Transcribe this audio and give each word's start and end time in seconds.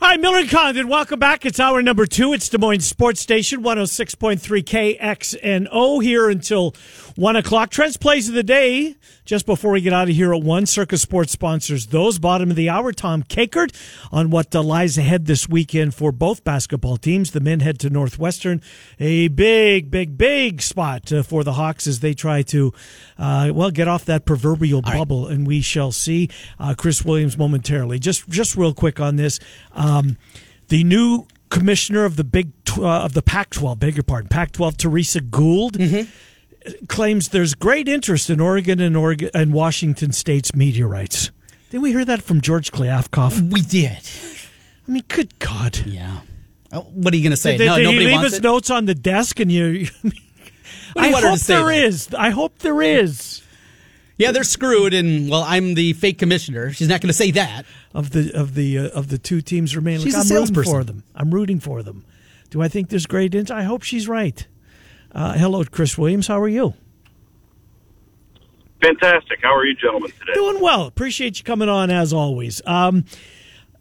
Hi, 0.00 0.16
Miller 0.16 0.38
and 0.38 0.48
Condon. 0.48 0.86
Welcome 0.86 1.18
back. 1.18 1.44
It's 1.44 1.58
hour 1.58 1.82
number 1.82 2.06
two. 2.06 2.32
It's 2.32 2.48
Des 2.48 2.56
Moines 2.56 2.84
Sports 2.84 3.20
Station, 3.20 3.64
106.3 3.64 4.38
KXNO 4.62 6.02
here 6.04 6.30
until 6.30 6.72
1 7.18 7.34
o'clock. 7.34 7.68
Trent's 7.68 7.96
Plays 7.96 8.28
of 8.28 8.34
the 8.36 8.44
Day, 8.44 8.94
just 9.24 9.44
before 9.44 9.72
we 9.72 9.80
get 9.80 9.92
out 9.92 10.08
of 10.08 10.14
here 10.14 10.32
at 10.32 10.40
1. 10.40 10.66
Circa 10.66 10.96
Sports 10.96 11.32
sponsors 11.32 11.88
those. 11.88 12.20
Bottom 12.20 12.48
of 12.48 12.54
the 12.54 12.68
hour, 12.68 12.92
Tom 12.92 13.24
Kakert 13.24 13.74
on 14.12 14.30
what 14.30 14.54
uh, 14.54 14.62
lies 14.62 14.96
ahead 14.96 15.26
this 15.26 15.48
weekend 15.48 15.96
for 15.96 16.12
both 16.12 16.44
basketball 16.44 16.96
teams. 16.96 17.32
The 17.32 17.40
men 17.40 17.58
head 17.58 17.80
to 17.80 17.90
Northwestern. 17.90 18.62
A 19.00 19.26
big, 19.26 19.90
big, 19.90 20.16
big 20.16 20.62
spot 20.62 21.12
uh, 21.12 21.24
for 21.24 21.42
the 21.42 21.54
Hawks 21.54 21.88
as 21.88 21.98
they 21.98 22.14
try 22.14 22.42
to, 22.42 22.72
uh, 23.18 23.50
well, 23.52 23.72
get 23.72 23.88
off 23.88 24.04
that 24.04 24.24
proverbial 24.24 24.82
All 24.84 24.92
right. 24.92 24.98
bubble, 24.98 25.26
and 25.26 25.44
we 25.44 25.60
shall 25.60 25.90
see. 25.90 26.30
Uh, 26.60 26.76
Chris 26.78 27.04
Williams 27.04 27.36
momentarily. 27.36 27.98
Just, 27.98 28.28
just 28.28 28.54
real 28.54 28.72
quick 28.72 29.00
on 29.00 29.16
this. 29.16 29.40
Um, 29.72 30.18
the 30.68 30.84
new 30.84 31.26
commissioner 31.50 32.04
of 32.04 32.14
the 32.14 32.22
Big 32.22 32.52
uh, 32.78 32.86
of 32.86 33.14
the 33.14 33.22
Pac-12, 33.22 33.76
beg 33.80 33.96
your 33.96 34.04
pardon, 34.04 34.28
Pac-12, 34.28 34.76
Teresa 34.76 35.20
Gould, 35.20 35.76
claims 36.88 37.28
there's 37.30 37.54
great 37.54 37.88
interest 37.88 38.30
in 38.30 38.40
Oregon 38.40 38.80
and 38.80 38.96
Oregon 38.96 39.30
and 39.34 39.52
Washington 39.52 40.12
State's 40.12 40.54
meteorites. 40.54 41.30
Did 41.70 41.82
we 41.82 41.92
hear 41.92 42.04
that 42.04 42.22
from 42.22 42.40
George 42.40 42.72
Kliavkoff? 42.72 43.52
We 43.52 43.60
did. 43.60 43.98
I 44.86 44.90
mean, 44.90 45.04
good 45.08 45.38
God! 45.38 45.78
Yeah. 45.86 46.20
Oh, 46.72 46.80
what 46.92 47.12
are 47.12 47.16
you 47.16 47.22
going 47.22 47.30
to 47.32 47.36
say? 47.36 47.56
Did, 47.58 47.66
no, 47.66 47.76
did 47.76 47.80
he 47.80 47.84
nobody 47.92 48.04
leave 48.06 48.12
wants 48.14 48.30
his 48.30 48.38
it. 48.38 48.42
notes 48.42 48.70
on 48.70 48.84
the 48.86 48.94
desk 48.94 49.38
and 49.40 49.50
you? 49.52 49.86
I 50.96 51.06
you 51.08 51.12
want 51.12 51.24
her 51.24 51.30
hope 51.30 51.40
there 51.40 51.62
though? 51.64 51.68
is. 51.68 52.14
I 52.14 52.30
hope 52.30 52.58
there 52.60 52.80
is 52.82 53.42
Yeah, 54.16 54.32
they're 54.32 54.44
screwed, 54.44 54.94
and 54.94 55.30
well, 55.30 55.42
I'm 55.42 55.74
the 55.74 55.92
fake 55.94 56.18
commissioner. 56.18 56.72
She's 56.72 56.88
not 56.88 57.00
going 57.00 57.08
to 57.08 57.14
say 57.14 57.30
that. 57.32 57.64
of 57.94 58.10
the 58.10 58.32
of 58.34 58.54
the 58.54 58.78
uh, 58.78 58.88
of 58.88 59.08
the 59.08 59.18
two 59.18 59.40
teams 59.42 59.76
remaining. 59.76 60.04
She's 60.04 60.14
Look, 60.16 60.24
a 60.24 60.28
I'm 60.28 60.34
rooting 60.34 60.46
salesperson. 60.54 60.72
for 60.72 60.84
them. 60.84 61.04
I'm 61.14 61.30
rooting 61.30 61.60
for 61.60 61.82
them. 61.82 62.04
Do 62.50 62.62
I 62.62 62.68
think 62.68 62.88
there's 62.88 63.06
great 63.06 63.34
interest? 63.34 63.50
I 63.52 63.62
hope 63.64 63.82
she's 63.82 64.08
right. 64.08 64.46
Uh, 65.18 65.32
hello, 65.32 65.64
Chris 65.64 65.98
Williams. 65.98 66.28
How 66.28 66.40
are 66.40 66.46
you? 66.46 66.74
Fantastic. 68.80 69.40
How 69.42 69.52
are 69.52 69.64
you 69.64 69.74
gentlemen 69.74 70.12
today? 70.12 70.32
Doing 70.32 70.60
well. 70.60 70.84
Appreciate 70.84 71.38
you 71.38 71.44
coming 71.44 71.68
on 71.68 71.90
as 71.90 72.12
always. 72.12 72.62
Um, 72.64 73.04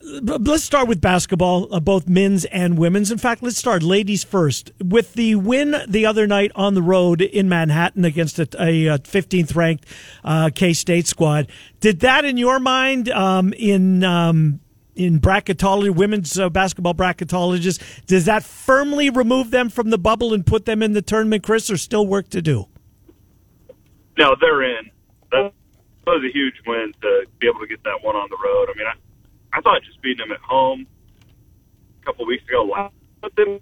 let's 0.02 0.64
start 0.64 0.88
with 0.88 1.00
basketball, 1.00 1.72
uh, 1.72 1.80
both 1.80 2.08
men's 2.08 2.46
and 2.46 2.76
women's. 2.76 3.12
In 3.12 3.20
fact, 3.20 3.44
let's 3.44 3.56
start 3.56 3.84
ladies 3.84 4.24
first. 4.24 4.72
With 4.84 5.14
the 5.14 5.36
win 5.36 5.76
the 5.88 6.08
other 6.08 6.26
night 6.26 6.52
on 6.56 6.74
the 6.74 6.82
road 6.82 7.22
in 7.22 7.48
Manhattan 7.48 8.04
against 8.04 8.40
a, 8.40 8.48
a 8.60 8.90
uh, 8.90 8.98
15th 8.98 9.56
ranked 9.56 9.86
uh, 10.24 10.50
K 10.56 10.74
State 10.74 11.06
squad, 11.06 11.52
did 11.82 12.00
that 12.00 12.26
in 12.26 12.38
your 12.38 12.60
mind 12.60 13.10
um, 13.10 13.54
in 13.54 14.04
um, 14.04 14.60
in 14.98 15.20
bracketology, 15.20 15.94
women's 15.94 16.38
uh, 16.38 16.50
basketball 16.50 16.94
bracketologists, 16.94 18.06
does 18.06 18.26
that 18.26 18.44
firmly 18.44 19.09
remove 19.09 19.52
them 19.52 19.70
from 19.70 19.90
the 19.90 19.98
bubble 19.98 20.34
and 20.34 20.45
put 20.45 20.66
them 20.66 20.81
in 20.81 20.94
the 20.94 21.02
tournament, 21.02 21.44
Chris, 21.44 21.70
or 21.70 21.78
still 21.78 22.06
work 22.06 22.30
to 22.30 22.42
do? 22.42 22.66
No, 24.18 24.36
they're 24.42 24.64
in. 24.64 24.90
That 25.31 25.53
was 26.06 26.23
a 26.23 26.31
huge 26.34 26.56
win 26.66 26.94
to 27.02 27.25
be 27.40 27.48
able 27.48 27.59
to 27.59 27.68
get 27.68 27.84
that 27.84 28.02
one 28.02 28.16
on 28.16 28.28
the 28.30 28.38
road. 28.44 28.70
I 28.73 28.78
mean, 28.78 28.88
I, 28.88 29.58
I 29.58 29.62
thought 29.62 29.81
just 29.84 30.02
beating 30.02 30.28
them 30.28 30.31
at 30.31 30.42
home 30.42 30.88
a 32.02 32.06
couple 32.06 32.23
of 32.23 32.28
weeks 32.28 32.44
ago, 32.48 32.64
last 32.64 32.94
but 33.22 33.31
then 33.36 33.59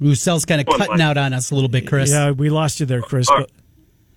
Roussel's 0.00 0.44
kind 0.44 0.60
of 0.60 0.66
cutting 0.66 0.88
line. 0.88 1.00
out 1.00 1.16
on 1.18 1.32
us 1.32 1.50
a 1.50 1.54
little 1.54 1.68
bit, 1.68 1.86
Chris. 1.86 2.10
Yeah, 2.10 2.30
we 2.30 2.50
lost 2.50 2.80
you 2.80 2.86
there, 2.86 3.02
Chris. 3.02 3.28
All 3.28 3.38
right. 3.38 3.50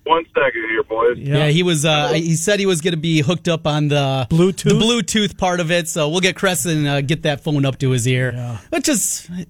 One 0.04 0.24
second 0.34 0.68
here, 0.68 0.82
boys. 0.84 1.18
Yeah, 1.18 1.48
he 1.48 1.62
was. 1.62 1.84
Uh, 1.84 2.12
he 2.12 2.36
said 2.36 2.60
he 2.60 2.66
was 2.66 2.80
going 2.80 2.92
to 2.92 3.00
be 3.00 3.20
hooked 3.20 3.48
up 3.48 3.66
on 3.66 3.88
the 3.88 4.26
Bluetooth? 4.30 4.64
the 4.64 4.74
Bluetooth 4.74 5.36
part 5.38 5.60
of 5.60 5.70
it. 5.70 5.88
So 5.88 6.08
we'll 6.08 6.20
get 6.20 6.36
Chris 6.36 6.66
and 6.66 6.86
uh, 6.86 7.00
get 7.00 7.22
that 7.22 7.42
phone 7.42 7.64
up 7.64 7.78
to 7.78 7.90
his 7.90 8.06
ear. 8.06 8.32
Yeah. 8.34 8.58
Which 8.70 8.88
is, 8.88 9.28
you 9.36 9.44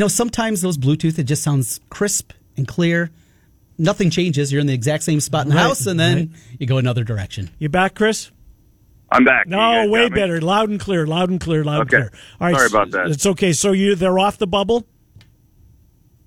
know, 0.00 0.08
sometimes 0.08 0.62
those 0.62 0.78
Bluetooth 0.78 1.18
it 1.18 1.24
just 1.24 1.42
sounds 1.42 1.80
crisp 1.90 2.32
and 2.56 2.66
clear. 2.66 3.10
Nothing 3.78 4.10
changes. 4.10 4.52
You're 4.52 4.60
in 4.60 4.66
the 4.66 4.74
exact 4.74 5.02
same 5.04 5.20
spot 5.20 5.44
in 5.46 5.50
the 5.50 5.56
Right, 5.56 5.62
house, 5.62 5.86
and 5.86 5.98
then 5.98 6.16
right. 6.18 6.28
you 6.58 6.66
go 6.66 6.76
another 6.78 7.02
direction. 7.04 7.48
You 7.58 7.68
back, 7.70 7.94
Chris? 7.94 8.30
I'm 9.10 9.24
back. 9.24 9.48
No, 9.48 9.88
way 9.88 10.08
better. 10.08 10.40
Loud 10.40 10.68
and 10.68 10.78
clear. 10.78 11.06
Loud 11.06 11.30
and 11.30 11.40
clear. 11.40 11.64
Loud 11.64 11.82
Okay. 11.88 11.96
and 11.96 12.10
clear. 12.10 12.20
All 12.40 12.46
right. 12.46 12.54
Sorry 12.56 12.66
about 12.66 12.90
that. 12.92 13.06
It's 13.10 13.26
okay. 13.26 13.52
So 13.52 13.72
you 13.72 13.94
they're 13.94 14.18
off 14.18 14.38
the 14.38 14.46
bubble. 14.46 14.86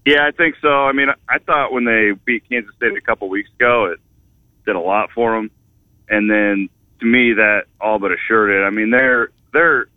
Yeah, 0.06 0.28
I 0.28 0.32
think 0.32 0.56
so. 0.62 0.68
I 0.68 0.92
mean, 0.92 1.08
I 1.30 1.40
thought 1.40 1.72
when 1.72 1.86
they 1.86 2.12
beat 2.26 2.44
Kansas 2.50 2.76
State 2.76 2.98
a 2.98 3.02
couple 3.02 3.30
weeks 3.30 3.50
ago, 3.58 3.86
it 3.86 4.00
did 4.66 4.76
a 4.76 4.80
lot 4.80 5.12
for 5.12 5.36
them, 5.36 5.50
and 6.10 6.30
then 6.30 6.70
to 7.00 7.06
me, 7.06 7.34
that 7.34 7.66
all 7.80 8.00
but 8.00 8.12
assured 8.12 8.52
it. 8.52 8.66
I 8.66 8.70
mean, 8.70 8.90
they're 8.90 9.30
they're 9.54 9.88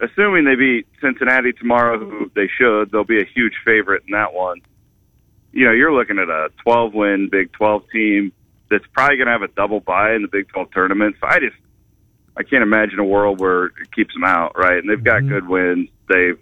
assuming 0.00 0.44
they 0.44 0.54
beat 0.54 0.86
Cincinnati 1.00 1.52
tomorrow, 1.52 1.98
who 1.98 2.30
they 2.34 2.48
should. 2.58 2.90
They'll 2.90 3.04
be 3.04 3.20
a 3.20 3.24
huge 3.24 3.54
favorite 3.64 4.04
in 4.06 4.12
that 4.12 4.34
one. 4.34 4.60
You 5.52 5.64
know, 5.64 5.72
you're 5.72 5.92
looking 5.92 6.18
at 6.18 6.28
a 6.28 6.50
12 6.62 6.94
win 6.94 7.28
Big 7.30 7.52
12 7.52 7.82
team 7.90 8.32
that's 8.70 8.84
probably 8.92 9.16
going 9.16 9.26
to 9.26 9.32
have 9.32 9.42
a 9.42 9.48
double 9.48 9.80
bye 9.80 10.14
in 10.14 10.22
the 10.22 10.28
Big 10.28 10.48
12 10.48 10.70
tournament. 10.72 11.16
So 11.20 11.26
I 11.26 11.38
just 11.38 11.56
I 12.36 12.42
can't 12.42 12.62
imagine 12.62 12.98
a 12.98 13.04
world 13.04 13.40
where 13.40 13.66
it 13.66 13.92
keeps 13.94 14.14
them 14.14 14.24
out, 14.24 14.56
right? 14.56 14.78
And 14.78 14.88
they've 14.88 15.02
got 15.02 15.22
mm-hmm. 15.22 15.28
good 15.28 15.48
wins. 15.48 15.88
They've 16.08 16.38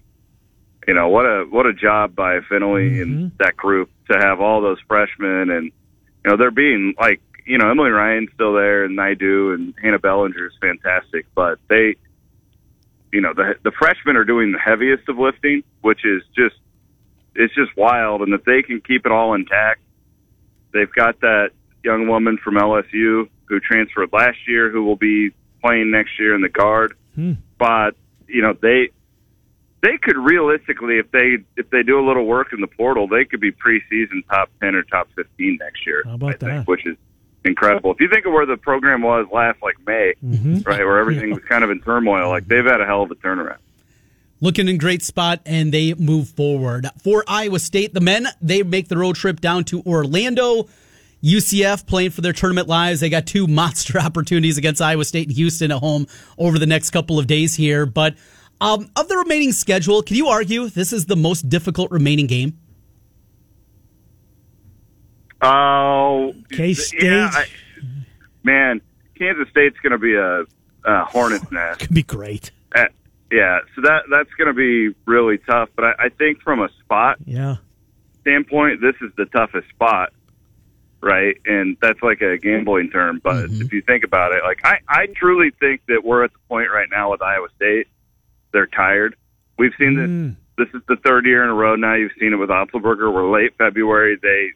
you 0.86 0.94
know 0.94 1.08
what 1.08 1.24
a 1.24 1.44
what 1.50 1.66
a 1.66 1.72
job 1.72 2.14
by 2.14 2.40
Fennelly 2.40 3.02
and 3.02 3.32
mm-hmm. 3.32 3.36
that 3.38 3.56
group 3.56 3.90
to 4.10 4.18
have 4.18 4.40
all 4.40 4.60
those 4.60 4.78
freshmen 4.86 5.50
and 5.50 5.64
you 5.64 6.30
know 6.30 6.36
they're 6.36 6.50
being 6.50 6.94
like 6.98 7.20
you 7.44 7.58
know 7.58 7.70
Emily 7.70 7.90
Ryan's 7.90 8.30
still 8.34 8.54
there 8.54 8.84
and 8.84 8.96
Naidu 8.96 9.52
and 9.52 9.74
Hannah 9.82 9.98
Belanger 9.98 10.46
is 10.46 10.52
fantastic, 10.60 11.26
but 11.34 11.58
they 11.68 11.96
you 13.12 13.20
know 13.20 13.32
the 13.34 13.54
the 13.62 13.70
freshmen 13.70 14.16
are 14.16 14.24
doing 14.24 14.52
the 14.52 14.58
heaviest 14.58 15.08
of 15.08 15.18
lifting, 15.18 15.62
which 15.80 16.04
is 16.04 16.22
just 16.36 16.56
it's 17.34 17.54
just 17.54 17.76
wild. 17.76 18.22
And 18.22 18.32
if 18.34 18.44
they 18.44 18.62
can 18.62 18.80
keep 18.80 19.06
it 19.06 19.12
all 19.12 19.34
intact, 19.34 19.80
they've 20.72 20.92
got 20.92 21.20
that 21.20 21.50
young 21.84 22.08
woman 22.08 22.38
from 22.42 22.54
LSU 22.54 23.28
who 23.44 23.60
transferred 23.60 24.12
last 24.12 24.38
year 24.48 24.70
who 24.70 24.84
will 24.84 24.96
be 24.96 25.30
playing 25.62 25.90
next 25.90 26.18
year 26.18 26.34
in 26.34 26.42
the 26.42 26.48
guard. 26.48 26.96
Hmm. 27.14 27.34
But 27.58 27.96
you 28.28 28.42
know 28.42 28.54
they 28.60 28.90
they 29.86 29.96
could 29.98 30.16
realistically, 30.16 30.98
if 30.98 31.10
they 31.12 31.38
if 31.56 31.70
they 31.70 31.82
do 31.82 31.98
a 32.00 32.04
little 32.06 32.26
work 32.26 32.52
in 32.52 32.60
the 32.60 32.66
portal, 32.66 33.06
they 33.08 33.24
could 33.24 33.40
be 33.40 33.52
preseason 33.52 34.26
top 34.28 34.48
ten 34.60 34.74
or 34.74 34.82
top 34.82 35.08
fifteen 35.14 35.58
next 35.60 35.86
year. 35.86 36.02
How 36.04 36.14
about 36.14 36.42
I 36.42 36.46
think, 36.56 36.68
which 36.68 36.84
is 36.86 36.96
incredible. 37.44 37.92
If 37.92 38.00
you 38.00 38.08
think 38.08 38.26
of 38.26 38.32
where 38.32 38.46
the 38.46 38.56
program 38.56 39.02
was 39.02 39.26
last 39.32 39.62
like 39.62 39.76
May, 39.86 40.14
Mm-hmm. 40.24 40.68
right, 40.68 40.84
where 40.84 40.98
everything 40.98 41.30
was 41.30 41.42
kind 41.48 41.62
of 41.62 41.70
in 41.70 41.80
turmoil, 41.80 42.28
like 42.28 42.46
they've 42.48 42.64
had 42.64 42.80
a 42.80 42.86
hell 42.86 43.02
of 43.02 43.10
a 43.12 43.14
turnaround. 43.14 43.58
looking 44.40 44.66
in 44.68 44.76
great 44.78 45.02
spot 45.02 45.40
and 45.46 45.72
they 45.72 45.94
move 45.94 46.28
forward 46.28 46.86
for 47.02 47.24
iowa 47.28 47.58
state 47.58 47.94
the 47.94 48.00
men 48.00 48.26
they 48.42 48.62
make 48.62 48.88
the 48.88 48.98
road 48.98 49.16
trip 49.16 49.40
down 49.40 49.64
to 49.64 49.80
orlando 49.86 50.68
ucf 51.24 51.86
playing 51.86 52.10
for 52.10 52.20
their 52.20 52.34
tournament 52.34 52.68
lives 52.68 53.00
they 53.00 53.08
got 53.08 53.26
two 53.26 53.46
monster 53.60 53.98
opportunities 53.98 54.58
against 54.58 54.82
iowa 54.82 55.04
state 55.06 55.26
and 55.28 55.36
houston 55.36 55.70
at 55.72 55.78
home 55.78 56.06
over 56.36 56.58
the 56.58 56.66
next 56.66 56.90
couple 56.90 57.18
of 57.18 57.26
days 57.26 57.54
here 57.54 57.86
but 57.86 58.14
um, 58.60 58.90
of 58.96 59.08
the 59.08 59.16
remaining 59.16 59.52
schedule 59.52 60.02
can 60.02 60.16
you 60.16 60.28
argue 60.28 60.68
this 60.68 60.92
is 60.92 61.06
the 61.06 61.16
most 61.16 61.48
difficult 61.48 61.90
remaining 61.90 62.26
game 62.26 62.58
Oh, 65.42 66.32
K-State. 66.50 67.02
yeah, 67.02 67.30
I- 67.32 67.46
man, 68.42 68.80
Kansas 69.18 69.48
State's 69.50 69.78
going 69.80 69.92
to 69.92 69.98
be 69.98 70.14
a, 70.14 70.44
a 70.90 71.04
hornet's 71.04 71.44
nest. 71.52 71.80
Could 71.80 71.94
be 71.94 72.02
great. 72.02 72.50
Uh, 72.74 72.84
yeah, 73.30 73.58
so 73.74 73.82
that 73.82 74.04
that's 74.10 74.30
going 74.38 74.48
to 74.48 74.54
be 74.54 74.96
really 75.04 75.38
tough. 75.38 75.68
But 75.76 75.84
I, 75.84 75.92
I 76.06 76.08
think 76.08 76.40
from 76.40 76.60
a 76.62 76.68
spot 76.82 77.18
Yeah. 77.26 77.56
standpoint, 78.22 78.80
this 78.80 78.94
is 79.02 79.12
the 79.18 79.26
toughest 79.26 79.68
spot, 79.68 80.12
right? 81.02 81.36
And 81.44 81.76
that's 81.82 82.00
like 82.02 82.22
a 82.22 82.38
gambling 82.38 82.90
term. 82.90 83.20
But 83.22 83.50
if 83.50 83.72
you 83.72 83.82
think 83.82 84.04
about 84.04 84.32
it, 84.32 84.42
like 84.42 84.60
I, 84.64 84.78
I 84.88 85.06
truly 85.14 85.50
think 85.60 85.82
that 85.88 86.02
we're 86.02 86.24
at 86.24 86.32
the 86.32 86.38
point 86.48 86.70
right 86.72 86.88
now 86.90 87.10
with 87.10 87.20
Iowa 87.20 87.48
State. 87.56 87.88
They're 88.52 88.66
tired. 88.66 89.16
We've 89.58 89.72
seen 89.78 89.96
this. 89.96 90.08
Mm. 90.08 90.36
This 90.58 90.68
is 90.74 90.86
the 90.88 90.96
third 91.04 91.26
year 91.26 91.42
in 91.42 91.50
a 91.50 91.54
row 91.54 91.76
now. 91.76 91.94
You've 91.94 92.12
seen 92.18 92.32
it 92.32 92.36
with 92.36 92.48
Otzelberger. 92.48 93.12
We're 93.12 93.30
late 93.30 93.56
February. 93.58 94.16
They 94.20 94.52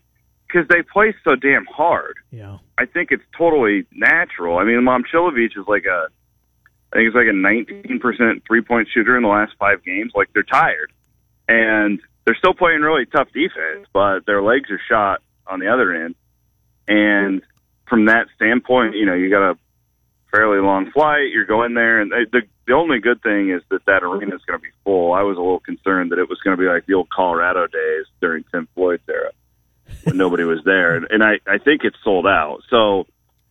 because 0.50 0.66
they 0.68 0.82
play 0.82 1.14
so 1.24 1.36
damn 1.36 1.66
hard. 1.66 2.16
Yeah. 2.30 2.58
I 2.78 2.86
think 2.86 3.10
it's 3.12 3.22
totally 3.36 3.86
natural. 3.92 4.58
I 4.58 4.64
mean, 4.64 4.80
Momcilovic 4.80 5.56
is 5.56 5.66
like 5.68 5.84
a, 5.84 6.08
I 6.92 6.96
think 6.96 7.08
it's 7.08 7.14
like 7.14 7.26
a 7.26 7.30
19% 7.30 8.42
three 8.46 8.62
point 8.62 8.88
shooter 8.92 9.16
in 9.16 9.22
the 9.22 9.28
last 9.28 9.52
five 9.58 9.84
games. 9.84 10.12
Like 10.14 10.30
they're 10.32 10.42
tired, 10.42 10.92
and 11.48 12.00
they're 12.24 12.36
still 12.36 12.54
playing 12.54 12.80
really 12.80 13.06
tough 13.06 13.28
defense, 13.32 13.86
but 13.92 14.26
their 14.26 14.42
legs 14.42 14.70
are 14.70 14.80
shot 14.88 15.22
on 15.46 15.60
the 15.60 15.68
other 15.68 15.92
end. 15.92 16.14
And 16.88 17.42
from 17.88 18.06
that 18.06 18.26
standpoint, 18.34 18.96
you 18.96 19.06
know, 19.06 19.14
you 19.14 19.30
got 19.30 19.50
a 19.50 19.58
fairly 20.30 20.60
long 20.60 20.90
flight. 20.92 21.30
You're 21.32 21.44
going 21.44 21.74
there, 21.74 22.00
and 22.00 22.10
the 22.10 22.42
the 22.66 22.74
only 22.74 23.00
good 23.00 23.22
thing 23.22 23.50
is 23.50 23.62
that 23.70 23.84
that 23.86 24.02
arena 24.02 24.34
is 24.34 24.42
going 24.46 24.58
to 24.58 24.62
be 24.62 24.72
full. 24.84 25.12
I 25.12 25.22
was 25.22 25.36
a 25.36 25.40
little 25.40 25.60
concerned 25.60 26.12
that 26.12 26.18
it 26.18 26.28
was 26.28 26.38
going 26.44 26.56
to 26.56 26.60
be 26.62 26.68
like 26.68 26.86
the 26.86 26.94
old 26.94 27.10
Colorado 27.10 27.66
days 27.66 28.06
during 28.20 28.44
Tim 28.52 28.68
Floyd's 28.74 29.02
era 29.08 29.32
when 30.04 30.16
nobody 30.16 30.44
was 30.44 30.60
there, 30.64 30.96
and, 30.96 31.06
and 31.10 31.22
I 31.22 31.40
I 31.46 31.58
think 31.58 31.82
it's 31.84 31.96
sold 32.04 32.26
out. 32.26 32.60
So 32.70 33.06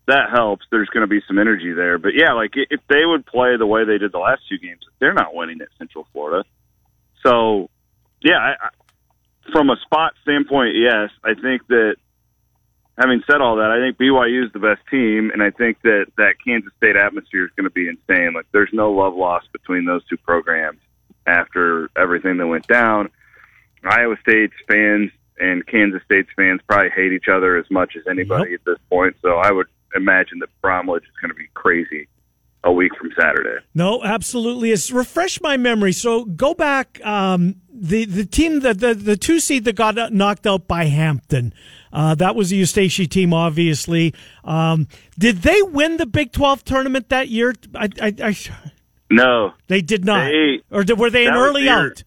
that 0.07 0.29
helps. 0.31 0.65
There's 0.71 0.89
going 0.89 1.01
to 1.01 1.07
be 1.07 1.21
some 1.27 1.37
energy 1.37 1.73
there. 1.73 1.97
But 1.97 2.13
yeah, 2.15 2.33
like 2.33 2.51
if 2.55 2.81
they 2.87 3.05
would 3.05 3.25
play 3.25 3.57
the 3.57 3.67
way 3.67 3.85
they 3.85 3.97
did 3.97 4.11
the 4.11 4.19
last 4.19 4.41
two 4.49 4.57
games, 4.57 4.81
they're 4.99 5.13
not 5.13 5.35
winning 5.35 5.61
at 5.61 5.67
Central 5.77 6.07
Florida. 6.13 6.43
So 7.23 7.69
yeah, 8.21 8.37
I, 8.37 8.51
I, 8.67 9.51
from 9.51 9.69
a 9.69 9.75
spot 9.85 10.13
standpoint, 10.23 10.75
yes, 10.75 11.09
I 11.23 11.33
think 11.33 11.67
that. 11.67 11.95
Having 12.99 13.23
said 13.25 13.41
all 13.41 13.55
that, 13.57 13.71
I 13.71 13.79
think 13.79 13.97
BYU 13.97 14.45
is 14.45 14.51
the 14.51 14.59
best 14.59 14.81
team, 14.91 15.31
and 15.31 15.41
I 15.41 15.51
think 15.51 15.81
that 15.83 16.07
that 16.17 16.35
Kansas 16.45 16.73
State 16.77 16.97
atmosphere 16.97 17.45
is 17.45 17.51
going 17.55 17.63
to 17.63 17.69
be 17.69 17.87
insane. 17.87 18.33
Like, 18.33 18.47
there's 18.51 18.71
no 18.73 18.91
love 18.91 19.15
lost 19.15 19.51
between 19.53 19.85
those 19.85 20.05
two 20.07 20.17
programs 20.17 20.79
after 21.25 21.89
everything 21.95 22.37
that 22.37 22.47
went 22.47 22.67
down. 22.67 23.09
Iowa 23.83 24.17
State's 24.21 24.53
fans 24.67 25.11
and 25.39 25.65
Kansas 25.65 26.01
State's 26.03 26.29
fans 26.35 26.59
probably 26.67 26.89
hate 26.89 27.13
each 27.13 27.29
other 27.31 27.55
as 27.55 27.65
much 27.71 27.95
as 27.95 28.03
anybody 28.09 28.51
yep. 28.51 28.59
at 28.59 28.65
this 28.65 28.79
point. 28.89 29.15
So 29.21 29.37
I 29.37 29.51
would 29.51 29.67
imagine 29.95 30.39
that 30.39 30.49
Bramlage 30.61 31.03
is 31.03 31.15
going 31.21 31.29
to 31.29 31.35
be 31.35 31.47
crazy 31.53 32.07
a 32.63 32.71
week 32.71 32.91
from 32.99 33.09
Saturday. 33.17 33.63
No, 33.73 34.03
absolutely. 34.03 34.71
It's 34.71 34.91
refresh 34.91 35.41
my 35.41 35.57
memory. 35.57 35.93
So 35.93 36.25
go 36.25 36.53
back. 36.53 36.99
Um, 37.05 37.55
the 37.71 38.05
the 38.05 38.25
team 38.25 38.59
that 38.61 38.79
the 38.79 38.93
the 38.93 39.15
two 39.15 39.39
seed 39.39 39.65
that 39.65 39.75
got 39.75 40.13
knocked 40.13 40.45
out 40.45 40.67
by 40.67 40.85
Hampton. 40.85 41.53
Uh, 41.91 42.13
that 42.15 42.35
was 42.35 42.51
the 42.51 42.61
Eustachy 42.61 43.09
team, 43.09 43.33
obviously. 43.33 44.13
Um, 44.43 44.87
did 45.17 45.37
they 45.37 45.61
win 45.61 45.97
the 45.97 46.05
Big 46.05 46.31
Twelve 46.31 46.63
tournament 46.63 47.09
that 47.09 47.29
year? 47.29 47.55
I, 47.73 47.89
I, 48.01 48.13
I 48.21 48.37
no, 49.09 49.53
they 49.67 49.81
did 49.81 50.05
not. 50.05 50.29
They, 50.29 50.61
or 50.69 50.83
did, 50.83 50.99
were 50.99 51.09
they 51.09 51.25
an 51.25 51.33
early 51.33 51.65
their, 51.65 51.87
out? 51.87 52.03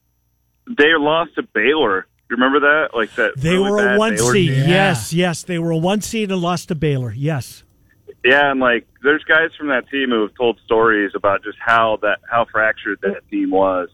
They 0.67 0.95
lost 0.97 1.35
to 1.37 1.43
Baylor. 1.43 2.07
You 2.31 2.37
remember 2.37 2.61
that? 2.61 2.91
Like 2.95 3.15
that. 3.17 3.33
They 3.37 3.57
really 3.57 3.71
were 3.71 3.95
a 3.95 3.99
one 3.99 4.15
Baylor 4.17 4.33
seed. 4.33 4.51
Team? 4.51 4.69
Yes, 4.69 5.13
yes, 5.13 5.43
they 5.43 5.59
were 5.59 5.71
a 5.71 5.77
one 5.77 6.01
seed 6.01 6.31
and 6.31 6.41
lost 6.41 6.69
to 6.69 6.75
Baylor. 6.75 7.13
Yes. 7.13 7.65
Yeah, 8.25 8.51
and 8.51 8.61
like 8.61 8.87
there's 9.03 9.25
guys 9.25 9.51
from 9.59 9.69
that 9.69 9.89
team 9.91 10.11
who 10.11 10.23
have 10.23 10.35
told 10.35 10.61
stories 10.65 11.13
about 11.15 11.43
just 11.43 11.59
how 11.59 11.99
that 12.03 12.19
how 12.29 12.47
fractured 12.51 13.01
that 13.03 13.29
team 13.31 13.51
was, 13.51 13.89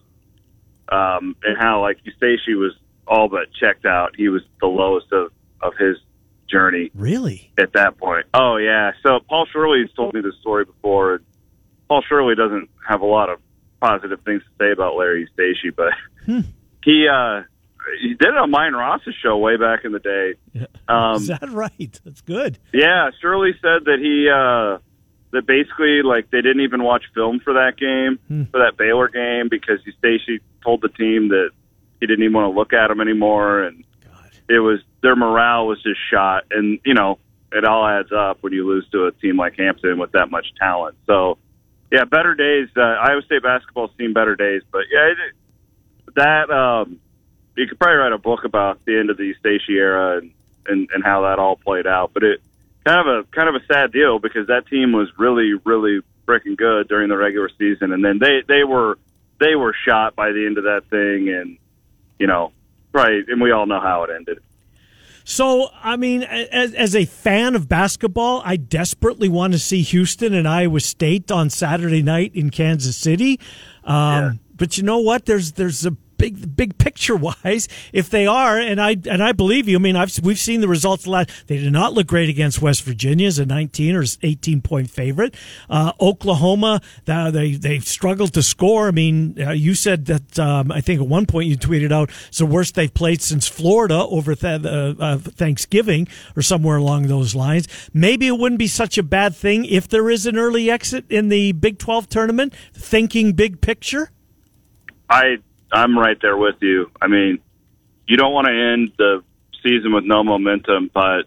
um, 0.89 1.35
and 1.43 1.57
how 1.57 1.81
like 1.81 1.97
Eustachy 2.03 2.55
was 2.55 2.73
all 3.07 3.27
but 3.27 3.51
checked 3.59 3.85
out. 3.85 4.15
He 4.15 4.29
was 4.29 4.43
the 4.61 4.67
lowest 4.67 5.11
of 5.11 5.31
of 5.61 5.73
his 5.77 5.97
journey. 6.49 6.91
Really? 6.93 7.51
At 7.57 7.73
that 7.73 7.97
point. 7.97 8.27
Oh 8.33 8.57
yeah. 8.57 8.91
So 9.03 9.19
Paul 9.27 9.47
Shirley's 9.51 9.91
told 9.95 10.13
me 10.13 10.21
this 10.21 10.35
story 10.41 10.65
before. 10.65 11.21
Paul 11.87 12.03
Shirley 12.07 12.35
doesn't 12.35 12.69
have 12.87 13.01
a 13.01 13.05
lot 13.05 13.29
of 13.29 13.39
positive 13.81 14.19
things 14.25 14.43
to 14.43 14.49
say 14.63 14.71
about 14.71 14.95
Larry 14.95 15.27
Eustachy, 15.27 15.75
but 15.75 15.93
hmm. 16.25 16.41
he 16.83 17.07
uh 17.07 17.43
he 18.01 18.09
did 18.09 18.29
it 18.29 18.37
on 18.37 18.51
Mine 18.51 18.73
Ross's 18.73 19.15
show 19.21 19.37
way 19.37 19.57
back 19.57 19.85
in 19.85 19.91
the 19.91 19.99
day. 19.99 20.35
Yeah. 20.53 20.65
Um, 20.87 21.15
Is 21.15 21.27
that 21.27 21.49
right? 21.49 21.99
That's 22.03 22.21
good. 22.21 22.59
Yeah, 22.73 23.09
Shirley 23.21 23.53
said 23.61 23.85
that 23.85 23.99
he 23.99 24.29
uh 24.29 24.79
that 25.31 25.45
basically 25.45 26.01
like 26.03 26.31
they 26.31 26.41
didn't 26.41 26.61
even 26.61 26.83
watch 26.83 27.03
film 27.13 27.39
for 27.39 27.53
that 27.53 27.77
game 27.77 28.19
hmm. 28.27 28.43
for 28.51 28.59
that 28.59 28.77
Baylor 28.77 29.07
game 29.09 29.47
because 29.49 29.79
Eustachy 29.85 30.39
told 30.63 30.81
the 30.81 30.89
team 30.89 31.29
that 31.29 31.51
he 31.99 32.07
didn't 32.07 32.23
even 32.23 32.33
want 32.33 32.51
to 32.53 32.57
look 32.57 32.73
at 32.73 32.89
him 32.89 33.01
anymore, 33.01 33.63
and 33.63 33.83
God. 34.03 34.31
it 34.47 34.59
was 34.59 34.79
their 35.01 35.15
morale 35.15 35.67
was 35.67 35.81
just 35.83 35.99
shot, 36.11 36.45
and 36.51 36.79
you 36.85 36.93
know 36.93 37.19
it 37.51 37.65
all 37.65 37.85
adds 37.85 38.11
up 38.11 38.37
when 38.41 38.53
you 38.53 38.67
lose 38.67 38.87
to 38.91 39.05
a 39.05 39.11
team 39.11 39.37
like 39.37 39.57
Hampton 39.57 39.99
with 39.99 40.11
that 40.13 40.29
much 40.31 40.47
talent. 40.59 40.97
So 41.07 41.37
yeah, 41.91 42.05
better 42.05 42.35
days. 42.35 42.69
Uh, 42.75 42.81
Iowa 42.81 43.21
State 43.23 43.43
basketball's 43.43 43.91
seen 43.97 44.13
better 44.13 44.35
days, 44.35 44.61
but 44.71 44.83
yeah, 44.91 45.11
it, 45.11 45.35
that 46.15 46.49
um, 46.49 46.99
you 47.59 47.67
could 47.67 47.77
probably 47.77 47.97
write 47.97 48.13
a 48.13 48.17
book 48.17 48.45
about 48.45 48.83
the 48.85 48.97
end 48.97 49.09
of 49.09 49.17
the 49.17 49.33
Eustachy 49.33 49.75
era 49.75 50.17
and, 50.17 50.31
and 50.67 50.89
and 50.93 51.03
how 51.03 51.23
that 51.23 51.39
all 51.39 51.57
played 51.57 51.85
out. 51.85 52.11
But 52.13 52.23
it 52.23 52.41
kind 52.85 53.07
of 53.07 53.07
a 53.07 53.23
kind 53.35 53.49
of 53.49 53.55
a 53.55 53.65
sad 53.65 53.91
deal 53.91 54.19
because 54.19 54.47
that 54.47 54.67
team 54.67 54.93
was 54.93 55.09
really 55.17 55.53
really 55.65 55.99
freaking 56.25 56.55
good 56.55 56.87
during 56.87 57.09
the 57.09 57.17
regular 57.17 57.49
season, 57.57 57.91
and 57.91 58.03
then 58.03 58.19
they 58.19 58.43
they 58.47 58.63
were 58.63 58.97
they 59.39 59.55
were 59.55 59.75
shot 59.85 60.15
by 60.15 60.31
the 60.31 60.45
end 60.45 60.57
of 60.57 60.63
that 60.63 60.83
thing, 60.89 61.29
and 61.29 61.57
you 62.17 62.27
know, 62.27 62.51
right, 62.93 63.27
and 63.27 63.41
we 63.41 63.51
all 63.51 63.65
know 63.65 63.81
how 63.81 64.03
it 64.03 64.09
ended. 64.15 64.39
So, 65.25 65.69
I 65.83 65.95
mean, 65.95 66.23
as, 66.23 66.73
as 66.73 66.95
a 66.95 67.05
fan 67.05 67.53
of 67.53 67.69
basketball, 67.69 68.41
I 68.43 68.55
desperately 68.55 69.29
want 69.29 69.53
to 69.53 69.59
see 69.59 69.83
Houston 69.83 70.33
and 70.33 70.47
Iowa 70.47 70.79
State 70.79 71.29
on 71.29 71.51
Saturday 71.51 72.01
night 72.01 72.31
in 72.33 72.49
Kansas 72.49 72.97
City. 72.97 73.39
Um, 73.83 73.93
yeah. 73.95 74.31
But 74.55 74.77
you 74.77 74.83
know 74.83 74.97
what? 74.97 75.25
There's 75.25 75.51
there's 75.51 75.85
a 75.85 75.95
big 76.19 76.55
big 76.55 76.77
picture 76.77 77.15
wise, 77.15 77.67
if 77.91 78.11
they 78.11 78.27
are, 78.27 78.59
and 78.59 78.79
I 78.79 78.97
and 79.09 79.23
I 79.23 79.31
believe 79.31 79.67
you. 79.67 79.77
I 79.77 79.79
mean, 79.79 79.95
I've 79.95 80.11
we've 80.21 80.37
seen 80.37 80.61
the 80.61 80.67
results. 80.67 81.07
Last 81.07 81.47
they 81.47 81.57
did 81.57 81.73
not 81.73 81.93
look 81.93 82.05
great 82.05 82.29
against 82.29 82.61
West 82.61 82.83
Virginia 82.83 83.25
as 83.25 83.39
a 83.39 83.45
19 83.45 83.95
or 83.95 84.03
18 84.21 84.61
point 84.61 84.91
favorite. 84.91 85.33
Uh, 85.67 85.93
Oklahoma, 85.99 86.81
they 87.05 87.53
they 87.53 87.79
struggled 87.79 88.33
to 88.33 88.43
score. 88.43 88.89
I 88.89 88.91
mean, 88.91 89.41
uh, 89.41 89.51
you 89.51 89.73
said 89.73 90.05
that 90.05 90.37
um, 90.37 90.71
I 90.71 90.81
think 90.81 91.01
at 91.01 91.07
one 91.07 91.25
point 91.25 91.47
you 91.47 91.57
tweeted 91.57 91.91
out 91.91 92.11
it's 92.27 92.37
the 92.37 92.45
worst 92.45 92.75
they've 92.75 92.93
played 92.93 93.21
since 93.21 93.47
Florida 93.47 93.95
over 93.95 94.35
th- 94.35 94.65
uh, 94.65 95.17
Thanksgiving 95.17 96.07
or 96.35 96.41
somewhere 96.41 96.77
along 96.77 97.07
those 97.07 97.33
lines. 97.33 97.67
Maybe 97.93 98.27
it 98.27 98.37
wouldn't 98.37 98.59
be 98.59 98.67
such 98.67 98.97
a 98.97 99.03
bad 99.03 99.35
thing 99.35 99.65
if 99.65 99.87
there 99.87 100.09
is 100.09 100.25
an 100.25 100.37
early 100.37 100.69
exit 100.69 101.05
in 101.09 101.29
the 101.29 101.53
Big 101.53 101.79
12 101.79 102.09
tournament. 102.09 102.53
Thinking 102.73 103.33
big 103.33 103.61
picture. 103.61 104.11
I 105.09 105.37
I'm 105.71 105.97
right 105.97 106.17
there 106.21 106.37
with 106.37 106.55
you. 106.61 106.91
I 107.01 107.07
mean, 107.07 107.39
you 108.07 108.17
don't 108.17 108.33
want 108.33 108.47
to 108.47 108.53
end 108.53 108.91
the 108.97 109.23
season 109.63 109.93
with 109.93 110.03
no 110.03 110.23
momentum, 110.23 110.89
but 110.93 111.23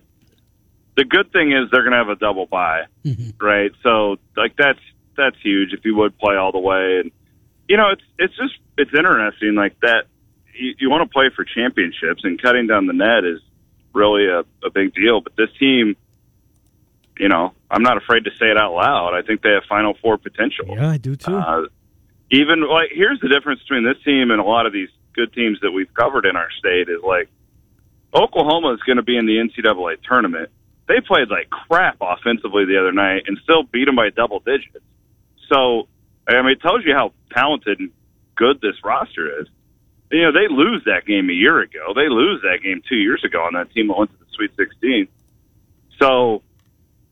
the 0.96 1.04
good 1.04 1.32
thing 1.32 1.52
is 1.52 1.70
they're 1.70 1.82
going 1.82 1.92
to 1.92 1.98
have 1.98 2.08
a 2.08 2.16
double 2.16 2.46
bye, 2.46 2.84
mm-hmm. 3.04 3.44
right? 3.44 3.70
So 3.82 4.16
like 4.36 4.56
that's 4.56 4.80
that's 5.16 5.36
huge 5.42 5.72
if 5.72 5.84
you 5.84 5.94
would 5.96 6.18
play 6.18 6.36
all 6.36 6.52
the 6.52 6.58
way, 6.58 7.00
and 7.00 7.10
you 7.68 7.76
know 7.76 7.90
it's 7.90 8.02
it's 8.18 8.36
just 8.36 8.54
it's 8.76 8.90
interesting 8.96 9.54
like 9.54 9.78
that. 9.80 10.06
You, 10.54 10.74
you 10.78 10.90
want 10.90 11.08
to 11.08 11.12
play 11.12 11.30
for 11.34 11.44
championships, 11.44 12.24
and 12.24 12.40
cutting 12.40 12.66
down 12.66 12.86
the 12.86 12.92
net 12.92 13.24
is 13.24 13.40
really 13.94 14.26
a, 14.26 14.40
a 14.64 14.70
big 14.72 14.94
deal. 14.94 15.20
But 15.20 15.36
this 15.36 15.48
team, 15.58 15.96
you 17.18 17.28
know, 17.28 17.52
I'm 17.70 17.82
not 17.82 17.96
afraid 17.96 18.24
to 18.24 18.30
say 18.32 18.50
it 18.50 18.58
out 18.58 18.74
loud. 18.74 19.14
I 19.14 19.22
think 19.22 19.42
they 19.42 19.50
have 19.50 19.64
Final 19.68 19.94
Four 20.02 20.18
potential. 20.18 20.66
Yeah, 20.68 20.90
I 20.90 20.98
do 20.98 21.16
too. 21.16 21.34
Uh, 21.34 21.66
even 22.32 22.66
like 22.66 22.90
here's 22.92 23.20
the 23.20 23.28
difference 23.28 23.60
between 23.60 23.84
this 23.84 24.02
team 24.04 24.30
and 24.30 24.40
a 24.40 24.44
lot 24.44 24.66
of 24.66 24.72
these 24.72 24.88
good 25.12 25.32
teams 25.34 25.60
that 25.60 25.70
we've 25.70 25.92
covered 25.92 26.24
in 26.24 26.34
our 26.34 26.50
state 26.58 26.88
is 26.88 27.02
like 27.06 27.28
Oklahoma 28.14 28.72
is 28.72 28.80
going 28.80 28.96
to 28.96 29.02
be 29.02 29.16
in 29.16 29.26
the 29.26 29.36
NCAA 29.36 30.02
tournament. 30.02 30.50
They 30.88 31.00
played 31.00 31.28
like 31.28 31.50
crap 31.50 31.98
offensively 32.00 32.64
the 32.64 32.80
other 32.80 32.92
night 32.92 33.24
and 33.26 33.38
still 33.42 33.62
beat 33.62 33.84
them 33.84 33.96
by 33.96 34.10
double 34.10 34.40
digits. 34.40 34.84
So 35.52 35.88
I 36.26 36.40
mean, 36.40 36.52
it 36.52 36.62
tells 36.62 36.84
you 36.84 36.94
how 36.94 37.12
talented 37.32 37.78
and 37.78 37.90
good 38.34 38.60
this 38.60 38.82
roster 38.82 39.40
is. 39.40 39.48
You 40.10 40.22
know, 40.22 40.32
they 40.32 40.48
lose 40.48 40.82
that 40.86 41.06
game 41.06 41.28
a 41.30 41.34
year 41.34 41.60
ago. 41.60 41.92
They 41.94 42.08
lose 42.08 42.42
that 42.42 42.62
game 42.62 42.82
two 42.86 42.96
years 42.96 43.22
ago 43.24 43.42
on 43.42 43.54
that 43.54 43.72
team 43.72 43.88
that 43.88 43.96
went 43.96 44.10
to 44.10 44.18
the 44.18 44.26
Sweet 44.34 44.50
16. 44.56 45.08
So 45.98 46.42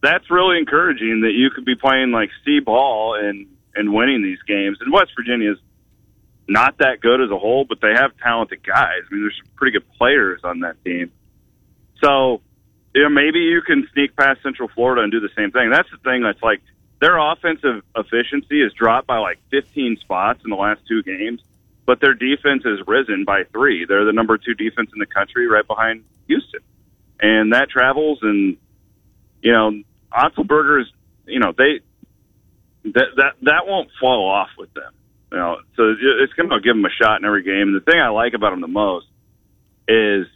that's 0.02 0.30
really 0.30 0.58
encouraging 0.58 1.22
that 1.22 1.32
you 1.32 1.50
could 1.50 1.64
be 1.64 1.74
playing 1.74 2.10
like 2.10 2.30
C 2.44 2.60
ball 2.60 3.14
and 3.14 3.46
and 3.80 3.92
winning 3.92 4.22
these 4.22 4.38
games. 4.46 4.78
And 4.80 4.92
West 4.92 5.12
Virginia 5.16 5.52
is 5.52 5.58
not 6.46 6.78
that 6.78 7.00
good 7.00 7.20
as 7.20 7.30
a 7.30 7.38
whole, 7.38 7.64
but 7.64 7.80
they 7.80 7.92
have 7.94 8.16
talented 8.18 8.64
guys. 8.64 9.02
I 9.10 9.14
mean, 9.14 9.22
there's 9.22 9.36
some 9.42 9.52
pretty 9.56 9.72
good 9.72 9.90
players 9.98 10.40
on 10.44 10.60
that 10.60 10.82
team. 10.84 11.10
So, 12.02 12.40
you 12.94 13.02
know, 13.02 13.08
maybe 13.08 13.40
you 13.40 13.62
can 13.62 13.88
sneak 13.92 14.16
past 14.16 14.42
Central 14.42 14.68
Florida 14.68 15.02
and 15.02 15.12
do 15.12 15.20
the 15.20 15.28
same 15.36 15.50
thing. 15.50 15.70
That's 15.70 15.90
the 15.90 15.98
thing 15.98 16.22
that's 16.22 16.42
like 16.42 16.60
their 17.00 17.18
offensive 17.18 17.82
efficiency 17.96 18.62
has 18.62 18.72
dropped 18.72 19.06
by 19.06 19.18
like 19.18 19.38
15 19.50 19.98
spots 20.00 20.40
in 20.44 20.50
the 20.50 20.56
last 20.56 20.80
two 20.86 21.02
games, 21.02 21.40
but 21.86 22.00
their 22.00 22.14
defense 22.14 22.62
has 22.64 22.86
risen 22.86 23.24
by 23.24 23.44
three. 23.52 23.86
They're 23.86 24.04
the 24.04 24.12
number 24.12 24.36
two 24.38 24.54
defense 24.54 24.90
in 24.92 24.98
the 24.98 25.06
country, 25.06 25.46
right 25.46 25.66
behind 25.66 26.04
Houston, 26.26 26.60
and 27.20 27.52
that 27.52 27.70
travels. 27.70 28.18
And 28.22 28.56
you 29.40 29.52
know, 29.52 29.82
Otzelberger 30.12 30.82
is, 30.82 30.88
you 31.26 31.38
know, 31.38 31.52
they 31.56 31.80
that 32.84 33.08
that 33.16 33.32
that 33.42 33.66
won't 33.66 33.90
fall 34.00 34.30
off 34.30 34.48
with 34.58 34.72
them. 34.74 34.92
You 35.32 35.38
know, 35.38 35.56
so 35.76 35.94
it's 36.22 36.32
going 36.32 36.50
to 36.50 36.60
give 36.60 36.74
them 36.74 36.84
a 36.84 36.90
shot 36.90 37.20
in 37.20 37.24
every 37.24 37.44
game. 37.44 37.68
And 37.68 37.76
the 37.76 37.80
thing 37.80 38.00
I 38.00 38.08
like 38.08 38.34
about 38.34 38.50
them 38.50 38.60
the 38.60 38.66
most 38.66 39.06
is, 39.86 40.26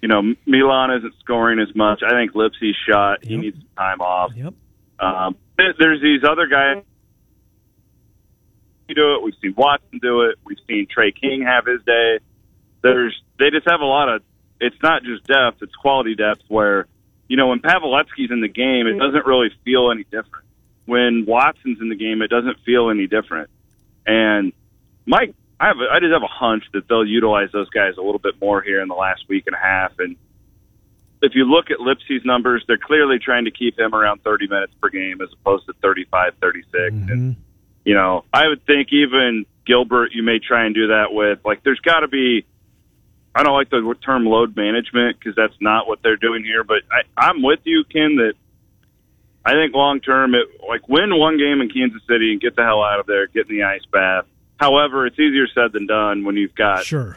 you 0.00 0.08
know, 0.08 0.22
Milan 0.46 0.92
isn't 0.92 1.14
scoring 1.20 1.58
as 1.58 1.74
much. 1.76 2.02
I 2.02 2.10
think 2.10 2.32
Lipsey's 2.32 2.76
shot. 2.88 3.18
Yep. 3.22 3.30
He 3.30 3.36
needs 3.36 3.56
some 3.58 3.68
time 3.76 4.00
off. 4.00 4.32
Yep. 4.34 4.54
Um, 4.98 5.36
there's 5.58 6.00
these 6.00 6.22
other 6.28 6.46
guys 6.46 6.82
who 8.88 8.94
do 8.94 9.14
it. 9.16 9.22
We've 9.22 9.34
seen 9.42 9.54
Watson 9.56 9.98
do 10.00 10.22
it. 10.22 10.36
We've 10.44 10.58
seen 10.66 10.86
Tre 10.90 11.12
King 11.12 11.42
have 11.42 11.66
his 11.66 11.82
day. 11.84 12.18
There's 12.82 13.20
they 13.38 13.50
just 13.50 13.68
have 13.68 13.80
a 13.80 13.86
lot 13.86 14.08
of. 14.08 14.22
It's 14.58 14.76
not 14.82 15.02
just 15.02 15.26
depth; 15.26 15.60
it's 15.60 15.74
quality 15.74 16.14
depth. 16.14 16.42
Where 16.48 16.86
you 17.28 17.36
know 17.36 17.48
when 17.48 17.60
Paveletzke's 17.60 18.30
in 18.30 18.40
the 18.40 18.48
game, 18.48 18.86
it 18.86 18.98
doesn't 18.98 19.26
really 19.26 19.50
feel 19.64 19.90
any 19.90 20.04
different 20.04 20.41
when 20.86 21.24
Watson's 21.26 21.80
in 21.80 21.88
the 21.88 21.96
game, 21.96 22.22
it 22.22 22.28
doesn't 22.28 22.58
feel 22.64 22.90
any 22.90 23.06
different. 23.06 23.50
And 24.06 24.52
Mike, 25.06 25.34
I 25.60 25.68
have, 25.68 25.76
a, 25.78 25.92
I 25.92 26.00
just 26.00 26.12
have 26.12 26.22
a 26.22 26.26
hunch 26.26 26.64
that 26.72 26.88
they'll 26.88 27.06
utilize 27.06 27.50
those 27.52 27.70
guys 27.70 27.94
a 27.96 28.02
little 28.02 28.18
bit 28.18 28.40
more 28.40 28.62
here 28.62 28.80
in 28.80 28.88
the 28.88 28.94
last 28.94 29.28
week 29.28 29.44
and 29.46 29.54
a 29.54 29.58
half. 29.58 29.92
And 29.98 30.16
if 31.22 31.34
you 31.34 31.44
look 31.44 31.70
at 31.70 31.78
Lipsey's 31.78 32.24
numbers, 32.24 32.64
they're 32.66 32.78
clearly 32.78 33.18
trying 33.18 33.44
to 33.44 33.52
keep 33.52 33.78
him 33.78 33.94
around 33.94 34.22
30 34.24 34.48
minutes 34.48 34.72
per 34.80 34.88
game 34.88 35.20
as 35.20 35.28
opposed 35.32 35.66
to 35.66 35.72
35, 35.74 36.32
36. 36.40 36.72
And, 36.74 37.08
mm-hmm. 37.08 37.40
you 37.84 37.94
know, 37.94 38.24
I 38.32 38.48
would 38.48 38.66
think 38.66 38.88
even 38.92 39.46
Gilbert, 39.64 40.10
you 40.12 40.24
may 40.24 40.40
try 40.40 40.64
and 40.64 40.74
do 40.74 40.88
that 40.88 41.12
with. 41.12 41.38
Like, 41.44 41.62
there's 41.62 41.80
got 41.80 42.00
to 42.00 42.08
be, 42.08 42.44
I 43.34 43.44
don't 43.44 43.54
like 43.54 43.70
the 43.70 43.94
term 44.04 44.26
load 44.26 44.56
management 44.56 45.18
because 45.18 45.36
that's 45.36 45.54
not 45.60 45.86
what 45.86 46.02
they're 46.02 46.16
doing 46.16 46.42
here, 46.42 46.64
but 46.64 46.82
I, 46.90 47.28
I'm 47.28 47.40
with 47.40 47.60
you, 47.62 47.84
Ken, 47.84 48.16
that 48.16 48.34
I 49.44 49.52
think 49.52 49.74
long 49.74 50.00
term, 50.00 50.34
it 50.34 50.46
like 50.68 50.88
win 50.88 51.18
one 51.18 51.36
game 51.38 51.60
in 51.60 51.68
Kansas 51.68 52.02
City 52.08 52.32
and 52.32 52.40
get 52.40 52.54
the 52.56 52.62
hell 52.62 52.82
out 52.82 53.00
of 53.00 53.06
there, 53.06 53.26
get 53.26 53.48
in 53.50 53.56
the 53.56 53.64
ice 53.64 53.84
bath. 53.92 54.24
However, 54.56 55.06
it's 55.06 55.18
easier 55.18 55.46
said 55.54 55.72
than 55.72 55.86
done 55.86 56.24
when 56.24 56.36
you've 56.36 56.54
got 56.54 56.84
Sure. 56.84 57.16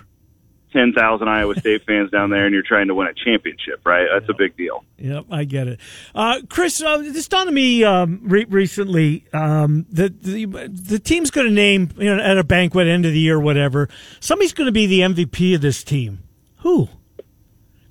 10,000 0.73 1.27
Iowa 1.27 1.55
State 1.55 1.83
fans 1.87 2.11
down 2.11 2.31
there 2.31 2.45
and 2.45 2.53
you're 2.53 2.63
trying 2.63 2.87
to 2.87 2.95
win 2.95 3.07
a 3.07 3.13
championship, 3.13 3.79
right? 3.85 4.07
That's 4.11 4.29
a 4.29 4.33
big 4.33 4.57
deal. 4.57 4.83
Yep, 4.97 5.25
I 5.31 5.43
get 5.45 5.67
it. 5.67 5.79
Uh, 6.13 6.41
Chris, 6.49 6.81
uh, 6.81 6.97
this 6.97 7.27
dawned 7.29 7.47
on 7.47 7.53
me 7.53 7.83
um, 7.83 8.19
re- 8.23 8.45
recently 8.49 9.25
um, 9.31 9.85
that 9.91 10.23
the, 10.23 10.45
the 10.67 10.99
team's 10.99 11.31
going 11.31 11.47
to 11.47 11.53
name 11.53 11.91
you 11.97 12.13
know, 12.13 12.21
at 12.21 12.37
a 12.37 12.43
banquet, 12.43 12.87
end 12.87 13.05
of 13.05 13.13
the 13.13 13.19
year, 13.19 13.39
whatever. 13.39 13.87
Somebody's 14.19 14.51
going 14.53 14.65
to 14.65 14.73
be 14.73 14.85
the 14.87 15.01
MVP 15.01 15.55
of 15.55 15.61
this 15.61 15.83
team. 15.83 16.23
Who? 16.59 16.89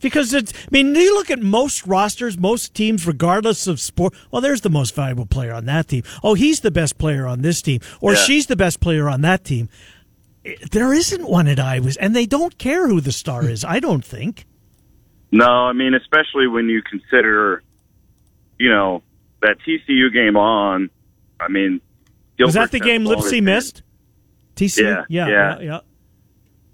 Because 0.04 0.34
it's, 0.34 0.52
I 0.52 0.68
mean, 0.70 0.94
you 0.94 1.14
look 1.14 1.30
at 1.30 1.40
most 1.40 1.86
rosters, 1.86 2.36
most 2.36 2.74
teams, 2.74 3.06
regardless 3.06 3.66
of 3.66 3.80
sport. 3.80 4.12
Well, 4.30 4.42
there's 4.42 4.60
the 4.60 4.68
most 4.68 4.94
valuable 4.94 5.24
player 5.24 5.54
on 5.54 5.64
that 5.64 5.88
team. 5.88 6.02
Oh, 6.22 6.34
he's 6.34 6.60
the 6.60 6.70
best 6.70 6.98
player 6.98 7.26
on 7.26 7.40
this 7.40 7.62
team, 7.62 7.80
or 8.02 8.12
Yeah. 8.12 8.18
she's 8.18 8.46
the 8.46 8.54
best 8.54 8.80
player 8.80 9.08
on 9.08 9.22
that 9.22 9.44
team. 9.44 9.70
Eh, 10.44 10.56
there 10.70 10.92
isn't 10.92 11.26
one 11.26 11.48
at 11.48 11.58
Iowa's, 11.58 11.96
and 11.96 12.14
they 12.14 12.26
don't 12.26 12.58
care 12.58 12.86
who 12.86 13.00
the 13.00 13.12
star 13.12 13.44
hmm. 13.44 13.48
is. 13.48 13.64
I 13.64 13.80
don't 13.80 14.04
think. 14.04 14.44
No, 15.32 15.46
I 15.46 15.72
mean, 15.72 15.94
especially 15.94 16.48
when 16.48 16.68
you 16.68 16.82
consider, 16.82 17.62
you 18.58 18.68
know, 18.68 19.02
that 19.40 19.56
TCU 19.66 20.12
game 20.12 20.36
on. 20.36 20.90
I 21.40 21.48
mean, 21.48 21.80
Was 22.38 22.52
that 22.52 22.72
the 22.72 22.78
game 22.78 23.04
Lipsey 23.04 23.42
missed? 23.42 23.82
TCU, 24.54 24.82
Yeah, 24.82 25.04
yeah, 25.08 25.28
yeah. 25.28 25.28
yeah, 25.28 25.60
yeah. 25.60 25.80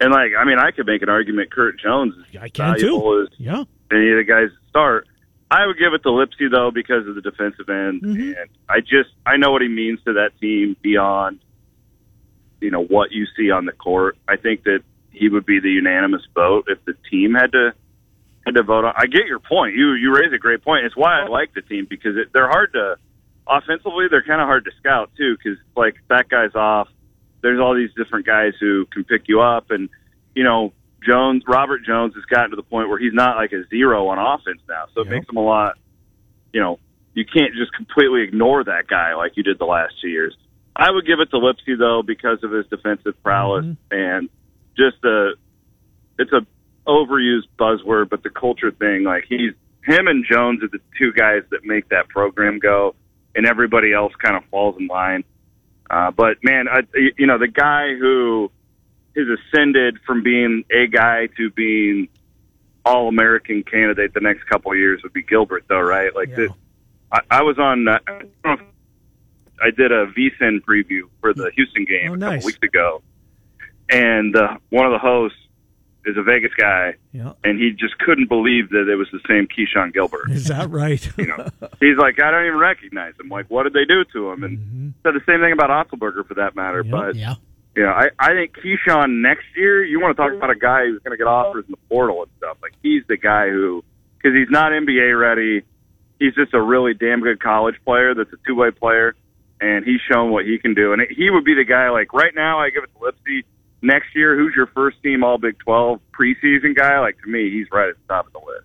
And 0.00 0.12
like, 0.12 0.32
I 0.38 0.44
mean, 0.44 0.58
I 0.58 0.70
could 0.70 0.86
make 0.86 1.02
an 1.02 1.08
argument. 1.10 1.52
Kurt 1.52 1.78
Jones 1.78 2.14
is 2.16 2.24
I 2.40 2.48
can 2.48 2.72
valuable 2.74 3.00
too. 3.00 3.22
as 3.22 3.28
Yeah. 3.40 3.64
any 3.92 4.10
of 4.10 4.16
the 4.16 4.24
guys 4.26 4.48
that 4.50 4.68
start. 4.70 5.06
I 5.50 5.66
would 5.66 5.78
give 5.78 5.92
it 5.94 6.02
to 6.04 6.08
Lipsey 6.08 6.50
though 6.50 6.70
because 6.70 7.06
of 7.08 7.16
the 7.16 7.20
defensive 7.20 7.68
end, 7.68 8.02
Mhm. 8.02 8.40
and 8.40 8.50
I 8.68 8.80
just 8.80 9.10
I 9.26 9.36
know 9.36 9.50
what 9.50 9.62
he 9.62 9.68
means 9.68 9.98
to 10.04 10.12
that 10.14 10.30
team 10.40 10.76
beyond, 10.80 11.40
you 12.60 12.70
know, 12.70 12.82
what 12.84 13.10
you 13.12 13.26
see 13.36 13.50
on 13.50 13.64
the 13.66 13.72
court. 13.72 14.16
I 14.28 14.36
think 14.36 14.62
that 14.64 14.80
he 15.10 15.28
would 15.28 15.44
be 15.44 15.58
the 15.60 15.70
unanimous 15.70 16.22
vote 16.34 16.66
if 16.68 16.82
the 16.84 16.94
team 17.10 17.34
had 17.34 17.52
to 17.52 17.72
had 18.46 18.54
to 18.54 18.62
vote 18.62 18.84
on. 18.84 18.94
I 18.96 19.06
get 19.06 19.26
your 19.26 19.40
point. 19.40 19.74
You 19.74 19.92
you 19.94 20.14
raise 20.14 20.32
a 20.32 20.38
great 20.38 20.62
point. 20.62 20.86
It's 20.86 20.96
why 20.96 21.20
I 21.20 21.26
like 21.26 21.52
the 21.52 21.62
team 21.62 21.86
because 21.90 22.16
it, 22.16 22.28
they're 22.32 22.48
hard 22.48 22.72
to 22.74 22.96
offensively. 23.46 24.06
They're 24.08 24.22
kind 24.22 24.40
of 24.40 24.46
hard 24.46 24.64
to 24.66 24.70
scout 24.78 25.10
too 25.16 25.36
because 25.36 25.58
like 25.76 25.96
that 26.08 26.28
guy's 26.28 26.54
off. 26.54 26.88
There's 27.42 27.60
all 27.60 27.74
these 27.74 27.90
different 27.96 28.26
guys 28.26 28.52
who 28.60 28.86
can 28.86 29.04
pick 29.04 29.22
you 29.28 29.40
up, 29.40 29.70
and 29.70 29.88
you 30.34 30.44
know 30.44 30.72
Jones, 31.06 31.42
Robert 31.46 31.82
Jones 31.84 32.14
has 32.14 32.24
gotten 32.24 32.50
to 32.50 32.56
the 32.56 32.62
point 32.62 32.88
where 32.88 32.98
he's 32.98 33.14
not 33.14 33.36
like 33.36 33.52
a 33.52 33.66
zero 33.68 34.08
on 34.08 34.18
offense 34.18 34.60
now. 34.68 34.84
So 34.94 35.00
it 35.00 35.04
Yep. 35.06 35.12
makes 35.12 35.28
him 35.28 35.36
a 35.36 35.44
lot. 35.44 35.78
You 36.52 36.60
know, 36.60 36.78
you 37.14 37.24
can't 37.24 37.54
just 37.54 37.72
completely 37.72 38.22
ignore 38.22 38.64
that 38.64 38.86
guy 38.86 39.14
like 39.14 39.36
you 39.36 39.42
did 39.42 39.58
the 39.58 39.64
last 39.66 39.94
two 40.00 40.08
years. 40.08 40.36
I 40.76 40.90
would 40.90 41.06
give 41.06 41.20
it 41.20 41.30
to 41.30 41.36
Lipsey 41.36 41.78
though 41.78 42.02
because 42.02 42.42
of 42.42 42.52
his 42.52 42.66
defensive 42.66 43.20
prowess 43.22 43.64
mm-hmm. 43.64 43.94
and 43.94 44.28
just 44.76 45.00
the 45.02 45.34
it's 46.18 46.32
a 46.32 46.46
overused 46.86 47.48
buzzword, 47.58 48.08
but 48.08 48.22
the 48.22 48.30
culture 48.30 48.70
thing, 48.70 49.04
like 49.04 49.24
he's 49.28 49.52
him 49.84 50.06
and 50.06 50.24
Jones 50.30 50.62
are 50.62 50.68
the 50.68 50.80
two 50.98 51.12
guys 51.12 51.42
that 51.50 51.64
make 51.64 51.88
that 51.88 52.08
program 52.08 52.58
go, 52.58 52.94
and 53.34 53.46
everybody 53.46 53.92
else 53.92 54.12
kind 54.22 54.36
of 54.36 54.44
falls 54.50 54.76
in 54.78 54.86
line. 54.86 55.24
Uh, 55.90 56.10
but 56.12 56.36
man, 56.44 56.68
I, 56.68 56.82
you 57.18 57.26
know 57.26 57.36
the 57.38 57.48
guy 57.48 57.94
who 57.98 58.50
has 59.16 59.26
ascended 59.26 59.98
from 60.06 60.22
being 60.22 60.64
a 60.70 60.86
guy 60.86 61.26
to 61.36 61.50
being 61.50 62.08
all 62.84 63.08
American 63.08 63.62
candidate 63.64 64.14
the 64.14 64.20
next 64.20 64.44
couple 64.46 64.70
of 64.72 64.78
years 64.78 65.02
would 65.02 65.12
be 65.12 65.22
Gilbert, 65.22 65.64
though, 65.68 65.80
right? 65.80 66.14
Like 66.14 66.28
Yeah. 66.30 66.36
the, 66.36 66.54
I, 67.12 67.20
I 67.30 67.42
was 67.42 67.58
on. 67.58 67.88
Uh, 67.88 67.98
I, 68.06 68.12
don't 68.12 68.30
know 68.44 68.52
if- 68.52 68.60
I 69.62 69.70
did 69.70 69.92
a 69.92 70.06
VSIN 70.06 70.60
preview 70.62 71.02
for 71.20 71.34
the 71.34 71.50
Houston 71.54 71.84
game 71.84 72.12
Oh, 72.12 72.14
a 72.14 72.18
couple 72.18 72.46
weeks 72.46 72.58
ago, 72.62 73.02
and 73.90 74.34
uh, 74.34 74.56
one 74.70 74.86
of 74.86 74.92
the 74.92 74.98
hosts 74.98 75.36
is 76.06 76.16
a 76.16 76.22
Vegas 76.22 76.52
guy, 76.58 76.94
Yeah. 77.12 77.32
and 77.44 77.60
he 77.60 77.72
just 77.72 77.98
couldn't 77.98 78.28
believe 78.28 78.70
that 78.70 78.88
it 78.88 78.96
was 78.96 79.08
the 79.12 79.20
same 79.28 79.46
Keshon 79.46 79.92
Gilbert. 79.92 80.30
Is 80.30 80.48
that 80.48 80.70
right? 80.70 81.06
You 81.18 81.26
know, 81.26 81.46
he's 81.80 81.98
like, 81.98 82.20
I 82.20 82.30
don't 82.30 82.46
even 82.46 82.58
recognize 82.58 83.14
him. 83.20 83.28
Like, 83.28 83.50
what 83.50 83.64
did 83.64 83.74
they 83.74 83.84
do 83.84 84.04
to 84.12 84.30
him? 84.30 84.42
And 84.42 84.58
mm-hmm. 84.58 84.88
said 85.02 85.14
the 85.14 85.24
same 85.26 85.40
thing 85.40 85.52
about 85.52 85.68
Otzelberger 85.70 86.26
for 86.26 86.34
that 86.34 86.56
matter. 86.56 86.82
Yep. 86.82 86.90
But 86.90 87.16
Yeah. 87.16 87.34
you 87.76 87.82
know, 87.82 87.90
I 87.90 88.08
I 88.18 88.28
think 88.32 88.56
Keshon 88.56 89.20
next 89.20 89.44
year. 89.56 89.84
You 89.84 90.00
want 90.00 90.16
to 90.16 90.22
talk 90.22 90.32
about 90.32 90.50
a 90.50 90.56
guy 90.56 90.86
who's 90.86 91.00
going 91.02 91.12
to 91.12 91.18
get 91.18 91.26
offers 91.26 91.64
in 91.66 91.72
the 91.72 91.78
portal 91.88 92.22
and 92.22 92.30
stuff. 92.38 92.56
Like 92.62 92.72
he's 92.82 93.02
the 93.08 93.16
guy 93.16 93.48
who, 93.50 93.84
because 94.16 94.34
he's 94.34 94.50
not 94.50 94.72
NBA 94.72 95.18
ready. 95.20 95.62
He's 96.18 96.34
just 96.34 96.52
a 96.54 96.60
really 96.60 96.94
damn 96.94 97.20
good 97.20 97.40
college 97.40 97.76
player. 97.84 98.14
That's 98.14 98.32
a 98.32 98.36
two 98.46 98.54
way 98.54 98.70
player, 98.70 99.14
and 99.60 99.84
he's 99.84 100.00
shown 100.10 100.30
what 100.30 100.44
he 100.44 100.58
can 100.58 100.74
do. 100.74 100.92
And 100.92 101.02
he 101.10 101.30
would 101.30 101.44
be 101.44 101.54
the 101.54 101.64
guy. 101.64 101.90
Like 101.90 102.12
right 102.12 102.34
now, 102.34 102.58
I 102.60 102.70
give 102.70 102.84
it 102.84 102.90
to 102.94 103.00
Lipsey. 103.00 103.44
Next 103.82 104.14
year, 104.14 104.36
who's 104.36 104.54
your 104.54 104.66
first 104.68 105.02
team 105.02 105.24
All 105.24 105.38
Big 105.38 105.58
Twelve 105.58 106.00
preseason 106.12 106.76
guy? 106.76 107.00
Like 107.00 107.20
to 107.22 107.28
me, 107.28 107.50
he's 107.50 107.66
right 107.72 107.88
at 107.88 107.96
the 107.96 108.14
top 108.14 108.26
of 108.26 108.32
the 108.32 108.38
list. 108.40 108.64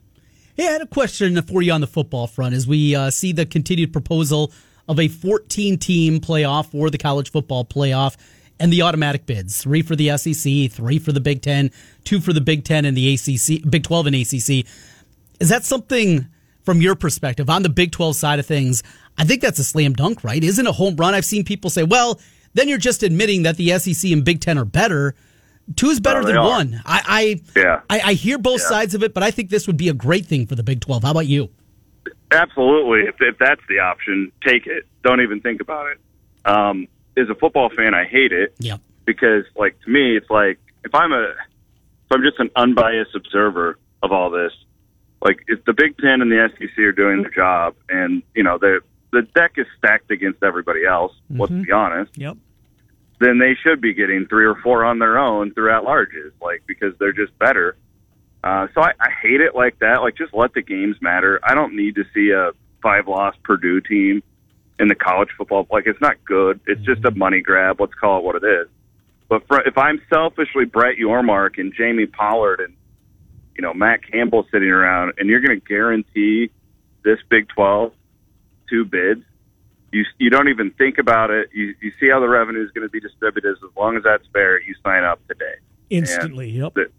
Hey, 0.56 0.68
I 0.68 0.72
had 0.72 0.82
a 0.82 0.88
question 0.88 1.42
for 1.42 1.62
you 1.62 1.72
on 1.72 1.82
the 1.82 1.88
football 1.88 2.28
front 2.28 2.56
as 2.56 2.68
we 2.68 2.96
uh, 2.96 3.10
see 3.10 3.32
the 3.34 3.46
continued 3.46 3.92
proposal 3.92 4.52
of 4.88 5.00
a 5.00 5.08
14 5.08 5.78
team 5.78 6.20
playoff 6.20 6.72
for 6.72 6.90
the 6.90 6.98
college 6.98 7.32
football 7.32 7.66
playoff 7.66 8.16
and 8.60 8.72
the 8.72 8.82
automatic 8.82 9.26
bids 9.26 9.62
three 9.62 9.82
for 9.82 9.96
the 9.96 10.18
SEC, 10.18 10.72
three 10.72 11.00
for 11.00 11.12
the 11.12 11.20
Big 11.20 11.42
Ten, 11.42 11.72
two 12.04 12.22
for 12.22 12.34
the 12.34 12.42
Big 12.42 12.64
Ten 12.64 12.86
and 12.86 12.96
the 12.96 13.14
ACC, 13.14 13.70
Big 13.70 13.84
12 13.84 14.08
and 14.08 14.16
ACC. 14.16 14.66
Is 15.40 15.50
that 15.50 15.66
something 15.66 16.28
from 16.64 16.82
your 16.82 16.96
perspective 16.96 17.50
on 17.50 17.64
the 17.64 17.70
Big 17.70 17.92
12 17.92 18.16
side 18.16 18.40
of 18.40 18.46
things? 18.46 18.82
I 19.18 19.26
think 19.26 19.42
that's 19.42 19.60
a 19.60 19.64
slam 19.64 19.94
dunk, 19.94 20.24
right? 20.24 20.44
Isn't 20.44 20.68
a 20.68 20.72
home 20.72 20.96
run? 20.96 21.14
I've 21.14 21.26
seen 21.26 21.44
people 21.44 21.70
say, 21.70 21.84
well, 21.84 22.20
then 22.56 22.68
you're 22.68 22.78
just 22.80 23.04
admitting 23.04 23.44
that 23.44 23.56
the 23.58 23.78
SEC 23.78 24.12
and 24.12 24.26
Big 24.26 24.42
Ten 24.42 24.58
are 24.58 24.66
better. 24.66 25.14
Two 25.76 25.88
is 25.90 26.00
better 26.00 26.22
they 26.24 26.28
than 26.32 26.38
are. 26.38 26.50
one. 26.50 26.82
I, 26.86 27.40
I 27.56 27.60
Yeah. 27.60 27.82
I, 27.90 28.00
I 28.00 28.14
hear 28.14 28.38
both 28.38 28.62
Yeah. 28.62 28.68
sides 28.70 28.96
of 28.96 29.04
it, 29.04 29.14
but 29.14 29.22
I 29.24 29.30
think 29.32 29.50
this 29.50 29.68
would 29.68 29.78
be 29.78 29.90
a 29.90 29.94
great 29.94 30.26
thing 30.26 30.46
for 30.48 30.56
the 30.56 30.64
Big 30.64 30.82
12. 30.82 31.04
How 31.04 31.12
about 31.12 31.28
you? 31.28 31.50
Absolutely. 32.32 33.02
If, 33.08 33.16
if 33.20 33.38
that's 33.38 33.62
the 33.70 33.80
option, 33.80 34.32
take 34.46 34.68
it. 34.68 34.86
Don't 35.04 35.22
even 35.22 35.42
think 35.42 35.62
about 35.62 35.88
it. 35.92 35.98
Um, 36.46 36.88
as 37.18 37.30
a 37.30 37.36
football 37.36 37.70
fan, 37.70 37.94
I 37.94 38.06
hate 38.06 38.32
it 38.32 38.54
Yep. 38.60 38.82
because, 39.06 39.46
like, 39.56 39.80
to 39.82 39.90
me, 39.90 40.18
it's 40.18 40.30
like 40.30 40.60
if 40.84 40.94
I'm 40.94 41.12
a, 41.14 41.24
if 41.30 42.12
I'm 42.12 42.22
just 42.22 42.40
an 42.40 42.50
unbiased 42.56 43.16
observer 43.16 43.78
of 44.04 44.12
all 44.12 44.30
this, 44.30 44.52
like 45.22 45.40
if 45.48 45.64
the 45.66 45.74
Big 45.74 45.98
Ten 45.98 46.22
and 46.22 46.32
the 46.32 46.50
SEC 46.60 46.78
are 46.80 46.92
doing 46.92 47.22
their 47.22 47.32
job, 47.32 47.74
and 47.90 48.22
you 48.36 48.44
know 48.44 48.58
the 48.60 48.82
the 49.16 49.22
deck 49.22 49.54
is 49.56 49.66
stacked 49.78 50.12
against 50.12 50.44
everybody 50.44 50.86
else. 50.86 51.14
Let's 51.30 51.54
be 51.54 51.72
honest. 51.72 52.12
Yep. 52.18 52.36
Then 53.22 53.40
they 53.40 53.56
should 53.64 53.80
be 53.80 53.94
getting 53.94 54.28
three 54.28 54.46
or 54.46 54.56
four 54.56 54.84
on 54.84 55.00
their 55.00 55.18
own 55.18 55.54
through 55.54 55.74
at 55.74 55.84
larges, 55.84 56.34
like 56.42 56.64
because 56.68 56.94
they're 57.00 57.14
just 57.14 57.38
better. 57.40 57.78
Uh, 58.44 58.68
so 58.76 58.82
I, 58.82 58.92
I 59.00 59.10
hate 59.22 59.40
it 59.40 59.56
like 59.56 59.80
that. 59.80 60.02
Like 60.02 60.18
just 60.18 60.34
let 60.34 60.54
the 60.54 60.62
games 60.62 60.98
matter. 61.02 61.40
I 61.42 61.56
don't 61.56 61.78
need 61.78 61.96
to 61.96 62.04
see 62.14 62.32
a 62.32 62.52
five 62.84 63.08
loss 63.08 63.36
Purdue 63.42 63.80
team 63.80 64.22
in 64.80 64.90
the 64.90 64.96
college 64.96 65.30
football. 65.38 65.66
Like 65.72 65.88
it's 65.88 66.02
not 66.02 66.18
good. 66.26 66.60
It's 66.68 66.82
just 66.82 67.06
a 67.06 67.12
money 67.12 67.40
grab. 67.40 67.80
Let's 67.80 67.94
call 67.94 68.20
it 68.20 68.26
what 68.26 68.36
it 68.36 68.44
is. 68.44 68.68
But 69.30 69.48
for, 69.48 69.62
if 69.62 69.78
I'm 69.78 70.02
selfishly 70.10 70.66
Brett 70.66 70.98
Yormark 70.98 71.58
and 71.58 71.74
Jamie 71.74 72.06
Pollard 72.06 72.60
and 72.60 72.76
you 73.56 73.62
know 73.62 73.74
Matt 73.74 74.02
Campbell 74.12 74.46
sitting 74.52 74.70
around, 74.70 75.14
and 75.18 75.30
you're 75.30 75.40
going 75.40 75.62
to 75.62 75.66
guarantee 75.66 76.52
this 77.06 77.20
Big 77.30 77.48
Twelve 77.48 77.94
two 78.70 78.86
bids, 78.86 79.22
you 79.92 80.04
you 80.18 80.30
don't 80.30 80.50
even 80.50 80.72
think 80.72 80.98
about 80.98 81.32
it. 81.32 81.50
You 81.54 81.74
you 81.82 81.92
see 82.00 82.10
how 82.10 82.20
the 82.20 82.28
revenue 82.30 82.64
is 82.64 82.72
going 82.72 82.88
to 82.88 82.92
be 82.92 83.00
distributed. 83.00 83.52
As 83.64 83.76
long 83.78 83.98
as 83.98 84.04
that's 84.04 84.26
fair, 84.34 84.62
you 84.62 84.76
sign 84.84 85.04
up 85.04 85.20
today. 85.28 85.56
Instantly. 85.90 86.50
Yep. 86.50 86.74
The- 86.74 86.92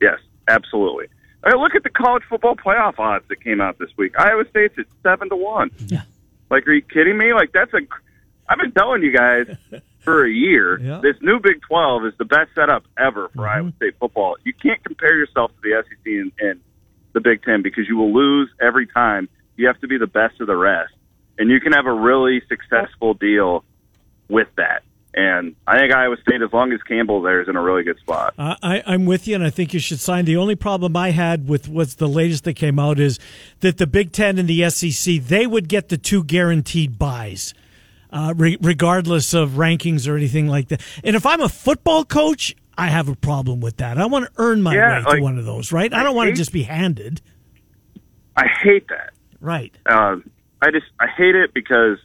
Yes, 0.00 0.18
absolutely. 0.48 1.06
I 1.44 1.54
look 1.54 1.74
at 1.74 1.82
the 1.84 1.88
college 1.90 2.24
football 2.28 2.56
playoff 2.56 2.98
odds 2.98 3.24
that 3.28 3.42
came 3.42 3.60
out 3.60 3.78
this 3.78 3.90
week. 3.96 4.12
Iowa 4.18 4.44
State's 4.50 4.78
at 4.78 4.86
seven 5.02 5.28
to 5.30 5.36
one. 5.36 5.70
Yeah. 5.86 6.02
Like, 6.50 6.66
are 6.66 6.72
you 6.72 6.82
kidding 6.82 7.16
me? 7.16 7.32
Like, 7.32 7.52
that's 7.52 7.72
a. 7.74 7.78
I've 8.48 8.58
been 8.58 8.72
telling 8.72 9.02
you 9.02 9.12
guys 9.16 9.46
for 10.00 10.24
a 10.26 10.30
year. 10.30 10.78
Yeah. 10.80 11.00
This 11.02 11.16
new 11.22 11.38
Big 11.40 11.62
Twelve 11.62 12.04
is 12.04 12.12
the 12.18 12.24
best 12.26 12.50
setup 12.54 12.84
ever 12.98 13.28
for 13.28 13.42
Mm-hmm. 13.42 13.56
Iowa 13.58 13.72
State 13.76 13.94
football. 13.98 14.36
You 14.44 14.52
can't 14.52 14.82
compare 14.84 15.16
yourself 15.16 15.52
to 15.52 15.60
the 15.62 15.82
SEC 15.88 16.04
and, 16.06 16.32
and 16.40 16.60
the 17.12 17.20
Big 17.20 17.42
Ten 17.44 17.62
because 17.62 17.88
you 17.88 17.96
will 17.96 18.12
lose 18.12 18.50
every 18.60 18.86
time. 18.86 19.28
You 19.56 19.68
have 19.68 19.80
to 19.80 19.86
be 19.86 19.96
the 19.96 20.08
best 20.08 20.40
of 20.40 20.48
the 20.48 20.56
rest, 20.56 20.92
and 21.38 21.50
you 21.50 21.60
can 21.60 21.72
have 21.72 21.86
a 21.86 21.92
really 21.92 22.42
successful 22.48 23.14
deal 23.14 23.64
with 24.28 24.48
that. 24.56 24.82
And 25.16 25.54
I 25.64 25.78
think 25.78 25.94
Iowa 25.94 26.16
State, 26.22 26.42
as 26.42 26.52
long 26.52 26.72
as 26.72 26.82
Campbell 26.82 27.22
there, 27.22 27.40
is 27.40 27.48
in 27.48 27.54
a 27.54 27.62
really 27.62 27.84
good 27.84 27.98
spot. 27.98 28.34
Uh, 28.36 28.56
I, 28.62 28.82
I'm 28.84 29.06
with 29.06 29.28
you, 29.28 29.36
and 29.36 29.44
I 29.44 29.50
think 29.50 29.72
you 29.72 29.78
should 29.78 30.00
sign. 30.00 30.24
The 30.24 30.36
only 30.36 30.56
problem 30.56 30.96
I 30.96 31.10
had 31.10 31.48
with 31.48 31.68
what's 31.68 31.94
the 31.94 32.08
latest 32.08 32.42
that 32.44 32.54
came 32.54 32.80
out 32.80 32.98
is 32.98 33.20
that 33.60 33.78
the 33.78 33.86
Big 33.86 34.10
Ten 34.10 34.38
and 34.38 34.48
the 34.48 34.68
SEC 34.70 35.22
they 35.22 35.46
would 35.46 35.68
get 35.68 35.88
the 35.88 35.96
two 35.96 36.24
guaranteed 36.24 36.98
buys, 36.98 37.54
uh, 38.10 38.34
re- 38.36 38.58
regardless 38.60 39.34
of 39.34 39.50
rankings 39.50 40.08
or 40.08 40.16
anything 40.16 40.48
like 40.48 40.66
that. 40.68 40.82
And 41.04 41.14
if 41.14 41.24
I'm 41.26 41.40
a 41.40 41.48
football 41.48 42.04
coach, 42.04 42.56
I 42.76 42.88
have 42.88 43.08
a 43.08 43.14
problem 43.14 43.60
with 43.60 43.76
that. 43.76 43.98
I 43.98 44.06
want 44.06 44.24
to 44.24 44.32
earn 44.36 44.62
my 44.62 44.74
Yeah, 44.74 44.98
way 44.98 45.04
like, 45.04 45.16
to 45.18 45.22
one 45.22 45.38
of 45.38 45.44
those, 45.44 45.70
right? 45.70 45.94
I 45.94 46.00
I 46.00 46.02
don't 46.02 46.16
want 46.16 46.30
to 46.30 46.34
just 46.34 46.52
be 46.52 46.64
handed. 46.64 47.20
I 48.36 48.48
hate 48.48 48.88
that. 48.88 49.12
Right. 49.40 49.72
Uh, 49.86 50.16
I 50.64 50.70
just 50.70 50.86
I 51.00 51.06
hate 51.06 51.34
it 51.34 51.52
because 51.54 51.98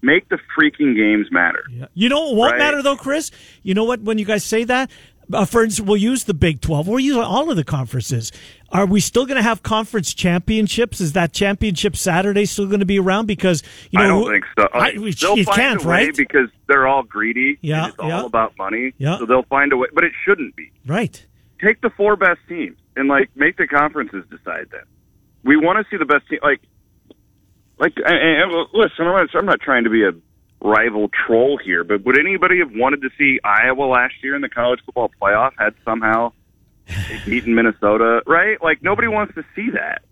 make 0.00 0.28
the 0.28 0.38
freaking 0.58 0.96
games 0.96 1.30
matter. 1.30 1.62
Yeah. 1.70 1.86
You 1.94 2.08
know 2.08 2.20
what 2.28 2.34
won't 2.36 2.52
Right. 2.52 2.58
matter 2.58 2.82
though, 2.82 2.96
Chris? 2.96 3.30
You 3.62 3.74
know 3.74 3.84
what? 3.84 4.00
When 4.00 4.18
you 4.18 4.24
guys 4.24 4.44
say 4.44 4.64
that, 4.64 4.90
uh, 5.32 5.44
for 5.44 5.62
instance, 5.62 5.86
we'll 5.86 5.96
use 5.96 6.24
the 6.24 6.34
Big 6.34 6.60
Twelve. 6.60 6.88
We'll 6.88 6.98
use 7.00 7.16
all 7.16 7.50
of 7.50 7.56
the 7.56 7.64
conferences. 7.64 8.32
Are 8.70 8.86
we 8.86 9.00
still 9.00 9.26
going 9.26 9.36
to 9.36 9.42
have 9.42 9.62
conference 9.62 10.12
championships? 10.14 11.00
Is 11.00 11.12
that 11.12 11.32
championship 11.32 11.94
Saturday 11.94 12.44
still 12.46 12.66
going 12.66 12.80
to 12.80 12.86
be 12.86 12.98
around? 12.98 13.26
Because 13.26 13.62
you 13.90 13.98
know, 13.98 14.04
I 14.04 14.08
don't 14.08 14.32
think 14.32 14.44
so. 14.58 14.68
I, 14.74 14.92
we- 14.98 15.12
they'll 15.12 15.36
you 15.38 15.44
find 15.44 15.56
can't, 15.56 15.84
a 15.84 15.88
way 15.88 15.94
right? 16.06 16.16
because 16.16 16.48
they're 16.66 16.86
all 16.88 17.02
greedy. 17.04 17.58
Yeah, 17.60 17.84
and 17.84 17.88
it's 17.90 17.98
all 18.00 18.26
about 18.26 18.54
money. 18.58 18.94
Yeah. 18.98 19.18
so 19.18 19.26
they'll 19.26 19.44
find 19.44 19.72
a 19.72 19.76
way. 19.76 19.88
But 19.94 20.04
it 20.04 20.12
shouldn't 20.24 20.56
be. 20.56 20.72
right. 20.86 21.24
Take 21.62 21.80
the 21.80 21.90
four 21.90 22.16
best 22.16 22.40
teams 22.48 22.76
and 22.96 23.08
like 23.08 23.30
make 23.36 23.56
the 23.56 23.68
conferences 23.68 24.24
decide 24.28 24.66
that. 24.72 24.82
We 25.44 25.56
want 25.56 25.78
to 25.78 25.88
see 25.90 25.96
the 25.96 26.04
best 26.04 26.28
team. 26.28 26.40
Like, 26.42 26.60
like 27.82 27.94
and, 27.96 28.52
and, 28.52 28.68
listen, 28.72 29.06
I'm 29.06 29.12
not, 29.12 29.28
I'm 29.34 29.46
not 29.46 29.60
trying 29.60 29.84
to 29.84 29.90
be 29.90 30.04
a 30.04 30.12
rival 30.60 31.10
troll 31.26 31.58
here, 31.58 31.82
but 31.82 32.04
would 32.04 32.16
anybody 32.16 32.60
have 32.60 32.70
wanted 32.72 33.02
to 33.02 33.10
see 33.18 33.40
Iowa 33.42 33.84
last 33.86 34.14
year 34.22 34.36
in 34.36 34.40
the 34.40 34.48
college 34.48 34.78
football 34.86 35.10
playoff 35.20 35.50
had 35.58 35.74
somehow 35.84 36.32
beaten 37.26 37.56
Minnesota, 37.56 38.22
right? 38.24 38.62
Like 38.62 38.84
nobody 38.84 39.08
wants 39.08 39.34
to 39.34 39.44
see 39.56 39.70
that. 39.70 40.02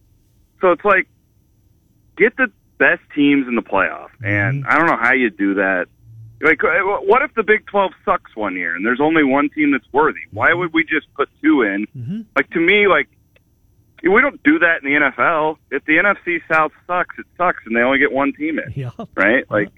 So 0.60 0.72
it's 0.72 0.84
like 0.84 1.08
get 2.18 2.36
the 2.36 2.50
best 2.78 3.02
teams 3.14 3.46
in 3.46 3.54
the 3.54 3.62
playoff, 3.62 4.08
and 4.20 4.66
I 4.66 4.76
don't 4.76 4.86
know 4.86 4.98
how 5.00 5.12
you 5.12 5.30
do 5.30 5.54
that. 5.54 5.86
Like, 6.42 6.64
uh, 6.64 6.82
what 7.02 7.22
if 7.22 7.34
the 7.34 7.44
Big 7.44 7.66
Twelve 7.66 7.92
sucks 8.04 8.34
one 8.34 8.56
year 8.56 8.74
and 8.74 8.84
there's 8.84 9.00
only 9.00 9.22
one 9.22 9.48
team 9.50 9.70
that's 9.70 9.86
worthy? 9.92 10.20
Why 10.32 10.52
would 10.52 10.72
we 10.72 10.82
just 10.82 11.06
put 11.14 11.28
two 11.40 11.62
in? 11.62 11.86
Like 12.34 12.50
to 12.50 12.60
me, 12.60 12.88
like 12.88 13.08
we 14.02 14.20
don't 14.20 14.42
do 14.42 14.58
that 14.60 14.82
in 14.82 14.92
the 14.92 14.98
NFL. 15.10 15.56
If 15.70 15.84
the 15.84 15.94
NFC 15.94 16.40
South 16.52 16.72
sucks, 16.86 17.16
it 17.18 17.26
sucks, 17.36 17.62
and 17.66 17.76
they 17.76 17.80
only 17.80 17.98
get 17.98 18.12
one 18.12 18.32
team 18.32 18.58
in 18.58 18.72
Yeah. 18.74 18.90
right? 19.14 19.44
Like, 19.50 19.68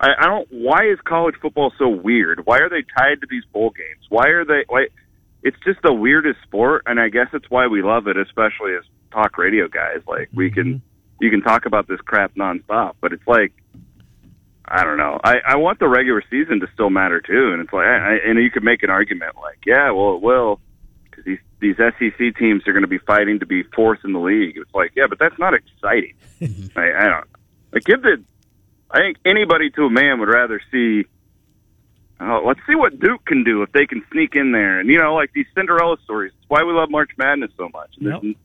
I, 0.00 0.08
I 0.18 0.26
don't. 0.26 0.48
Why 0.50 0.88
is 0.90 0.98
college 1.04 1.34
football 1.40 1.72
so 1.78 1.88
weird? 1.88 2.42
Why 2.44 2.58
are 2.58 2.68
they 2.68 2.84
tied 2.96 3.20
to 3.22 3.26
these 3.28 3.44
bowl 3.52 3.70
games? 3.70 4.04
Why 4.08 4.28
are 4.28 4.44
they? 4.44 4.64
Why? 4.68 4.86
It's 5.42 5.56
just 5.64 5.80
the 5.82 5.92
weirdest 5.92 6.40
sport, 6.42 6.82
and 6.86 6.98
I 7.00 7.08
guess 7.08 7.28
it's 7.32 7.48
why 7.48 7.66
we 7.66 7.82
love 7.82 8.06
it, 8.08 8.16
especially 8.16 8.74
as 8.78 8.84
talk 9.12 9.38
radio 9.38 9.68
guys. 9.68 10.02
Like, 10.06 10.28
we 10.34 10.50
can 10.50 10.64
mm-hmm. 10.66 11.24
you 11.24 11.30
can 11.30 11.40
talk 11.42 11.66
about 11.66 11.88
this 11.88 12.00
crap 12.00 12.34
nonstop, 12.34 12.94
but 13.00 13.12
it's 13.12 13.26
like. 13.26 13.52
I 14.68 14.82
don't 14.82 14.98
know. 14.98 15.20
I, 15.22 15.34
I 15.46 15.56
want 15.58 15.78
the 15.78 15.86
regular 15.86 16.24
season 16.28 16.58
to 16.58 16.66
still 16.74 16.90
matter 16.90 17.20
too, 17.20 17.52
and 17.52 17.62
it's 17.62 17.72
like, 17.72 17.86
I, 17.86 18.14
I- 18.16 18.28
and 18.28 18.36
you 18.42 18.50
could 18.50 18.64
make 18.64 18.82
an 18.82 18.90
argument 18.90 19.36
like, 19.36 19.60
yeah, 19.64 19.92
well, 19.92 20.16
it 20.16 20.22
will, 20.22 20.58
these 21.26 21.38
these 21.60 21.76
SEC 21.76 22.36
teams 22.38 22.66
are 22.66 22.72
going 22.72 22.82
to 22.82 22.88
be 22.88 22.98
fighting 22.98 23.40
to 23.40 23.46
be 23.46 23.64
fourth 23.74 23.98
in 24.04 24.12
the 24.12 24.20
league. 24.20 24.56
It's 24.56 24.74
like, 24.74 24.92
yeah, 24.94 25.06
but 25.08 25.18
that's 25.18 25.38
not 25.38 25.52
exciting. 25.52 26.14
I, 26.76 26.92
I 26.92 27.04
don't. 27.08 27.28
Like, 27.72 27.84
give 27.84 28.02
the 28.02 28.22
I 28.90 28.98
think 29.00 29.18
anybody 29.24 29.70
to 29.70 29.82
a 29.82 29.90
man 29.90 30.20
would 30.20 30.28
rather 30.28 30.60
see. 30.70 31.04
Oh, 32.18 32.42
let's 32.46 32.60
see 32.66 32.74
what 32.74 32.98
Duke 32.98 33.26
can 33.26 33.44
do 33.44 33.62
if 33.62 33.72
they 33.72 33.84
can 33.86 34.02
sneak 34.10 34.36
in 34.36 34.52
there, 34.52 34.80
and 34.80 34.88
you 34.88 34.98
know, 34.98 35.14
like 35.14 35.32
these 35.34 35.46
Cinderella 35.54 35.96
stories. 36.04 36.32
It's 36.38 36.48
why 36.48 36.62
we 36.62 36.72
love 36.72 36.90
March 36.90 37.10
Madness 37.18 37.50
so 37.58 37.68
much. 37.68 37.90
Yep. 37.98 38.36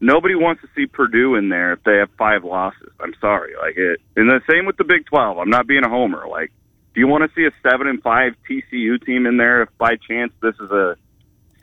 Nobody 0.00 0.34
wants 0.34 0.62
to 0.62 0.68
see 0.74 0.86
Purdue 0.86 1.34
in 1.34 1.48
there 1.48 1.72
if 1.72 1.82
they 1.84 1.96
have 1.96 2.08
five 2.16 2.44
losses. 2.44 2.90
I'm 3.00 3.14
sorry, 3.20 3.52
like 3.60 3.76
it. 3.76 4.00
And 4.16 4.28
the 4.28 4.40
same 4.50 4.66
with 4.66 4.76
the 4.78 4.84
Big 4.84 5.06
Twelve. 5.06 5.38
I'm 5.38 5.50
not 5.50 5.66
being 5.66 5.84
a 5.84 5.88
homer. 5.88 6.26
Like, 6.28 6.50
do 6.94 7.00
you 7.00 7.06
want 7.06 7.22
to 7.22 7.34
see 7.36 7.46
a 7.46 7.68
seven 7.68 7.86
and 7.86 8.02
five 8.02 8.34
TCU 8.48 9.04
team 9.04 9.26
in 9.26 9.36
there 9.36 9.62
if 9.62 9.68
by 9.78 9.96
chance 9.96 10.32
this 10.40 10.54
is 10.60 10.70
a 10.70 10.96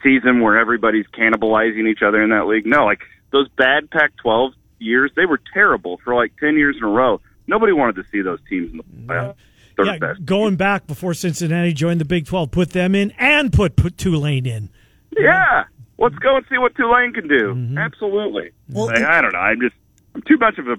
season 0.06 0.40
where 0.42 0.58
everybody's 0.58 1.08
cannibalizing 1.08 1.90
each 1.90 2.04
other 2.06 2.22
in 2.24 2.30
that 2.30 2.46
league? 2.48 2.66
No, 2.66 2.86
like 2.86 3.02
those 3.32 3.50
bad 3.58 3.90
Pac-12 3.90 4.52
years, 4.80 5.12
they 5.16 5.26
were 5.26 5.40
terrible 5.54 6.00
for 6.04 6.14
like 6.16 6.32
ten 6.40 6.56
years 6.58 6.78
in 6.78 6.84
a 6.84 6.88
row. 6.90 7.20
Nobody 7.48 7.74
wanted 7.74 7.96
to 7.96 8.04
see 8.12 8.22
those 8.22 8.40
teams 8.50 8.72
in 8.72 8.78
the 8.78 8.84
playoffs. 8.84 9.36
They're 9.78 9.86
Yeah, 9.88 9.98
best. 9.98 10.24
going 10.26 10.56
back 10.56 10.88
before 10.88 11.14
Cincinnati 11.14 11.74
joined 11.74 12.00
the 12.00 12.06
Big 12.06 12.26
Twelve, 12.28 12.52
put 12.52 12.70
them 12.72 12.94
in 12.96 13.12
and 13.18 13.52
put 13.52 13.76
put 13.76 13.98
Tulane 13.98 14.46
in. 14.46 14.70
Yeah, 15.18 15.64
let's 15.98 16.16
go 16.16 16.38
and 16.38 16.46
see 16.50 16.58
what 16.58 16.76
Tulane 16.76 17.14
can 17.14 17.28
do. 17.28 17.54
Mm-hmm. 17.54 17.78
Absolutely. 17.78 18.52
Well, 18.70 18.86
Like, 18.88 19.02
I 19.04 19.22
don't 19.22 19.34
know. 19.34 19.40
I'm 19.40 19.60
just 19.60 19.76
I'm 20.14 20.22
too 20.22 20.38
much 20.38 20.58
of 20.60 20.68
a 20.68 20.78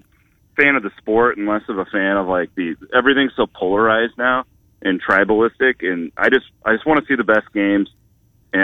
fan 0.57 0.77
of 0.77 0.83
the 0.83 0.91
sport 0.99 1.37
and 1.37 1.47
less 1.47 1.63
of 1.69 1.79
a 1.79 1.85
fan 1.85 2.17
of 2.17 2.27
like 2.29 2.55
the 2.55 2.75
everything's 2.95 3.33
so 3.37 3.47
polarized 3.47 4.17
now 4.17 4.45
and 4.83 5.03
tribalistic. 5.03 5.83
And 5.87 6.11
I 6.17 6.29
just 6.31 6.47
I 6.65 6.73
just 6.75 6.87
want 6.87 7.01
to 7.01 7.07
see 7.07 7.17
the 7.17 7.25
best 7.25 7.53
games 7.53 7.89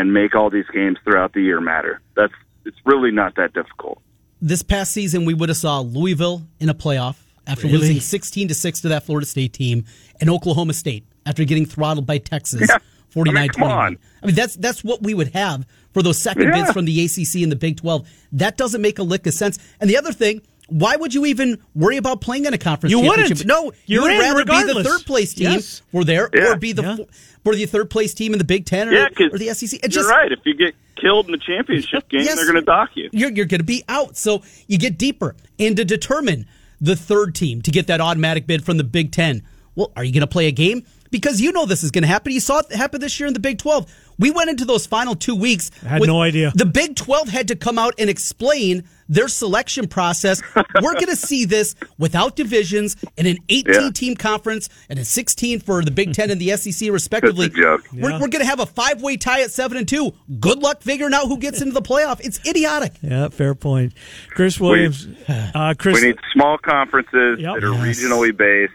and 0.02 0.12
make 0.12 0.34
all 0.34 0.50
these 0.50 0.66
games 0.74 0.98
throughout 1.04 1.32
the 1.32 1.40
year 1.40 1.60
matter. 1.60 2.00
That's 2.16 2.32
it's 2.64 2.76
really 2.84 3.10
not 3.12 3.36
that 3.36 3.52
difficult. 3.54 4.00
This 4.40 4.62
past 4.62 4.92
season, 4.92 5.24
we 5.24 5.32
would 5.34 5.48
have 5.48 5.56
saw 5.58 5.78
Louisville 5.80 6.42
in 6.60 6.68
a 6.68 6.74
playoff 6.74 7.16
after 7.46 7.66
Really? 7.68 7.78
losing 7.78 8.00
16 8.00 8.48
to 8.48 8.54
6 8.54 8.80
to 8.82 8.88
that 8.88 9.04
Florida 9.04 9.26
State 9.26 9.52
team 9.52 9.84
and 10.20 10.28
Oklahoma 10.28 10.72
State 10.72 11.04
after 11.24 11.44
getting 11.44 11.64
throttled 11.66 12.04
by 12.06 12.18
Texas 12.18 12.66
Yeah. 12.68 12.78
49 13.10 13.36
I 13.36 13.40
mean, 13.42 13.48
come 13.50 13.62
on. 13.64 13.98
I 14.22 14.26
mean, 14.26 14.34
that's 14.34 14.56
that's 14.56 14.82
what 14.82 15.02
we 15.02 15.14
would 15.14 15.28
have 15.34 15.66
for 15.92 16.02
those 16.02 16.18
second 16.18 16.44
Yeah. 16.48 16.62
bids 16.62 16.72
from 16.72 16.84
the 16.86 17.04
ACC 17.04 17.42
and 17.44 17.52
the 17.52 17.56
Big 17.56 17.76
12. 17.76 18.08
That 18.32 18.56
doesn't 18.56 18.80
make 18.82 18.98
a 18.98 19.02
lick 19.04 19.26
of 19.26 19.34
sense. 19.34 19.58
And 19.80 19.88
the 19.88 19.96
other 19.96 20.12
thing, 20.12 20.40
why 20.72 20.96
would 20.96 21.12
you 21.14 21.26
even 21.26 21.58
worry 21.74 21.96
about 21.96 22.20
playing 22.20 22.44
in 22.46 22.54
a 22.54 22.58
conference 22.58 22.90
You 22.92 23.02
championship? 23.02 23.38
wouldn't. 23.38 23.46
No, 23.46 23.64
you 23.86 24.00
You're 24.00 24.02
would 24.02 24.12
in 24.12 24.18
rather 24.20 24.44
be 24.44 24.72
the 24.72 24.82
third 24.84 25.04
place 25.06 25.34
team 25.34 25.50
Yes. 25.52 25.82
for 25.92 26.04
there 26.04 26.28
Yeah. 26.34 26.52
or 26.52 26.56
be 26.56 26.72
the 26.72 26.82
Yeah. 26.82 26.96
or 27.44 27.54
the 27.54 27.66
third 27.66 27.90
place 27.90 28.14
team 28.14 28.32
in 28.32 28.38
the 28.38 28.44
Big 28.44 28.64
10 28.64 28.88
or, 28.88 28.92
Yeah, 28.92 29.08
because 29.08 29.32
or 29.34 29.38
the 29.38 29.48
SEC. 29.50 29.78
It 29.78 29.92
you're 29.94 30.02
just, 30.02 30.08
right. 30.08 30.30
If 30.32 30.40
you 30.44 30.54
get 30.54 30.74
killed 31.00 31.26
in 31.26 31.32
the 31.32 31.38
championship 31.38 32.08
game, 32.08 32.20
Yes. 32.22 32.36
they're 32.36 32.44
going 32.46 32.56
to 32.56 32.62
dock 32.62 32.90
you. 32.94 33.10
you're, 33.12 33.30
you're 33.32 33.46
going 33.46 33.60
to 33.60 33.64
be 33.64 33.84
out. 33.88 34.16
So 34.16 34.42
you 34.68 34.78
get 34.78 34.96
deeper. 34.98 35.34
And 35.58 35.76
to 35.76 35.84
determine 35.84 36.46
the 36.80 36.96
third 36.96 37.34
team 37.34 37.60
to 37.62 37.70
get 37.70 37.86
that 37.88 38.00
automatic 38.00 38.46
bid 38.46 38.64
from 38.64 38.76
the 38.76 38.84
Big 38.84 39.12
Ten, 39.12 39.42
well, 39.74 39.92
are 39.96 40.04
you 40.04 40.12
going 40.12 40.20
to 40.22 40.26
play 40.26 40.46
a 40.46 40.52
game? 40.52 40.84
Because 41.12 41.40
you 41.40 41.52
know 41.52 41.66
this 41.66 41.84
is 41.84 41.92
going 41.92 42.02
to 42.02 42.08
happen. 42.08 42.32
You 42.32 42.40
saw 42.40 42.58
it 42.58 42.72
happen 42.72 43.00
this 43.00 43.20
year 43.20 43.28
in 43.28 43.34
the 43.34 43.38
Big 43.40 43.58
12. 43.58 43.86
We 44.18 44.30
went 44.30 44.50
into 44.50 44.64
those 44.64 44.86
final 44.86 45.14
two 45.14 45.36
weeks. 45.36 45.70
I 45.84 45.88
had 45.88 46.00
with- 46.00 46.08
no 46.08 46.20
idea. 46.20 46.52
The 46.56 46.66
Big 46.66 46.96
12 46.96 47.28
had 47.28 47.48
to 47.48 47.56
come 47.56 47.78
out 47.78 47.94
and 47.98 48.08
explain 48.10 48.82
their 49.08 49.28
selection 49.28 49.88
process. 49.88 50.40
We're 50.56 50.94
going 50.94 51.06
to 51.06 51.16
see 51.16 51.44
this 51.44 51.74
without 51.98 52.34
divisions 52.34 52.96
in 53.18 53.26
an 53.26 53.36
18 53.50 53.74
Yeah. 53.74 53.90
team 53.90 54.14
conference 54.16 54.68
and 54.88 54.98
a 54.98 55.04
16 55.04 55.60
for 55.60 55.84
the 55.84 55.90
Big 55.90 56.14
10 56.14 56.30
and 56.30 56.40
the 56.40 56.56
SEC, 56.56 56.90
respectively. 56.90 57.46
A 57.46 57.48
joke. 57.50 57.82
We're, 57.92 58.10
Yeah. 58.10 58.20
we're 58.20 58.28
going 58.28 58.42
to 58.42 58.46
have 58.46 58.60
a 58.60 58.66
five 58.66 59.02
way 59.02 59.16
tie 59.18 59.42
at 59.42 59.50
7 59.50 59.76
and 59.76 59.86
2. 59.86 60.12
Good 60.40 60.62
luck 60.62 60.82
figuring 60.82 61.12
out 61.14 61.26
who 61.26 61.36
gets 61.38 61.60
into 61.60 61.74
the 61.74 61.82
playoff. 61.82 62.20
It's 62.24 62.40
idiotic. 62.48 62.94
Yeah, 63.02 63.28
fair 63.28 63.54
point. 63.54 63.92
Chris 64.30 64.58
Williams, 64.58 65.06
uh, 65.28 65.74
Chris. 65.78 66.00
We 66.00 66.08
need 66.08 66.18
small 66.32 66.56
conferences 66.58 67.38
Yep. 67.38 67.54
that 67.56 67.64
are 67.64 67.74
Yes. 67.86 68.00
regionally 68.00 68.34
based 68.34 68.72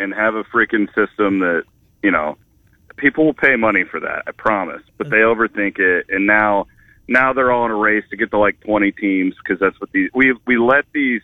and 0.00 0.12
have 0.14 0.34
a 0.34 0.44
freaking 0.44 0.86
system 0.94 1.38
that, 1.40 1.62
you 2.02 2.10
know, 2.10 2.36
people 2.96 3.24
will 3.24 3.34
pay 3.34 3.56
money 3.56 3.84
for 3.84 4.00
that, 4.00 4.24
I 4.26 4.32
promise. 4.32 4.82
But 4.96 5.10
they 5.10 5.16
mm-hmm. 5.16 5.40
overthink 5.40 5.78
it 5.78 6.06
and 6.08 6.26
now 6.26 6.66
now 7.08 7.32
they're 7.32 7.50
all 7.50 7.64
in 7.64 7.70
a 7.70 7.76
race 7.76 8.04
to 8.10 8.16
get 8.16 8.30
to 8.30 8.38
like 8.38 8.60
20 8.60 8.92
teams 8.92 9.34
because 9.42 9.58
that's 9.58 9.80
what 9.80 9.90
these 9.92 10.10
we 10.14 10.36
we 10.46 10.58
let 10.58 10.84
these 10.92 11.22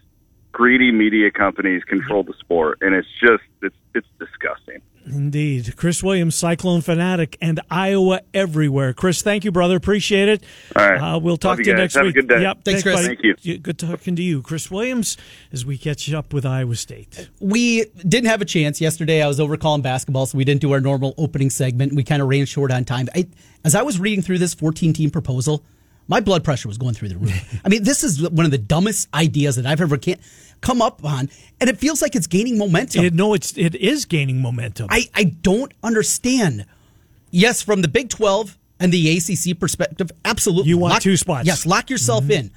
greedy 0.55 0.91
media 0.93 1.31
companies 1.31 1.83
control 1.85 2.23
the 2.23 2.33
sport 2.41 2.79
and 2.81 2.95
it's 2.95 3.09
just 3.21 3.43
it's 3.61 3.77
it's 3.95 4.07
disgusting. 4.19 4.81
Indeed. 5.07 5.77
Chris 5.77 6.03
Williams, 6.03 6.35
Cyclone 6.35 6.81
Fanatic, 6.81 7.37
and 7.43 7.61
Iowa 7.71 8.23
everywhere. 8.33 8.95
Chris, 8.95 9.21
thank 9.21 9.45
you, 9.45 9.53
brother. 9.53 9.77
Appreciate 9.77 10.31
it. 10.31 10.43
All 10.75 10.89
right. 10.91 10.97
Uh, 10.97 11.19
we'll 11.19 11.37
talk 11.37 11.59
Love 11.59 11.59
to 11.59 11.65
you 11.65 11.73
you 11.73 11.77
guys. 11.77 11.83
next 11.83 11.95
Have 11.97 12.05
a 12.05 12.07
week. 12.07 12.15
good 12.15 12.29
day. 12.29 12.41
Yep. 12.41 12.65
Thanks, 12.65 12.83
Chris. 12.83 12.95
buddy. 12.97 13.09
Thank 13.15 13.45
you. 13.45 13.59
Good 13.59 13.79
talking 13.79 14.17
to 14.17 14.23
you, 14.23 14.41
Chris 14.41 14.71
Williams, 14.71 15.19
as 15.53 15.67
we 15.67 15.77
catch 15.77 16.11
up 16.15 16.33
with 16.33 16.47
Iowa 16.47 16.75
State. 16.77 17.29
we 17.39 17.85
didn't 17.99 18.31
have 18.31 18.41
a 18.41 18.47
chance 18.47 18.81
yesterday. 18.81 19.23
I 19.23 19.29
was 19.29 19.39
over 19.41 19.59
calling 19.59 19.83
basketball, 19.83 20.25
so 20.25 20.39
we 20.39 20.45
didn't 20.47 20.63
do 20.63 20.73
our 20.73 20.81
normal 20.81 21.13
opening 21.19 21.51
segment. 21.51 21.93
We 21.95 22.03
kind 22.03 22.23
of 22.23 22.29
ran 22.29 22.47
short 22.47 22.73
on 22.73 22.87
time. 22.87 23.09
I, 23.15 23.27
as 23.63 23.75
I 23.75 23.83
was 23.83 24.01
reading 24.01 24.23
through 24.23 24.39
this 24.39 24.55
14 24.55 24.95
team 24.95 25.11
proposal, 25.11 25.63
my 26.09 26.21
blood 26.21 26.45
pressure 26.45 26.69
was 26.69 26.79
going 26.79 26.95
through 26.95 27.09
the 27.09 27.17
roof. 27.17 27.61
I 27.65 27.69
mean, 27.69 27.83
this 27.83 28.05
is 28.05 28.29
one 28.29 28.45
of 28.45 28.51
the 28.51 28.59
dumbest 28.59 29.09
ideas 29.15 29.57
that 29.57 29.67
I've 29.67 29.81
ever 29.81 29.97
can 29.97 30.19
come 30.61 30.83
up 30.83 31.05
on, 31.05 31.31
and 31.61 31.71
it 31.71 31.79
feels 31.79 32.03
like 32.03 32.15
it's 32.15 32.27
gaining 32.27 32.59
momentum. 32.59 33.05
It, 33.05 33.15
no, 33.15 33.35
it's 33.35 33.57
it 33.57 33.75
is 33.75 34.05
gaining 34.05 34.41
momentum. 34.41 34.89
I, 34.91 35.09
I 35.15 35.25
don't 35.25 35.73
understand. 35.83 36.67
Yes, 37.31 37.63
from 37.63 37.83
the 37.83 37.89
Big 37.89 38.11
12 38.11 38.57
and 38.79 38.93
the 38.93 39.17
ACC 39.17 39.59
perspective, 39.59 40.11
absolutely. 40.25 40.69
You 40.69 40.79
want 40.79 41.03
two 41.03 41.17
spots. 41.17 41.47
Yes, 41.47 41.67
lock 41.67 41.91
yourself 41.91 42.25
mm-hmm. 42.25 42.33
in. 42.33 42.51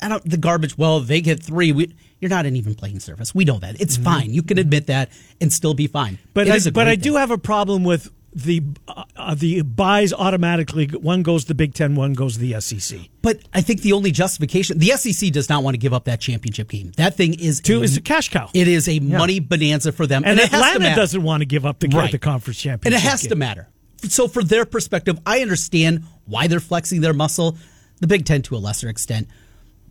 I 0.00 0.08
don't 0.08 0.28
the 0.28 0.36
garbage. 0.36 0.78
Well, 0.78 1.00
they 1.00 1.20
get 1.20 1.42
three. 1.42 1.72
We, 1.72 1.94
you're 2.20 2.28
not 2.28 2.46
an 2.46 2.54
even 2.56 2.74
playing 2.74 3.00
surface. 3.00 3.34
We 3.34 3.44
know 3.44 3.58
that. 3.58 3.80
It's 3.80 3.96
mm-hmm. 3.96 4.04
fine. 4.04 4.32
You 4.32 4.42
can 4.42 4.58
admit 4.58 4.86
that 4.86 5.10
and 5.40 5.52
still 5.52 5.74
be 5.74 5.88
fine. 5.88 6.18
But 6.34 6.46
It 6.46 6.52
I, 6.52 6.56
is 6.56 6.66
a 6.68 6.72
but 6.72 6.86
I 6.86 6.94
do 6.94 7.16
have 7.16 7.30
a 7.30 7.38
problem 7.38 7.82
with 7.82 8.12
the 8.34 8.62
uh, 8.88 9.04
uh, 9.16 9.34
the 9.34 9.62
buys 9.62 10.12
automatically. 10.12 10.86
One 10.86 11.22
goes 11.22 11.44
the 11.44 11.54
Big 11.54 11.74
Ten, 11.74 11.94
one 11.94 12.14
goes 12.14 12.38
the 12.38 12.58
SEC. 12.60 12.98
But 13.20 13.40
I 13.52 13.60
think 13.60 13.82
the 13.82 13.92
only 13.92 14.10
justification 14.10 14.78
the 14.78 14.86
SEC 14.96 15.30
does 15.32 15.48
not 15.48 15.62
want 15.62 15.74
to 15.74 15.78
give 15.78 15.92
up 15.92 16.04
that 16.04 16.20
championship 16.20 16.68
game. 16.68 16.92
That 16.96 17.14
thing 17.16 17.34
is 17.38 17.60
Two 17.60 17.82
is 17.82 17.96
a 17.96 18.00
cash 18.00 18.30
cow, 18.30 18.48
It 18.54 18.68
is 18.68 18.88
a 18.88 19.00
money 19.00 19.40
bonanza 19.40 19.92
for 19.92 20.06
them, 20.06 20.22
and, 20.24 20.38
it 20.38 20.42
has 20.42 20.50
to 20.50 20.56
Atlanta 20.56 20.78
matter. 20.80 21.00
doesn't 21.00 21.22
want 21.22 21.40
to 21.42 21.46
give 21.46 21.66
up 21.66 21.78
the 21.78 21.88
Right. 21.88 22.10
the 22.10 22.18
conference 22.18 22.58
championship. 22.58 22.86
and 22.86 22.94
it 22.94 23.06
has 23.08 23.22
to 23.26 23.34
matter. 23.36 23.68
So, 24.08 24.26
for 24.28 24.42
their 24.42 24.64
perspective, 24.64 25.18
I 25.24 25.42
understand 25.42 26.04
why 26.24 26.46
they're 26.48 26.58
flexing 26.60 27.02
their 27.02 27.12
muscle. 27.12 27.56
The 28.00 28.06
Big 28.08 28.24
Ten 28.24 28.42
to 28.42 28.56
a 28.56 28.58
lesser 28.58 28.88
extent. 28.88 29.28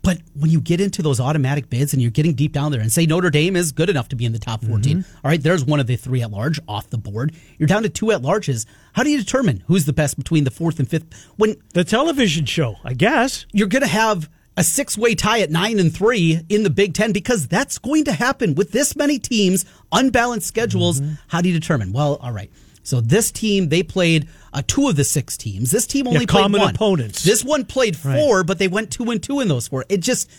But 0.03 0.19
when 0.33 0.49
you 0.49 0.59
get 0.61 0.81
into 0.81 1.01
those 1.03 1.19
automatic 1.19 1.69
bids 1.69 1.93
and 1.93 2.01
you're 2.01 2.09
getting 2.11 2.33
deep 2.33 2.53
down 2.53 2.71
there 2.71 2.81
and 2.81 2.91
say 2.91 3.05
Notre 3.05 3.29
Dame 3.29 3.55
is 3.55 3.71
good 3.71 3.89
enough 3.89 4.09
to 4.09 4.15
be 4.15 4.25
in 4.25 4.31
the 4.33 4.39
top 4.39 4.63
14, 4.63 4.97
Mm-hmm. 4.99 5.17
all 5.23 5.29
right, 5.29 5.41
there's 5.41 5.63
one 5.63 5.79
of 5.79 5.85
the 5.87 5.95
three 5.95 6.21
at 6.23 6.31
large 6.31 6.59
off 6.67 6.89
the 6.89 6.97
board. 6.97 7.33
You're 7.59 7.67
down 7.67 7.83
to 7.83 7.89
two 7.89 8.11
at 8.11 8.21
larges. 8.21 8.65
How 8.93 9.03
do 9.03 9.11
you 9.11 9.19
determine 9.19 9.63
who's 9.67 9.85
the 9.85 9.93
best 9.93 10.17
between 10.17 10.43
the 10.43 10.51
fourth 10.51 10.79
and 10.79 10.89
fifth? 10.89 11.05
When 11.37 11.55
The 11.73 11.83
television 11.83 12.45
show, 12.45 12.77
I 12.83 12.93
guess. 12.93 13.45
you're 13.51 13.67
going 13.67 13.83
to 13.83 13.87
have 13.87 14.27
a 14.57 14.63
six 14.63 14.97
way 14.97 15.15
tie 15.15 15.39
at 15.39 15.49
nine 15.51 15.79
and 15.79 15.95
three 15.95 16.41
in 16.49 16.63
the 16.63 16.69
Big 16.69 16.93
Ten 16.93 17.11
because 17.13 17.47
that's 17.47 17.77
going 17.77 18.03
to 18.05 18.11
happen 18.13 18.53
with 18.55 18.71
this 18.71 18.95
many 18.95 19.17
teams, 19.19 19.65
unbalanced 19.91 20.47
schedules. 20.47 20.99
Mm-hmm. 20.99 21.13
How 21.27 21.41
do 21.41 21.47
you 21.49 21.57
determine? 21.59 21.93
Well, 21.93 22.15
all 22.21 22.31
right. 22.33 22.51
So 22.83 22.99
this 23.01 23.31
team, 23.31 23.69
they 23.69 23.83
played 23.83 24.27
uh, 24.53 24.61
two 24.65 24.87
of 24.89 24.95
the 24.95 25.03
six 25.03 25.37
teams. 25.37 25.71
This 25.71 25.85
team 25.87 26.07
only 26.07 26.25
played 26.25 26.41
common 26.43 26.61
one. 26.61 26.75
opponents. 26.75 27.23
This 27.23 27.43
one 27.43 27.65
played 27.65 27.97
Right. 28.03 28.19
four, 28.19 28.43
but 28.43 28.57
they 28.59 28.67
went 28.67 28.91
two 28.91 29.09
and 29.11 29.21
two 29.21 29.39
in 29.39 29.47
those 29.47 29.67
four. 29.67 29.85
It 29.89 29.99
just, 29.99 30.29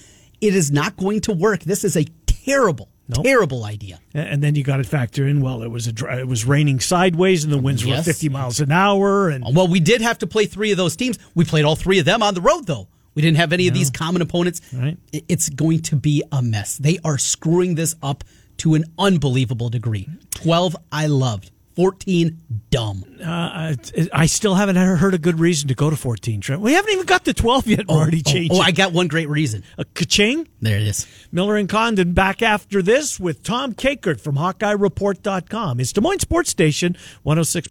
it 0.40 0.54
is 0.54 0.70
not 0.72 0.96
going 0.96 1.20
to 1.22 1.32
work. 1.32 1.60
This 1.62 1.84
is 1.84 1.96
a 1.96 2.04
terrible, 2.26 2.88
terrible 3.22 3.64
idea. 3.64 4.00
And 4.12 4.42
then 4.42 4.54
you 4.56 4.64
got 4.64 4.78
to 4.78 4.84
factor 4.84 5.26
in. 5.28 5.40
Well, 5.40 5.62
it 5.62 5.68
was 5.70 5.86
a 5.86 5.92
dry, 5.92 6.18
it 6.18 6.26
was 6.26 6.44
raining 6.44 6.80
sideways, 6.80 7.44
and 7.44 7.52
the 7.52 7.58
winds 7.58 7.84
were 7.86 8.02
50 8.02 8.28
miles 8.28 8.58
an 8.60 8.72
hour, 8.72 9.28
and 9.28 9.44
Well, 9.54 9.68
we 9.68 9.78
did 9.80 10.00
have 10.00 10.18
to 10.18 10.26
play 10.26 10.46
three 10.46 10.72
of 10.72 10.76
those 10.76 10.96
teams. 10.96 11.18
We 11.34 11.44
played 11.44 11.64
all 11.64 11.76
three 11.76 12.00
of 12.00 12.04
them 12.04 12.22
on 12.22 12.34
the 12.34 12.40
road, 12.40 12.66
though. 12.66 12.88
We 13.14 13.20
didn't 13.22 13.36
have 13.36 13.52
any 13.52 13.68
of 13.68 13.74
these 13.74 13.90
common 13.90 14.22
opponents. 14.22 14.62
Right. 14.72 14.96
It's 15.12 15.48
going 15.50 15.80
to 15.82 15.96
be 15.96 16.22
a 16.32 16.40
mess. 16.42 16.78
They 16.78 16.98
are 17.04 17.18
screwing 17.18 17.74
this 17.74 17.94
up 18.02 18.24
to 18.58 18.74
an 18.74 18.84
unbelievable 18.98 19.68
degree. 19.68 20.08
12, 20.34 20.74
I 20.90 21.06
loved. 21.06 21.50
14, 21.74 22.38
dumb. 22.70 23.04
uh, 23.24 23.74
I 24.12 24.26
still 24.26 24.54
haven't 24.54 24.76
heard 24.76 25.14
a 25.14 25.18
good 25.18 25.40
reason 25.40 25.68
to 25.68 25.74
go 25.74 25.90
to 25.90 25.96
14. 25.96 26.40
Trent, 26.40 26.60
we 26.60 26.74
haven't 26.74 26.92
even 26.92 27.06
got 27.06 27.24
to 27.24 27.34
12 27.34 27.66
yet. 27.66 27.86
Marty 27.88 28.22
oh, 28.26 28.30
changed. 28.30 28.54
oh, 28.54 28.60
I 28.60 28.72
got 28.72 28.92
one 28.92 29.08
great 29.08 29.28
reason. 29.28 29.62
a 29.78 29.84
ka-ching. 29.84 30.48
There 30.60 30.76
it 30.76 30.82
is. 30.82 31.06
Miller 31.30 31.56
and 31.56 31.68
Condon 31.68 32.12
back 32.12 32.42
after 32.42 32.82
this 32.82 33.18
with 33.18 33.42
Tom 33.42 33.74
Kakert 33.74 34.20
from 34.20 34.36
HawkeyeReport.com. 34.36 35.80
It's 35.80 35.92
Des 35.92 36.00
Moines 36.00 36.20
Sports 36.20 36.50
Station 36.50 36.96
106. 37.22 37.68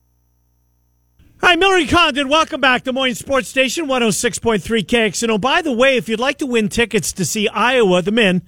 Hi, 1.42 1.56
Miller 1.56 1.78
and 1.78 1.90
Condon. 1.90 2.30
Welcome 2.30 2.62
back. 2.62 2.84
Des 2.84 2.92
Moines 2.92 3.16
Sports 3.16 3.48
Station 3.48 3.88
106.3 3.88 4.62
KX. 4.86 5.24
And 5.24 5.32
oh, 5.32 5.38
by 5.38 5.62
the 5.62 5.72
way, 5.72 5.98
if 5.98 6.08
you'd 6.08 6.20
like 6.20 6.38
to 6.38 6.46
win 6.46 6.70
tickets 6.70 7.12
to 7.14 7.26
see 7.26 7.48
Iowa, 7.48 8.02
the 8.02 8.12
men, 8.12 8.44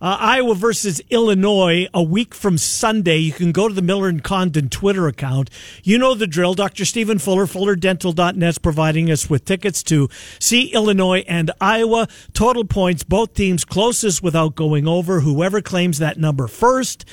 uh, 0.00 0.16
Iowa 0.20 0.54
versus 0.54 1.00
Illinois 1.10 1.86
a 1.94 2.02
week 2.02 2.34
from 2.34 2.58
Sunday. 2.58 3.18
You 3.18 3.32
can 3.32 3.52
go 3.52 3.68
to 3.68 3.74
the 3.74 3.82
Miller 3.82 4.08
and 4.08 4.22
Condon 4.22 4.68
Twitter 4.68 5.06
account. 5.06 5.50
You 5.82 5.98
know 5.98 6.14
the 6.14 6.26
drill. 6.26 6.54
Dr. 6.54 6.84
Stephen 6.84 7.18
Fuller, 7.18 7.46
FullerDental.net's 7.46 8.58
providing 8.58 9.10
us 9.10 9.30
with 9.30 9.44
tickets 9.44 9.82
to 9.84 10.08
see 10.38 10.72
Illinois 10.72 11.24
and 11.28 11.50
Iowa. 11.60 12.08
Total 12.32 12.64
points, 12.64 13.04
both 13.04 13.34
teams 13.34 13.64
closest 13.64 14.22
without 14.22 14.54
going 14.54 14.86
over. 14.86 15.20
Whoever 15.20 15.62
claims 15.62 15.98
that 15.98 16.18
number 16.18 16.46
first, 16.46 17.04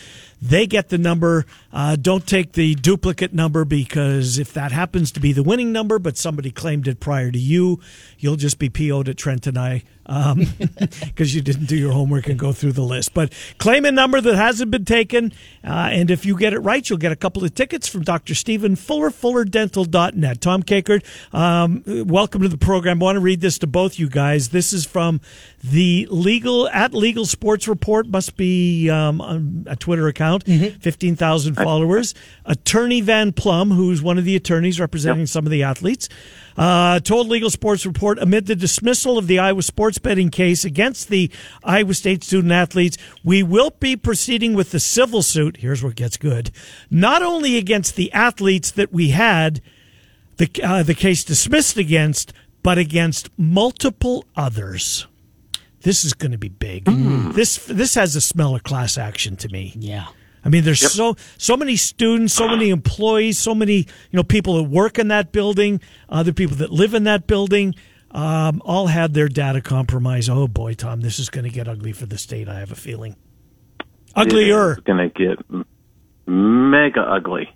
they 0.42 0.68
get 0.68 0.90
the 0.90 0.98
number. 0.98 1.46
Uh, 1.72 1.96
don't 1.96 2.28
take 2.28 2.52
the 2.52 2.76
duplicate 2.76 3.34
number 3.34 3.64
because 3.64 4.38
if 4.38 4.54
that 4.54 4.74
happens 4.74 5.12
to 5.14 5.22
be 5.22 5.32
the 5.32 5.44
winning 5.44 5.72
number, 5.72 6.00
but 6.00 6.18
somebody 6.18 6.52
claimed 6.52 6.88
it 6.88 7.00
prior 7.00 7.32
to 7.32 7.40
you, 7.40 7.80
you'll 8.20 8.36
just 8.36 8.60
be 8.60 8.70
PO'd 8.70 9.08
at 9.08 9.18
Trent 9.18 9.48
and 9.48 9.58
I 9.58 9.84
because 11.06 11.34
you 11.34 11.42
didn't 11.42 11.66
do 11.66 11.78
your 11.78 11.92
homework 11.92 12.28
and 12.28 12.38
go 12.38 12.52
through 12.52 12.74
the 12.74 12.82
list. 12.82 13.14
But 13.14 13.34
claim 13.58 13.86
a 13.86 13.92
number 13.92 14.20
that 14.20 14.36
hasn't 14.36 14.72
been 14.72 14.86
taken, 14.86 15.32
uh, 15.64 15.90
and 15.92 16.12
if 16.12 16.26
you 16.26 16.38
get 16.38 16.54
it 16.54 16.60
right, 16.60 16.88
you'll 16.88 17.00
get 17.00 17.12
a 17.12 17.16
couple 17.16 17.44
of 17.44 17.56
tickets 17.56 17.88
from 17.88 18.04
Dr. 18.04 18.36
Stephen 18.36 18.76
Fuller, 18.76 19.10
FullerDental.net. 19.10 20.42
Tom 20.42 20.64
Kakert, 20.64 21.04
um, 21.34 21.84
welcome 22.08 22.42
to 22.42 22.50
the 22.50 22.58
program. 22.58 23.02
I 23.02 23.06
want 23.06 23.16
to 23.16 23.22
read 23.22 23.42
this 23.42 23.58
to 23.60 23.68
both 23.68 23.98
you 23.98 24.10
guys. 24.10 24.50
This 24.50 24.74
is 24.74 24.86
from 24.86 25.22
the 25.64 26.08
legal 26.10 26.68
at 26.70 26.94
Legal 26.94 27.26
Sports 27.26 27.68
Report. 27.68 28.08
Must 28.08 28.36
be 28.36 28.90
um, 28.90 29.66
a 29.68 29.76
Twitter 29.76 30.08
account. 30.08 30.44
Fifteen 30.82 31.16
thousand 31.16 31.56
followers. 31.56 32.14
Attorney 32.46 33.02
Van 33.02 33.32
Plumb, 33.32 33.72
who's 33.72 34.02
one 34.02 34.18
of 34.18 34.26
the 34.26 34.36
attorneys 34.36 34.80
representing 34.80 35.26
some 35.26 35.46
of 35.46 35.52
the 35.52 35.64
athletes, 35.64 36.10
uh, 36.58 37.00
told 37.00 37.28
Legal 37.28 37.50
Sports 37.50 37.86
Report 37.86 38.20
amid 38.20 38.46
the 38.46 38.56
dismissal 38.56 39.18
of 39.18 39.28
the 39.28 39.40
Iowa 39.40 39.64
sports 39.64 39.93
betting 40.00 40.30
case 40.30 40.66
against 40.66 41.10
the 41.10 41.32
Iowa 41.64 41.94
State 41.94 42.24
student 42.24 42.52
athletes, 42.52 42.98
we 43.24 43.44
will 43.44 43.72
be 43.72 43.96
proceeding 43.96 44.54
with 44.54 44.72
the 44.72 44.80
civil 44.80 45.22
suit. 45.22 45.58
Here's 45.58 45.82
where 45.84 45.92
it 45.92 45.98
gets 45.98 46.18
good. 46.18 46.52
Not 46.90 47.22
only 47.22 47.58
against 47.58 47.96
the 47.96 48.12
athletes 48.14 48.72
that 48.72 48.92
we 48.92 49.10
had 49.10 49.62
the 50.38 50.50
uh, 50.64 50.84
the 50.84 50.96
case 50.96 51.24
dismissed 51.24 51.78
against, 51.78 52.34
but 52.62 52.78
against 52.78 53.30
multiple 53.38 54.26
others. 54.36 55.08
This 55.82 56.06
is 56.06 56.14
going 56.14 56.32
to 56.32 56.38
be 56.38 56.50
big. 56.50 56.86
This 57.34 57.58
this 57.66 57.96
has 57.96 58.16
a 58.16 58.22
smell 58.22 58.56
of 58.56 58.64
class 58.64 58.98
action 58.98 59.36
to 59.38 59.50
me. 59.50 59.74
Yeah. 59.76 60.08
I 60.46 60.50
mean, 60.50 60.64
there's 60.64 60.92
so 60.92 61.16
so 61.38 61.56
many 61.56 61.76
students, 61.76 62.34
so 62.34 62.48
many 62.48 62.70
employees, 62.70 63.38
so 63.38 63.56
many 63.56 63.76
you 63.76 63.86
know 64.14 64.24
people 64.24 64.56
that 64.58 64.70
work 64.70 64.98
in 65.00 65.10
that 65.10 65.32
building, 65.32 65.82
other 66.10 66.34
people 66.34 66.58
that 66.58 66.72
live 66.72 66.94
in 66.94 67.04
that 67.04 67.28
building, 67.28 67.76
um, 68.14 68.62
all 68.64 68.88
had 68.88 69.14
their 69.14 69.28
data 69.28 69.62
compromised. 69.62 70.30
Oh 70.30 70.48
boy, 70.48 70.74
Tom, 70.74 71.02
this 71.02 71.20
is 71.20 71.30
going 71.30 71.46
to 71.46 71.50
get 71.50 71.68
ugly 71.68 71.92
for 71.92 72.06
the 72.06 72.18
state. 72.18 72.48
I 72.48 72.60
have 72.60 72.72
a 72.72 72.76
feeling. 72.76 73.16
Uglier. 74.16 74.74
It's 74.74 74.82
going 74.82 75.10
to 75.10 75.36
get 75.36 75.66
mega 76.28 77.02
ugly. 77.02 77.50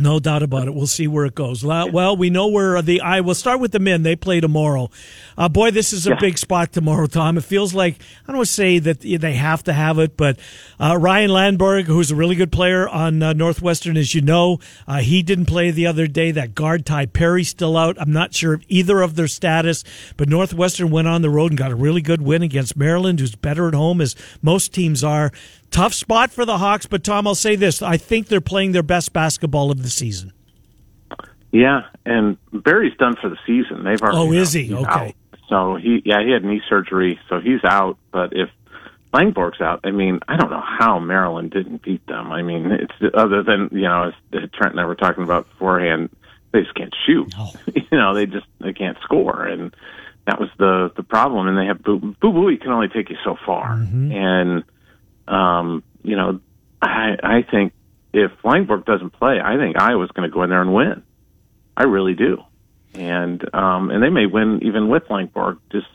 No 0.00 0.18
doubt 0.18 0.42
about 0.42 0.66
it. 0.66 0.74
We'll 0.74 0.86
see 0.86 1.06
where 1.06 1.26
it 1.26 1.34
goes. 1.34 1.64
Well, 1.64 2.16
we 2.16 2.30
know 2.30 2.48
where 2.48 2.80
the 2.82 3.00
I 3.00 3.20
will 3.20 3.34
start 3.34 3.60
with 3.60 3.72
the 3.72 3.78
men. 3.78 4.02
They 4.02 4.16
play 4.16 4.40
tomorrow. 4.40 4.90
Uh, 5.36 5.48
boy, 5.48 5.70
this 5.70 5.92
is 5.92 6.06
a 6.06 6.16
big 6.16 6.38
spot 6.38 6.72
tomorrow, 6.72 7.06
Tom. 7.06 7.38
It 7.38 7.44
feels 7.44 7.74
like 7.74 7.94
I 8.24 8.28
don't 8.28 8.36
want 8.36 8.48
to 8.48 8.54
say 8.54 8.78
that 8.78 9.00
they 9.00 9.34
have 9.34 9.62
to 9.64 9.72
have 9.72 9.98
it, 9.98 10.16
but 10.16 10.38
uh, 10.78 10.96
Ryan 10.98 11.30
Langborg, 11.30 11.84
who's 11.84 12.10
a 12.10 12.16
really 12.16 12.34
good 12.34 12.52
player 12.52 12.88
on 12.88 13.22
uh, 13.22 13.32
Northwestern, 13.32 13.96
as 13.96 14.14
you 14.14 14.20
know, 14.20 14.58
uh, 14.86 14.98
he 14.98 15.22
didn't 15.22 15.46
play 15.46 15.70
the 15.70 15.86
other 15.86 16.06
day. 16.06 16.30
That 16.30 16.54
guard 16.54 16.86
Ty 16.86 17.06
Berry 17.06 17.44
still 17.44 17.76
out. 17.76 17.96
I'm 18.00 18.12
not 18.12 18.34
sure 18.34 18.54
of 18.54 18.64
either 18.68 19.00
of 19.00 19.16
their 19.16 19.28
status, 19.28 19.84
but 20.16 20.28
Northwestern 20.28 20.90
went 20.90 21.08
on 21.08 21.22
the 21.22 21.30
road 21.30 21.52
and 21.52 21.58
got 21.58 21.70
a 21.70 21.76
really 21.76 22.02
good 22.02 22.22
win 22.22 22.42
against 22.42 22.76
Maryland, 22.76 23.20
who's 23.20 23.34
better 23.34 23.68
at 23.68 23.74
home 23.74 24.00
as 24.00 24.16
most 24.42 24.72
teams 24.72 25.04
are. 25.04 25.32
Tough 25.70 25.94
spot 25.94 26.30
for 26.32 26.44
the 26.44 26.58
Hawks, 26.58 26.86
but 26.86 27.04
Tom, 27.04 27.26
I'll 27.26 27.34
say 27.34 27.56
this: 27.56 27.80
I 27.80 27.96
think 27.96 28.28
they're 28.28 28.40
playing 28.40 28.72
their 28.72 28.82
best 28.82 29.12
basketball 29.12 29.70
of 29.70 29.82
the 29.82 29.88
season. 29.88 30.32
Yeah, 31.52 31.82
and 32.04 32.36
Berry's 32.52 32.96
done 32.96 33.16
for 33.20 33.28
the 33.28 33.38
season. 33.46 33.84
They've 33.84 34.00
already. 34.00 34.18
Oh, 34.18 34.32
is 34.32 34.52
he? 34.52 34.64
he's 34.64 34.72
Okay. 34.72 34.84
out. 34.88 35.14
So 35.48 35.76
he, 35.76 36.00
yeah, 36.04 36.22
he 36.24 36.30
had 36.30 36.44
knee 36.44 36.62
surgery, 36.68 37.18
so 37.28 37.40
he's 37.40 37.64
out. 37.64 37.98
But 38.12 38.32
if 38.32 38.48
Langborg's 39.12 39.60
out, 39.60 39.80
I 39.82 39.90
mean, 39.90 40.20
I 40.28 40.36
don't 40.36 40.50
know 40.50 40.62
how 40.64 41.00
Maryland 41.00 41.50
didn't 41.50 41.82
beat 41.82 42.06
them. 42.06 42.30
I 42.30 42.42
mean, 42.42 42.70
it's 42.70 43.14
other 43.14 43.42
than 43.42 43.68
you 43.72 43.82
know, 43.82 44.12
as 44.32 44.50
Trent 44.52 44.72
and 44.72 44.80
I 44.80 44.84
were 44.84 44.94
talking 44.94 45.24
about 45.24 45.48
beforehand, 45.50 46.10
they 46.52 46.62
just 46.62 46.74
can't 46.74 46.94
shoot. 47.06 47.32
No. 47.36 47.50
you 47.74 47.98
know, 47.98 48.14
they 48.14 48.26
just 48.26 48.46
they 48.60 48.72
can't 48.72 48.98
score, 49.02 49.44
and 49.44 49.74
that 50.26 50.40
was 50.40 50.50
the 50.58 50.92
the 50.96 51.02
problem. 51.02 51.48
And 51.48 51.58
they 51.58 51.66
have 51.66 51.82
Boo 51.82 52.14
Buie 52.20 52.60
can 52.60 52.70
only 52.70 52.88
take 52.88 53.10
you 53.10 53.16
so 53.24 53.36
far, 53.44 53.76
mm-hmm. 53.76 54.12
and 54.12 54.64
um, 55.30 55.82
you 56.02 56.16
know, 56.16 56.40
I 56.82 57.16
I 57.22 57.42
think 57.50 57.72
if 58.12 58.32
Langborg 58.44 58.84
doesn't 58.84 59.10
play, 59.10 59.40
I 59.42 59.56
think 59.56 59.76
Iowa's 59.78 60.10
going 60.10 60.28
to 60.28 60.34
go 60.34 60.42
in 60.42 60.50
there 60.50 60.60
and 60.60 60.74
win. 60.74 61.02
I 61.76 61.84
really 61.84 62.14
do, 62.14 62.42
and 62.94 63.42
um, 63.54 63.90
and 63.90 64.02
they 64.02 64.10
may 64.10 64.26
win 64.26 64.60
even 64.62 64.88
with 64.88 65.04
Langborg. 65.04 65.58
Just 65.70 65.86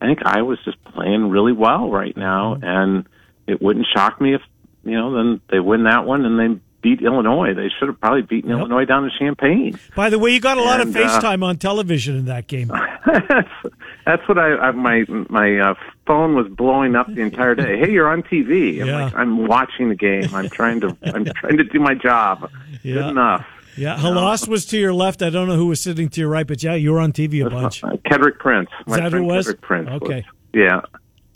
I 0.00 0.06
think 0.06 0.20
Iowa's 0.24 0.58
just 0.64 0.82
playing 0.84 1.30
really 1.30 1.52
well 1.52 1.90
right 1.90 2.16
now, 2.16 2.58
and 2.60 3.06
it 3.46 3.62
wouldn't 3.62 3.86
shock 3.94 4.20
me 4.20 4.34
if 4.34 4.42
you 4.84 4.98
know 4.98 5.14
then 5.14 5.40
they 5.50 5.60
win 5.60 5.84
that 5.84 6.04
one 6.04 6.24
and 6.24 6.38
they 6.38 6.60
beat 6.82 7.00
Illinois. 7.00 7.54
They 7.54 7.68
should 7.78 7.88
have 7.88 8.00
probably 8.00 8.22
beaten 8.22 8.50
Illinois 8.50 8.84
down 8.84 9.04
in 9.04 9.10
Champaign. 9.18 9.78
By 9.94 10.10
the 10.10 10.18
way, 10.18 10.32
you 10.32 10.40
got 10.40 10.58
a 10.58 10.62
lot 10.62 10.80
of 10.80 10.88
And, 10.88 10.96
uh, 10.96 11.20
FaceTime 11.20 11.44
on 11.44 11.56
television 11.56 12.16
in 12.16 12.24
that 12.26 12.48
game. 12.48 12.70
that's, 14.04 14.20
that's 14.20 14.28
what 14.28 14.38
I, 14.38 14.54
I 14.56 14.70
my 14.72 15.04
my 15.28 15.58
uh, 15.58 15.74
phone 16.06 16.34
was 16.34 16.48
blowing 16.48 16.94
up 16.96 17.06
the 17.12 17.20
entire 17.20 17.54
day. 17.54 17.78
Hey, 17.78 17.90
you're 17.92 18.08
on 18.08 18.22
TV. 18.22 18.80
I'm 18.80 18.86
Yeah. 18.88 19.04
like, 19.04 19.14
I'm 19.14 19.46
watching 19.46 19.88
the 19.88 19.94
game. 19.94 20.34
I'm 20.34 20.48
trying 20.48 20.80
to 20.80 20.96
I'm 21.02 21.24
trying 21.36 21.56
to 21.58 21.64
do 21.64 21.80
my 21.80 21.94
job. 21.94 22.50
Yeah. 22.82 22.94
Good 22.94 23.06
enough. 23.08 23.46
Yeah, 23.74 23.96
Halas 23.96 24.46
was 24.46 24.66
to 24.66 24.78
your 24.78 24.92
left. 24.92 25.22
I 25.22 25.30
don't 25.30 25.48
know 25.48 25.56
who 25.56 25.66
was 25.68 25.80
sitting 25.80 26.10
to 26.10 26.20
your 26.20 26.28
right, 26.28 26.46
but 26.46 26.62
yeah, 26.62 26.74
you 26.74 26.92
were 26.92 27.00
on 27.00 27.10
TV 27.12 27.44
a 27.46 27.48
bunch. 27.48 27.80
Kedrick 27.80 28.38
Prince. 28.38 28.68
My 28.86 28.96
that 28.96 29.04
who 29.04 29.10
friend 29.10 29.24
it 29.24 29.28
was? 29.28 29.46
Kedrick 29.48 29.60
Prince. 29.62 29.88
Okay. 29.88 30.14
Was, 30.16 30.24
yeah. 30.52 30.80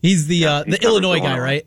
He's 0.03 0.27
the 0.27 0.45
uh, 0.47 0.65
he 0.65 0.73
the 0.73 0.77
covers 0.79 0.85
Illinois 0.93 1.19
guy, 1.21 1.25
Illinois. 1.29 1.43
right? 1.43 1.67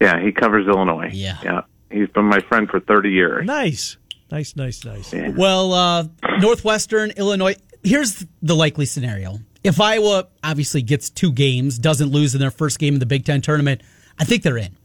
Yeah, 0.00 0.20
he 0.20 0.32
covers 0.32 0.66
Illinois. 0.66 1.10
Yeah. 1.12 1.38
Yeah. 1.44 1.60
He's 1.90 2.08
been 2.08 2.24
my 2.24 2.40
friend 2.40 2.68
for 2.68 2.80
30 2.80 3.10
years. 3.10 3.46
Nice, 3.46 3.96
nice, 4.32 4.56
nice, 4.56 4.84
nice. 4.84 5.12
Yeah. 5.12 5.28
Well, 5.28 5.72
uh, 5.72 6.04
Northwestern, 6.40 7.12
Illinois. 7.12 7.54
Here's 7.84 8.26
the 8.42 8.56
likely 8.56 8.84
scenario. 8.86 9.38
If 9.66 9.80
Iowa 9.80 10.28
obviously 10.44 10.82
gets 10.82 11.10
two 11.10 11.32
games, 11.32 11.78
doesn't 11.78 12.10
lose 12.10 12.34
in 12.34 12.40
their 12.40 12.50
first 12.50 12.78
game 12.78 12.94
in 12.94 13.00
the 13.00 13.06
Big 13.06 13.24
Ten 13.24 13.40
tournament, 13.40 13.82
I 14.18 14.24
think 14.24 14.42
they're 14.42 14.56
in. 14.56 14.76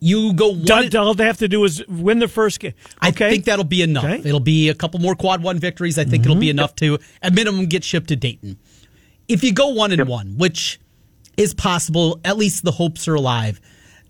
You 0.00 0.32
go 0.32 0.48
one. 0.54 0.92
All 0.94 1.08
all 1.08 1.14
they 1.14 1.26
have 1.26 1.38
to 1.38 1.48
do 1.48 1.62
is 1.64 1.86
win 1.86 2.18
the 2.18 2.26
first 2.26 2.58
game. 2.58 2.72
I 3.00 3.12
think 3.12 3.44
that'll 3.44 3.64
be 3.64 3.82
enough. 3.82 4.04
Okay. 4.04 4.18
Mm-hmm. 4.18 4.26
It'll 4.26 4.40
be 4.40 4.68
a 4.68 4.74
couple 4.74 4.98
more 4.98 5.14
quad 5.14 5.42
one 5.42 5.58
victories. 5.58 5.96
I 5.98 6.04
think 6.04 6.24
it'll 6.24 6.36
be 6.36 6.50
enough 6.50 6.74
to, 6.76 6.98
at 7.22 7.32
minimum, 7.34 7.66
get 7.66 7.84
shipped 7.84 8.08
to 8.08 8.16
Dayton. 8.16 8.58
If 9.28 9.44
you 9.44 9.52
go 9.52 9.68
one 9.68 9.92
and 9.92 10.08
one, 10.08 10.36
which 10.38 10.80
is 11.36 11.54
possible, 11.54 12.20
at 12.24 12.36
least 12.36 12.64
the 12.64 12.72
hopes 12.72 13.06
are 13.06 13.14
alive. 13.14 13.60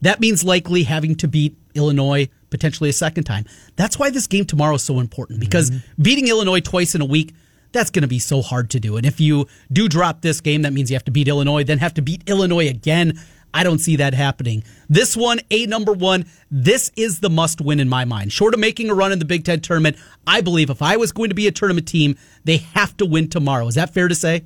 That 0.00 0.18
means 0.18 0.42
likely 0.44 0.82
having 0.84 1.14
to 1.16 1.28
beat 1.28 1.56
Illinois 1.74 2.28
potentially 2.50 2.88
a 2.90 2.92
second 2.94 3.24
time. 3.24 3.44
That's 3.76 3.98
why 3.98 4.10
this 4.10 4.26
game 4.26 4.44
tomorrow 4.46 4.74
is 4.76 4.82
so 4.82 4.98
important 4.98 5.40
because 5.40 5.70
Mm-hmm. 5.70 6.02
beating 6.02 6.28
Illinois 6.28 6.60
twice 6.60 6.94
in 6.94 7.00
a 7.00 7.04
week, 7.06 7.34
that's 7.72 7.90
going 7.90 8.02
to 8.02 8.08
be 8.08 8.18
so 8.18 8.42
hard 8.42 8.70
to 8.70 8.80
do. 8.80 8.96
And 8.96 9.06
if 9.06 9.20
you 9.20 9.46
do 9.72 9.88
drop 9.88 10.20
this 10.20 10.40
game, 10.40 10.62
that 10.62 10.72
means 10.72 10.90
you 10.90 10.94
have 10.94 11.04
to 11.04 11.10
beat 11.10 11.28
Illinois, 11.28 11.64
then 11.64 11.78
have 11.78 11.94
to 11.94 12.02
beat 12.02 12.22
Illinois 12.28 12.68
again. 12.68 13.18
I 13.54 13.64
don't 13.64 13.78
see 13.78 13.96
that 13.96 14.14
happening. 14.14 14.64
This 14.88 15.16
one, 15.16 15.40
a 15.50 15.66
number 15.66 15.92
one, 15.92 16.24
this 16.50 16.90
is 16.96 17.20
the 17.20 17.28
must 17.28 17.60
win 17.60 17.80
in 17.80 17.88
my 17.88 18.04
mind. 18.04 18.32
Short 18.32 18.54
of 18.54 18.60
making 18.60 18.88
a 18.88 18.94
run 18.94 19.12
in 19.12 19.18
the 19.18 19.24
Big 19.24 19.44
Ten 19.44 19.60
tournament, 19.60 19.96
I 20.26 20.40
believe 20.40 20.70
if 20.70 20.80
I 20.80 20.96
was 20.96 21.12
going 21.12 21.28
to 21.28 21.34
be 21.34 21.46
a 21.46 21.52
tournament 21.52 21.86
team, 21.86 22.16
they 22.44 22.58
have 22.58 22.96
to 22.96 23.06
win 23.06 23.28
tomorrow. 23.28 23.66
Is 23.66 23.74
that 23.74 23.92
fair 23.92 24.08
to 24.08 24.14
say? 24.14 24.44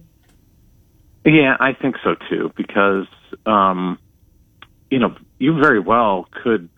Yeah, 1.24 1.56
I 1.58 1.72
think 1.72 1.96
so 2.04 2.14
too, 2.28 2.52
because 2.56 3.06
um, 3.46 3.98
you 4.90 4.98
know 4.98 5.16
you 5.38 5.58
very 5.58 5.80
well 5.80 6.28
could 6.42 6.68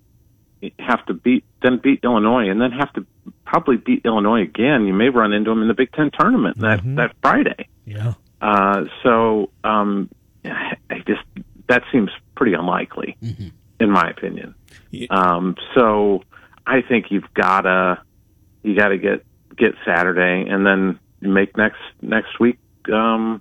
have 0.79 1.05
to 1.07 1.15
beat 1.15 1.45
then 1.63 1.79
beat 1.83 2.01
Illinois, 2.03 2.49
and 2.49 2.61
then 2.61 2.73
have 2.73 2.93
to 2.95 3.07
probably 3.49 3.79
beat 3.79 4.03
Illinois 4.05 4.43
again. 4.43 4.87
You 4.87 4.93
may 4.93 5.09
run 5.09 5.33
into 5.33 5.51
them 5.51 5.63
in 5.63 5.69
the 5.69 5.75
Big 5.75 5.91
Ten 5.93 6.11
tournament 6.11 6.59
that 6.61 6.85
that 6.97 7.17
Friday. 7.23 7.67
Yeah. 7.87 8.15
Uh, 8.41 8.85
so 9.03 9.51
um, 9.65 10.11
I 10.45 10.99
just 11.07 11.23
that 11.69 11.83
seems 11.91 12.11
pretty 12.37 12.53
unlikely, 12.53 13.17
in 13.81 13.91
my 13.91 14.09
opinion. 14.11 14.55
Um, 15.11 15.57
so 15.75 16.23
I 16.67 16.83
think 16.83 17.07
you've 17.11 17.33
gotta 17.35 18.03
you 18.63 18.77
gotta 18.77 18.99
get 18.99 19.25
get 19.57 19.75
Saturday, 19.85 20.49
and 20.49 20.65
then 20.67 20.99
make 21.21 21.57
next 21.57 21.81
next 22.03 22.39
week. 22.39 22.59
Um, 22.93 23.41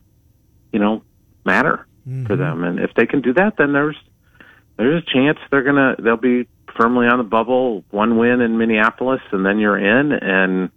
you 0.71 0.79
know, 0.79 1.03
matter 1.45 1.85
for 2.25 2.35
them. 2.35 2.63
And 2.63 2.79
if 2.79 2.93
they 2.95 3.05
can 3.05 3.21
do 3.21 3.33
that, 3.33 3.55
then 3.57 3.73
there's 3.73 3.97
there's 4.77 5.03
a 5.03 5.13
chance 5.13 5.37
they're 5.51 5.63
gonna 5.63 5.95
they'll 5.99 6.17
be 6.17 6.47
firmly 6.77 7.07
on 7.07 7.17
the 7.17 7.23
bubble. 7.23 7.83
One 7.91 8.17
win 8.17 8.39
in 8.41 8.57
Minneapolis, 8.57 9.21
and 9.31 9.45
then 9.45 9.59
you're 9.59 9.77
in. 9.77 10.11
And 10.13 10.69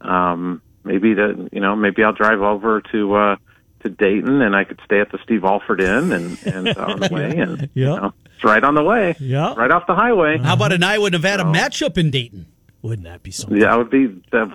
um, 0.00 0.62
maybe 0.84 1.14
the 1.14 1.48
you 1.52 1.60
know 1.60 1.76
maybe 1.76 2.02
I'll 2.02 2.12
drive 2.12 2.40
over 2.40 2.80
to 2.92 3.14
uh, 3.14 3.36
to 3.82 3.88
Dayton, 3.88 4.42
and 4.42 4.56
I 4.56 4.64
could 4.64 4.80
stay 4.84 5.00
at 5.00 5.12
the 5.12 5.18
Steve 5.24 5.44
Alford 5.44 5.80
Inn, 5.80 6.12
and 6.12 6.38
and 6.46 6.68
on 6.76 7.00
the 7.00 7.08
way, 7.12 7.36
and 7.38 7.60
you 7.62 7.68
Yeah. 7.86 7.96
know, 7.96 8.12
it's 8.34 8.44
right 8.44 8.62
on 8.64 8.74
the 8.74 8.82
way, 8.82 9.14
Yeah. 9.20 9.54
right 9.54 9.70
off 9.70 9.86
the 9.86 9.94
highway. 9.94 10.38
How 10.38 10.54
about 10.54 10.72
an 10.72 10.82
Iowa 10.82 11.10
Nevada 11.10 11.44
matchup 11.44 11.96
in 11.98 12.10
Dayton? 12.10 12.46
Wouldn't 12.82 13.04
that 13.04 13.22
be 13.22 13.30
something? 13.30 13.58
Yeah, 13.60 13.68
that 13.68 13.78
would 13.78 13.90
be 13.90 14.06
the 14.32 14.46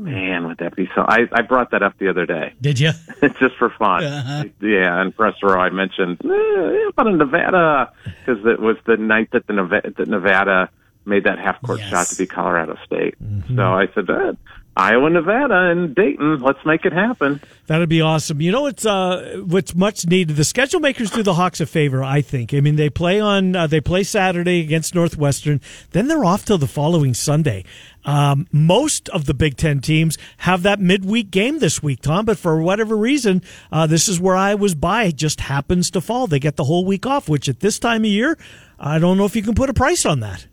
man. 0.00 0.46
Would 0.46 0.56
that 0.58 0.74
be 0.74 0.88
so? 0.94 1.02
I 1.06 1.28
I 1.32 1.42
brought 1.42 1.70
that 1.72 1.82
up 1.82 1.98
the 1.98 2.08
other 2.08 2.24
day. 2.24 2.54
Did 2.60 2.80
you? 2.80 2.92
just 3.38 3.56
for 3.58 3.70
fun. 3.78 4.02
Uh-huh. 4.04 4.44
Yeah, 4.60 5.00
and 5.02 5.14
press 5.14 5.34
row, 5.42 5.60
I 5.60 5.68
mentioned 5.70 6.20
eh, 6.24 6.88
about 6.88 7.06
in 7.08 7.18
Nevada 7.18 7.92
because 8.04 8.44
it 8.46 8.58
was 8.60 8.76
the 8.86 8.96
night 8.96 9.28
that 9.32 9.46
the 9.46 9.52
Nevada, 9.52 9.90
that 9.98 10.08
Nevada 10.08 10.70
made 11.04 11.24
that 11.24 11.38
half 11.38 11.60
court 11.62 11.80
Yes. 11.80 11.90
shot 11.90 12.06
to 12.06 12.16
beat 12.16 12.30
Colorado 12.30 12.78
State. 12.86 13.16
So 13.54 13.62
I 13.62 13.88
said, 13.94 14.08
eh, 14.08 14.32
Iowa, 14.76 15.08
Nevada, 15.08 15.70
and 15.70 15.94
Dayton. 15.94 16.40
Let's 16.40 16.58
make 16.66 16.84
it 16.84 16.92
happen. 16.92 17.40
That'd 17.66 17.88
be 17.88 18.00
awesome. 18.00 18.40
You 18.40 18.50
know, 18.50 18.66
it's 18.66 18.84
uh, 18.84 19.42
what's 19.46 19.72
much 19.74 20.04
needed. 20.06 20.34
The 20.34 20.44
schedule 20.44 20.80
makers 20.80 21.12
do 21.12 21.22
the 21.22 21.34
Hawks 21.34 21.60
a 21.60 21.66
favor, 21.66 22.02
I 22.02 22.22
think. 22.22 22.52
I 22.52 22.60
mean, 22.60 22.74
they 22.74 22.90
play 22.90 23.20
on 23.20 23.54
uh, 23.54 23.68
they 23.68 23.80
play 23.80 24.02
Saturday 24.02 24.60
against 24.60 24.94
Northwestern, 24.94 25.60
then 25.92 26.08
they're 26.08 26.24
off 26.24 26.44
till 26.44 26.58
the 26.58 26.66
following 26.66 27.14
Sunday. 27.14 27.64
Um, 28.04 28.48
most 28.50 29.08
of 29.10 29.26
the 29.26 29.32
Big 29.32 29.56
Ten 29.56 29.80
teams 29.80 30.18
have 30.38 30.62
that 30.64 30.80
midweek 30.80 31.30
game 31.30 31.60
this 31.60 31.82
week, 31.82 32.02
Tom. 32.02 32.24
But 32.24 32.36
for 32.36 32.60
whatever 32.60 32.96
reason, 32.96 33.42
uh, 33.70 33.86
this 33.86 34.08
is 34.08 34.20
where 34.20 34.36
I 34.36 34.56
was 34.56 34.74
by. 34.74 35.04
It 35.04 35.16
just 35.16 35.40
happens 35.40 35.90
to 35.92 36.00
fall. 36.00 36.26
They 36.26 36.40
get 36.40 36.56
the 36.56 36.64
whole 36.64 36.84
week 36.84 37.06
off, 37.06 37.28
which 37.28 37.48
at 37.48 37.60
this 37.60 37.78
time 37.78 38.02
of 38.02 38.10
year, 38.10 38.36
I 38.78 38.98
don't 38.98 39.16
know 39.16 39.24
if 39.24 39.36
you 39.36 39.42
can 39.42 39.54
put 39.54 39.70
a 39.70 39.74
price 39.74 40.04
on 40.04 40.18
that. 40.20 40.48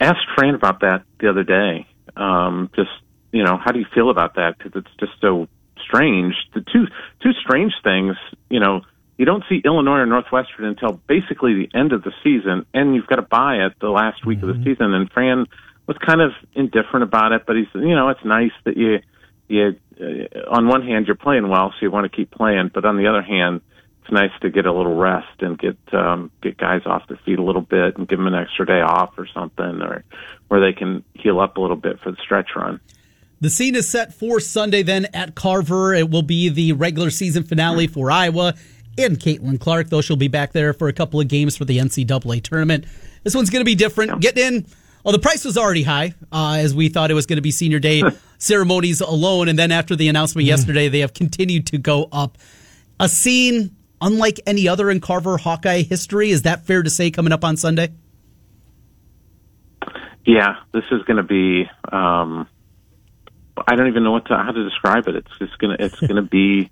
asked 0.00 0.26
Fran 0.34 0.54
about 0.54 0.80
that 0.80 1.02
the 1.20 1.28
other 1.28 1.44
day. 1.44 1.86
Um, 2.16 2.70
just 2.74 2.90
you 3.32 3.44
know, 3.44 3.56
how 3.56 3.72
do 3.72 3.78
you 3.78 3.86
feel 3.94 4.10
about 4.10 4.34
that? 4.36 4.56
Because 4.58 4.72
it's 4.74 4.94
just 4.98 5.12
so 5.20 5.48
strange. 5.84 6.34
The 6.54 6.60
two 6.60 6.86
two 7.22 7.32
strange 7.44 7.72
things. 7.82 8.16
You 8.48 8.60
know, 8.60 8.82
you 9.16 9.24
don't 9.24 9.44
see 9.48 9.60
Illinois 9.64 9.98
or 9.98 10.06
Northwestern 10.06 10.64
until 10.64 11.00
basically 11.06 11.54
the 11.54 11.78
end 11.78 11.92
of 11.92 12.02
the 12.02 12.12
season, 12.22 12.66
and 12.72 12.94
you've 12.94 13.06
got 13.06 13.16
to 13.16 13.22
buy 13.22 13.66
it 13.66 13.72
the 13.80 13.90
last 13.90 14.24
week 14.24 14.42
of 14.42 14.48
the 14.48 14.62
season. 14.64 14.94
And 14.94 15.10
Fran 15.10 15.46
was 15.86 15.96
kind 15.98 16.20
of 16.20 16.32
indifferent 16.54 17.02
about 17.02 17.32
it, 17.32 17.42
but 17.46 17.56
he's 17.56 17.66
you 17.74 17.94
know, 17.94 18.08
it's 18.08 18.24
nice 18.24 18.52
that 18.64 18.76
you 18.76 18.98
you 19.48 19.76
uh, 20.00 20.50
on 20.50 20.68
one 20.68 20.86
hand 20.86 21.06
you're 21.06 21.16
playing 21.16 21.48
well, 21.48 21.70
so 21.70 21.76
you 21.82 21.90
want 21.90 22.10
to 22.10 22.16
keep 22.16 22.30
playing, 22.30 22.70
but 22.72 22.84
on 22.84 22.96
the 22.96 23.08
other 23.08 23.22
hand. 23.22 23.60
It's 24.04 24.14
nice 24.14 24.40
to 24.40 24.48
get 24.48 24.64
a 24.64 24.72
little 24.72 24.96
rest 24.96 25.40
and 25.40 25.58
get 25.58 25.76
um, 25.92 26.30
get 26.40 26.56
guys 26.56 26.80
off 26.86 27.06
their 27.08 27.20
feet 27.26 27.38
a 27.38 27.42
little 27.42 27.60
bit 27.60 27.98
and 27.98 28.08
give 28.08 28.18
them 28.18 28.26
an 28.26 28.34
extra 28.34 28.64
day 28.64 28.80
off 28.80 29.12
or 29.18 29.26
something, 29.26 29.82
or 29.82 30.02
where 30.48 30.62
they 30.62 30.72
can 30.72 31.04
heal 31.12 31.38
up 31.38 31.58
a 31.58 31.60
little 31.60 31.76
bit 31.76 32.00
for 32.00 32.10
the 32.10 32.16
stretch 32.16 32.56
run. 32.56 32.80
The 33.40 33.50
scene 33.50 33.76
is 33.76 33.88
set 33.88 34.14
for 34.14 34.40
Sunday 34.40 34.82
then 34.82 35.06
at 35.14 35.34
Carver. 35.34 35.94
It 35.94 36.10
will 36.10 36.22
be 36.22 36.48
the 36.48 36.72
regular 36.72 37.10
season 37.10 37.44
finale 37.44 37.86
for 37.86 38.10
Iowa 38.10 38.54
and 38.96 39.18
Caitlin 39.18 39.60
Clark, 39.60 39.90
though 39.90 40.00
she'll 40.00 40.16
be 40.16 40.28
back 40.28 40.52
there 40.52 40.72
for 40.72 40.88
a 40.88 40.92
couple 40.92 41.20
of 41.20 41.28
games 41.28 41.56
for 41.56 41.64
the 41.64 41.78
NCAA 41.78 42.42
tournament. 42.42 42.84
This 43.22 43.34
one's 43.34 43.50
going 43.50 43.60
to 43.60 43.64
be 43.64 43.76
different. 43.76 44.20
Getting 44.20 44.44
in, 44.44 44.66
well, 45.04 45.12
the 45.12 45.20
price 45.20 45.44
was 45.44 45.56
already 45.56 45.84
high, 45.84 46.14
uh, 46.32 46.56
as 46.58 46.74
we 46.74 46.88
thought 46.88 47.10
it 47.10 47.14
was 47.14 47.26
going 47.26 47.36
to 47.36 47.42
be 47.42 47.52
senior 47.52 47.78
day 47.78 48.02
ceremonies 48.38 49.00
alone. 49.00 49.48
And 49.48 49.58
then 49.58 49.70
after 49.70 49.94
the 49.94 50.08
announcement 50.08 50.46
yesterday, 50.46 50.88
they 50.88 51.00
have 51.00 51.14
continued 51.14 51.66
to 51.68 51.78
go 51.78 52.08
up. 52.10 52.38
A 52.98 53.08
scene 53.08 53.76
unlike 54.00 54.40
any 54.46 54.68
other 54.68 54.90
in 54.90 55.00
Carver 55.00 55.36
Hawkeye 55.38 55.82
history. 55.82 56.30
Is 56.30 56.42
that 56.42 56.66
fair 56.66 56.82
to 56.82 56.90
say 56.90 57.10
coming 57.10 57.32
up 57.32 57.44
on 57.44 57.56
Sunday? 57.56 57.92
Yeah, 60.24 60.56
this 60.72 60.84
is 60.90 61.02
going 61.04 61.16
to 61.16 61.22
be. 61.22 61.70
Um, 61.90 62.48
I 63.66 63.74
don't 63.76 63.88
even 63.88 64.04
know 64.04 64.12
what 64.12 64.26
to, 64.26 64.36
how 64.36 64.52
to 64.52 64.64
describe 64.64 65.08
it. 65.08 65.16
It's 65.16 65.38
just 65.38 65.58
gonna 65.58 65.76
it's 65.78 65.98
gonna 66.00 66.22
be 66.22 66.70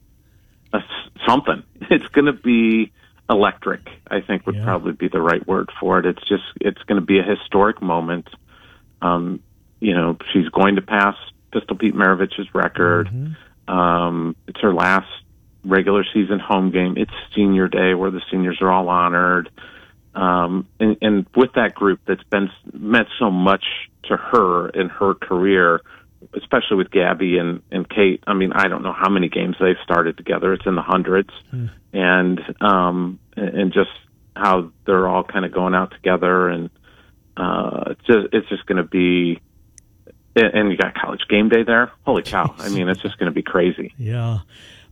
a, 0.72 0.80
something. 1.26 1.62
It's 1.90 2.06
gonna 2.08 2.32
be 2.32 2.92
electric. 3.28 3.88
I 4.08 4.20
think 4.20 4.46
would 4.46 4.56
Yeah. 4.56 4.64
probably 4.64 4.92
be 4.92 5.08
the 5.08 5.20
right 5.20 5.46
word 5.46 5.70
for 5.80 5.98
it. 5.98 6.06
It's 6.06 6.26
just 6.28 6.44
it's 6.60 6.82
going 6.84 7.00
to 7.00 7.04
be 7.06 7.18
a 7.18 7.22
historic 7.22 7.82
moment. 7.82 8.28
Um, 9.02 9.40
you 9.80 9.94
know, 9.94 10.16
she's 10.32 10.48
going 10.50 10.76
to 10.76 10.82
pass 10.82 11.16
Pistol 11.52 11.76
Pete 11.76 11.94
Maravich's 11.94 12.54
record. 12.54 13.08
Um, 13.68 14.36
it's 14.46 14.60
her 14.60 14.72
last 14.72 15.08
regular 15.64 16.04
season 16.14 16.38
home 16.38 16.70
game. 16.70 16.94
It's 16.96 17.10
senior 17.34 17.66
day 17.68 17.94
where 17.94 18.10
the 18.12 18.22
seniors 18.30 18.58
are 18.60 18.70
all 18.70 18.88
honored. 18.88 19.50
Um, 20.14 20.66
and, 20.80 20.96
and 21.02 21.26
with 21.34 21.52
that 21.54 21.74
group 21.74 22.00
that's 22.06 22.22
been 22.30 22.48
meant 22.72 23.08
so 23.18 23.30
much 23.30 23.64
to 24.04 24.16
her 24.16 24.68
in 24.70 24.88
her 24.88 25.14
career, 25.14 25.80
especially 26.34 26.76
with 26.76 26.90
Gabby 26.90 27.38
and, 27.38 27.62
and 27.70 27.88
Kate. 27.88 28.22
I 28.26 28.34
mean, 28.34 28.52
I 28.52 28.68
don't 28.68 28.82
know 28.82 28.92
how 28.92 29.08
many 29.08 29.28
games 29.28 29.56
they've 29.60 29.76
started 29.84 30.16
together. 30.16 30.52
It's 30.52 30.66
in 30.66 30.74
the 30.74 30.82
hundreds 30.82 31.30
and, 31.92 32.40
um, 32.60 33.18
and 33.36 33.72
just 33.72 33.90
how 34.34 34.72
they're 34.86 35.08
all 35.08 35.24
kind 35.24 35.44
of 35.44 35.52
going 35.52 35.74
out 35.74 35.92
together 35.92 36.48
and, 36.48 36.70
uh, 37.36 37.90
it's 37.90 38.06
just, 38.06 38.26
it's 38.32 38.48
just 38.48 38.66
going 38.66 38.78
to 38.78 38.88
be, 38.88 39.40
and 40.34 40.70
you 40.70 40.76
got 40.76 40.94
college 40.94 41.20
game 41.28 41.48
day 41.48 41.62
there. 41.62 41.92
Holy 42.04 42.22
cow. 42.22 42.54
I 42.58 42.68
mean, 42.68 42.88
it's 42.88 43.00
just 43.00 43.18
going 43.18 43.30
to 43.30 43.34
be 43.34 43.42
crazy. 43.42 43.94
Yeah. 43.98 44.40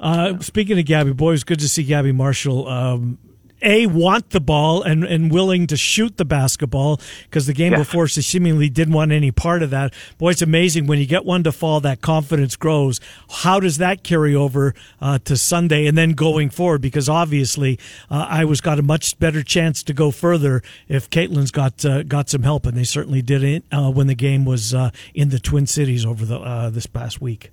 Uh, 0.00 0.38
speaking 0.40 0.78
of 0.78 0.84
Gabby, 0.84 1.12
boy, 1.12 1.34
it's 1.34 1.44
good 1.44 1.60
to 1.60 1.68
see 1.68 1.84
Gabby 1.84 2.12
Marshall. 2.12 2.66
Um, 2.68 3.18
a 3.64 3.86
want 3.86 4.30
the 4.30 4.40
ball 4.40 4.82
and 4.82 5.02
and 5.04 5.30
willing 5.32 5.66
to 5.68 5.76
shoot 5.76 6.16
the 6.16 6.24
basketball 6.24 7.00
because 7.24 7.46
the 7.46 7.52
game 7.52 7.72
Yes. 7.72 7.80
before 7.80 8.06
she 8.06 8.22
seemingly 8.22 8.68
didn't 8.68 8.94
want 8.94 9.10
any 9.12 9.30
part 9.32 9.62
of 9.62 9.70
that. 9.70 9.94
Boy, 10.18 10.30
it's 10.30 10.42
amazing 10.42 10.86
when 10.86 10.98
you 10.98 11.06
get 11.06 11.24
one 11.24 11.42
to 11.44 11.52
fall, 11.52 11.80
that 11.80 12.00
confidence 12.00 12.56
grows. 12.56 13.00
How 13.30 13.58
does 13.60 13.78
that 13.78 14.02
carry 14.04 14.34
over 14.34 14.74
uh, 15.00 15.18
to 15.24 15.36
Sunday 15.36 15.86
and 15.86 15.96
then 15.96 16.12
going 16.12 16.50
forward? 16.50 16.80
Because 16.82 17.08
obviously, 17.08 17.78
uh, 18.10 18.26
Iowa's 18.28 18.60
got 18.60 18.78
a 18.78 18.82
much 18.82 19.18
better 19.18 19.42
chance 19.42 19.82
to 19.84 19.92
go 19.94 20.10
further 20.10 20.62
if 20.88 21.08
Caitlin's 21.10 21.50
got 21.50 21.84
uh, 21.84 22.02
got 22.02 22.28
some 22.28 22.42
help, 22.42 22.66
and 22.66 22.76
they 22.76 22.84
certainly 22.84 23.22
did 23.22 23.42
it 23.42 23.64
uh, 23.72 23.90
when 23.90 24.06
the 24.06 24.14
game 24.14 24.44
was 24.44 24.74
uh, 24.74 24.90
in 25.14 25.30
the 25.30 25.38
Twin 25.38 25.66
Cities 25.66 26.04
over 26.04 26.24
the 26.24 26.38
uh, 26.38 26.70
this 26.70 26.86
past 26.86 27.20
week. 27.20 27.50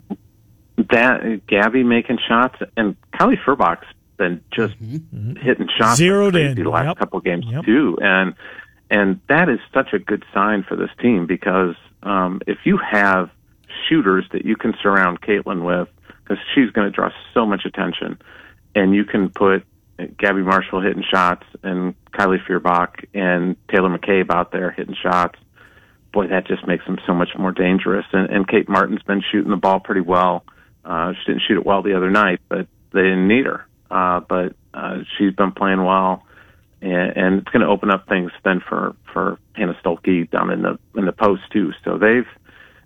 that 0.89 1.41
Gabby 1.47 1.83
making 1.83 2.17
shots 2.27 2.55
and 2.75 2.95
Kylie 3.13 3.41
Feuerbach's 3.43 3.87
been 4.21 4.41
just 4.51 4.75
hitting 5.41 5.67
shots 5.77 5.97
Zeroed 5.97 6.35
in. 6.35 6.55
the 6.55 6.69
last 6.69 6.85
Yep. 6.87 6.97
couple 6.99 7.17
of 7.19 7.23
games 7.25 7.45
Yep. 7.49 7.65
too, 7.65 7.97
and 8.01 8.33
and 8.91 9.19
that 9.29 9.49
is 9.49 9.59
such 9.73 9.93
a 9.93 9.99
good 9.99 10.23
sign 10.33 10.63
for 10.63 10.75
this 10.75 10.89
team 11.01 11.25
because 11.25 11.75
um, 12.03 12.41
if 12.45 12.57
you 12.65 12.77
have 12.77 13.29
shooters 13.87 14.25
that 14.33 14.43
you 14.45 14.55
can 14.55 14.73
surround 14.83 15.21
Caitlin 15.21 15.63
with, 15.63 15.87
because 16.23 16.37
she's 16.53 16.69
going 16.71 16.87
to 16.89 16.95
draw 16.95 17.09
so 17.33 17.45
much 17.45 17.63
attention, 17.65 18.19
and 18.75 18.93
you 18.93 19.05
can 19.05 19.29
put 19.29 19.63
Gabby 20.17 20.41
Marshall 20.41 20.81
hitting 20.81 21.03
shots 21.09 21.45
and 21.63 21.93
Kylie 22.11 22.43
Feuerbach 22.45 23.05
and 23.13 23.55
Taylor 23.69 23.89
McCabe 23.97 24.29
out 24.29 24.51
there 24.51 24.71
hitting 24.71 24.95
shots. 25.01 25.39
Boy, 26.11 26.27
that 26.27 26.45
just 26.47 26.67
makes 26.67 26.85
them 26.85 26.97
so 27.07 27.13
much 27.13 27.29
more 27.37 27.51
dangerous. 27.53 28.05
And, 28.11 28.29
and 28.29 28.47
Kate 28.47 28.67
Martin's 28.67 29.03
been 29.03 29.21
shooting 29.31 29.51
the 29.51 29.57
ball 29.57 29.79
pretty 29.79 30.01
well. 30.01 30.43
Uh, 30.83 31.13
she 31.13 31.31
didn't 31.31 31.43
shoot 31.47 31.57
it 31.57 31.65
well 31.65 31.81
the 31.81 31.95
other 31.95 32.09
night, 32.09 32.41
but 32.49 32.67
they 32.91 33.01
didn't 33.03 33.27
need 33.29 33.45
her. 33.45 33.65
Uh, 33.91 34.21
but 34.21 34.55
uh, 34.73 34.99
she's 35.17 35.33
been 35.33 35.51
playing 35.51 35.83
well, 35.83 36.23
and, 36.81 37.17
and 37.17 37.39
it's 37.39 37.49
going 37.49 37.61
to 37.61 37.67
open 37.67 37.91
up 37.91 38.07
things 38.07 38.31
then 38.43 38.61
for 38.67 38.95
for 39.11 39.37
Hannah 39.53 39.77
Stuelke 39.83 40.31
down 40.31 40.49
in 40.49 40.61
the 40.61 40.79
in 40.95 41.05
the 41.05 41.11
post 41.11 41.41
too. 41.51 41.73
So 41.83 41.97
they've 41.97 42.27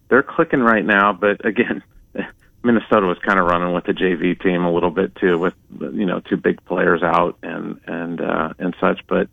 they're 0.09 0.23
clicking 0.23 0.61
right 0.61 0.83
now. 0.83 1.13
But 1.13 1.45
again, 1.45 1.83
Minnesota 2.63 3.05
was 3.05 3.19
kind 3.23 3.39
of 3.39 3.45
running 3.45 3.73
with 3.73 3.85
the 3.85 3.93
JV 3.93 4.41
team 4.41 4.65
a 4.65 4.73
little 4.73 4.89
bit 4.89 5.15
too, 5.15 5.37
with 5.37 5.53
you 5.79 6.07
know 6.07 6.21
two 6.21 6.37
big 6.37 6.63
players 6.65 7.03
out 7.03 7.37
and 7.43 7.79
and 7.85 8.19
uh, 8.19 8.53
and 8.57 8.75
such. 8.81 9.01
But 9.07 9.29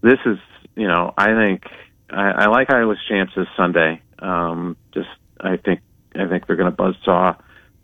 this 0.00 0.18
is 0.24 0.38
you 0.74 0.88
know 0.88 1.12
I 1.18 1.34
think 1.34 1.64
I, 2.08 2.30
I 2.30 2.46
like 2.46 2.70
Iowa's 2.70 2.98
chances 3.06 3.46
Sunday. 3.54 4.00
Um, 4.18 4.78
just 4.94 5.10
I 5.38 5.58
think 5.58 5.80
I 6.14 6.26
think 6.26 6.46
they're 6.46 6.56
going 6.56 6.74
to 6.74 6.76
buzzsaw 6.76 7.36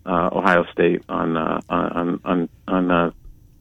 uh, 0.08 0.30
Ohio 0.32 0.64
State 0.72 1.02
on 1.08 1.36
uh, 1.36 1.60
on 1.68 2.20
on 2.24 2.48
on 2.66 2.90
uh, 2.90 3.10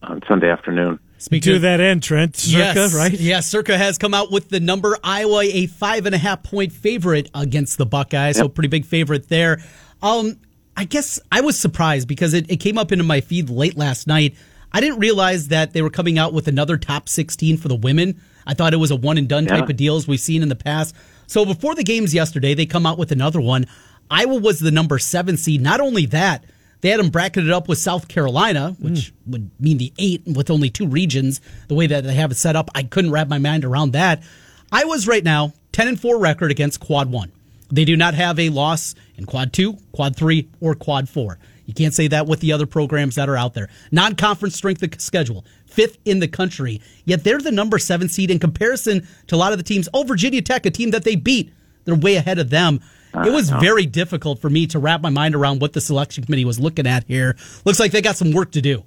on 0.04 0.22
Sunday 0.28 0.50
afternoon. 0.50 1.00
Speaking 1.20 1.52
To 1.52 1.56
of- 1.58 1.62
that 1.64 1.80
end, 1.80 2.04
Trent, 2.04 2.36
Circa, 2.36 2.58
yes, 2.76 2.94
right? 2.96 3.12
Yeah, 3.12 3.40
Circa 3.40 3.76
has 3.78 3.98
come 3.98 4.14
out 4.14 4.32
with 4.32 4.50
the 4.50 4.60
number 4.60 4.98
Iowa 5.04 5.42
a 5.42 5.66
five 5.68 6.06
and 6.06 6.14
a 6.16 6.18
half 6.20 6.44
point 6.44 6.72
favorite 6.72 7.30
against 7.34 7.78
the 7.78 7.86
Buckeyes, 7.86 8.38
so 8.38 8.48
pretty 8.48 8.68
big 8.70 8.86
favorite 8.86 9.28
there. 9.30 9.60
Um, 10.02 10.40
I 10.76 10.84
guess 10.86 11.20
I 11.32 11.42
was 11.42 11.58
surprised 11.60 12.08
because 12.08 12.34
it, 12.36 12.50
it 12.52 12.58
came 12.58 12.78
up 12.78 12.92
into 12.92 13.04
my 13.04 13.22
feed 13.22 13.50
late 13.50 13.76
last 13.76 14.06
night. 14.06 14.36
I 14.72 14.80
didn't 14.80 15.00
realize 15.00 15.48
that 15.48 15.74
they 15.74 15.82
were 15.82 15.90
coming 15.90 16.20
out 16.20 16.34
with 16.34 16.48
another 16.48 16.78
top 16.78 17.10
16 17.10 17.58
for 17.58 17.68
the 17.68 17.76
women. 17.76 18.22
I 18.46 18.54
thought 18.54 18.74
it 18.74 18.78
was 18.78 18.92
a 18.92 18.96
one 18.96 19.18
and 19.18 19.28
done 19.28 19.46
Yeah. 19.46 19.58
type 19.58 19.70
of 19.70 19.76
deal 19.76 19.96
as 19.96 20.08
we've 20.08 20.20
seen 20.20 20.44
in 20.44 20.50
the 20.50 20.56
past. 20.56 20.94
So 21.26 21.46
before 21.46 21.74
the 21.74 21.84
games 21.84 22.14
yesterday, 22.14 22.54
they 22.54 22.68
come 22.68 22.86
out 22.86 23.00
with 23.00 23.12
another 23.12 23.42
one. 23.42 23.66
Iowa 24.10 24.40
was 24.40 24.60
the 24.60 24.72
number 24.72 25.00
seven 25.00 25.38
seed. 25.38 25.62
Not 25.62 25.80
only 25.80 26.06
that, 26.08 26.46
they 26.82 26.90
had 26.90 27.00
them 27.00 27.10
bracketed 27.10 27.52
up 27.52 27.68
with 27.68 27.80
South 27.80 28.08
Carolina, 28.08 28.76
which 28.80 29.10
hmm. 29.26 29.32
would 29.32 29.52
mean 29.60 29.78
the 29.78 29.94
eight 29.98 30.22
with 30.26 30.50
only 30.50 30.70
two 30.70 30.88
regions. 30.88 31.42
The 31.68 31.76
way 31.76 31.88
that 31.88 32.04
they 32.04 32.14
have 32.14 32.32
it 32.32 32.36
set 32.36 32.56
up, 32.56 32.70
I 32.76 32.84
couldn't 32.84 33.12
wrap 33.12 33.28
my 33.28 33.40
mind 33.40 33.66
around 33.66 33.92
that. 33.92 34.24
Iowa's 34.72 35.08
right 35.08 35.24
now 35.24 35.54
10 35.72 35.88
and 35.88 36.00
4 36.00 36.20
record 36.20 36.52
against 36.52 36.80
quad 36.80 37.12
one. 37.12 37.32
They 37.72 37.86
do 37.86 37.98
not 37.98 38.14
have 38.14 38.40
a 38.40 38.50
loss 38.50 38.96
in 39.18 39.26
quad 39.26 39.54
two, 39.54 39.78
quad 39.92 40.16
three, 40.16 40.50
or 40.62 40.76
quad 40.76 41.10
four. 41.10 41.38
You 41.66 41.74
can't 41.74 41.94
say 41.94 42.08
that 42.08 42.28
with 42.28 42.40
the 42.40 42.54
other 42.54 42.66
programs 42.66 43.16
that 43.16 43.28
are 43.28 43.36
out 43.36 43.54
there. 43.54 43.70
Non 43.92 44.16
conference 44.16 44.56
strength 44.56 44.82
of 44.84 45.02
schedule, 45.02 45.44
fifth 45.66 45.98
in 46.06 46.20
the 46.20 46.28
country. 46.28 46.82
Yet 47.04 47.24
they're 47.24 47.40
the 47.40 47.52
number 47.52 47.78
seven 47.78 48.08
seed 48.08 48.32
in 48.32 48.40
comparison 48.40 49.06
to 49.28 49.36
a 49.36 49.38
lot 49.38 49.52
of 49.52 49.58
the 49.58 49.64
teams. 49.64 49.90
Oh, 49.94 50.04
Virginia 50.04 50.42
Tech, 50.42 50.66
a 50.66 50.72
team 50.72 50.92
that 50.92 51.04
they 51.04 51.18
beat, 51.18 51.52
they're 51.88 51.96
way 51.96 52.18
ahead 52.18 52.38
of 52.38 52.50
them. 52.50 52.82
It 53.16 53.32
was 53.32 53.50
very 53.50 53.88
difficult 53.88 54.40
for 54.40 54.50
me 54.50 54.68
to 54.68 54.78
wrap 54.78 55.02
my 55.02 55.10
mind 55.10 55.34
around 55.34 55.60
what 55.60 55.74
the 55.74 55.82
selection 55.82 56.24
committee 56.24 56.46
was 56.46 56.60
looking 56.60 56.86
at 56.86 57.04
here. 57.06 57.36
Looks 57.66 57.80
like 57.80 57.92
they 57.92 58.02
got 58.02 58.16
some 58.16 58.32
work 58.32 58.52
to 58.52 58.62
do. 58.62 58.84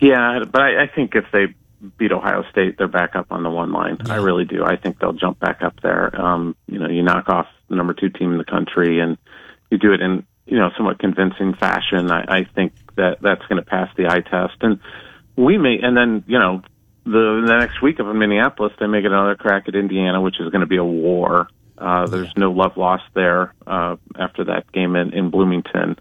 Yeah, 0.00 0.40
but 0.50 0.60
I, 0.60 0.82
I 0.82 0.86
think 0.88 1.14
if 1.14 1.24
they 1.32 1.46
beat 1.96 2.12
Ohio 2.12 2.44
State, 2.50 2.76
they're 2.76 2.88
back 2.88 3.14
up 3.14 3.28
on 3.30 3.42
the 3.42 3.50
one 3.50 3.72
line. 3.72 3.98
I 4.10 4.16
really 4.16 4.44
do. 4.44 4.64
I 4.64 4.76
think 4.76 4.98
they'll 4.98 5.12
jump 5.12 5.38
back 5.38 5.62
up 5.62 5.80
there. 5.80 6.20
Um, 6.20 6.56
you 6.66 6.78
know, 6.78 6.88
you 6.88 7.02
knock 7.02 7.28
off 7.28 7.46
the 7.68 7.76
number 7.76 7.94
two 7.94 8.10
team 8.10 8.32
in 8.32 8.38
the 8.38 8.44
country, 8.44 9.00
and 9.00 9.16
you 9.70 9.78
do 9.78 9.92
it 9.92 10.00
in 10.00 10.26
you 10.44 10.58
know 10.58 10.70
somewhat 10.76 10.98
convincing 10.98 11.54
fashion. 11.54 12.10
I, 12.10 12.24
I 12.28 12.44
think 12.44 12.74
that 12.96 13.22
that's 13.22 13.46
going 13.46 13.62
to 13.62 13.68
pass 13.68 13.88
the 13.96 14.08
eye 14.08 14.20
test, 14.20 14.56
and 14.60 14.80
we 15.36 15.56
may. 15.56 15.78
And 15.80 15.96
then 15.96 16.24
you 16.26 16.38
know, 16.38 16.62
the 17.04 17.44
the 17.46 17.58
next 17.58 17.82
week 17.82 17.98
in 17.98 18.18
Minneapolis, 18.18 18.72
they 18.78 18.86
may 18.86 19.02
get 19.02 19.12
another 19.12 19.34
crack 19.34 19.64
at 19.68 19.74
Indiana, 19.74 20.20
which 20.20 20.40
is 20.40 20.50
going 20.50 20.60
to 20.60 20.66
be 20.66 20.76
a 20.76 20.84
war. 20.84 21.48
Uh, 21.76 22.06
there's 22.06 22.32
no 22.36 22.52
love 22.52 22.76
lost 22.76 23.04
there 23.14 23.54
uh, 23.66 23.96
after 24.16 24.44
that 24.44 24.70
game 24.72 24.94
in, 24.94 25.12
in 25.12 25.30
Bloomington, 25.30 25.98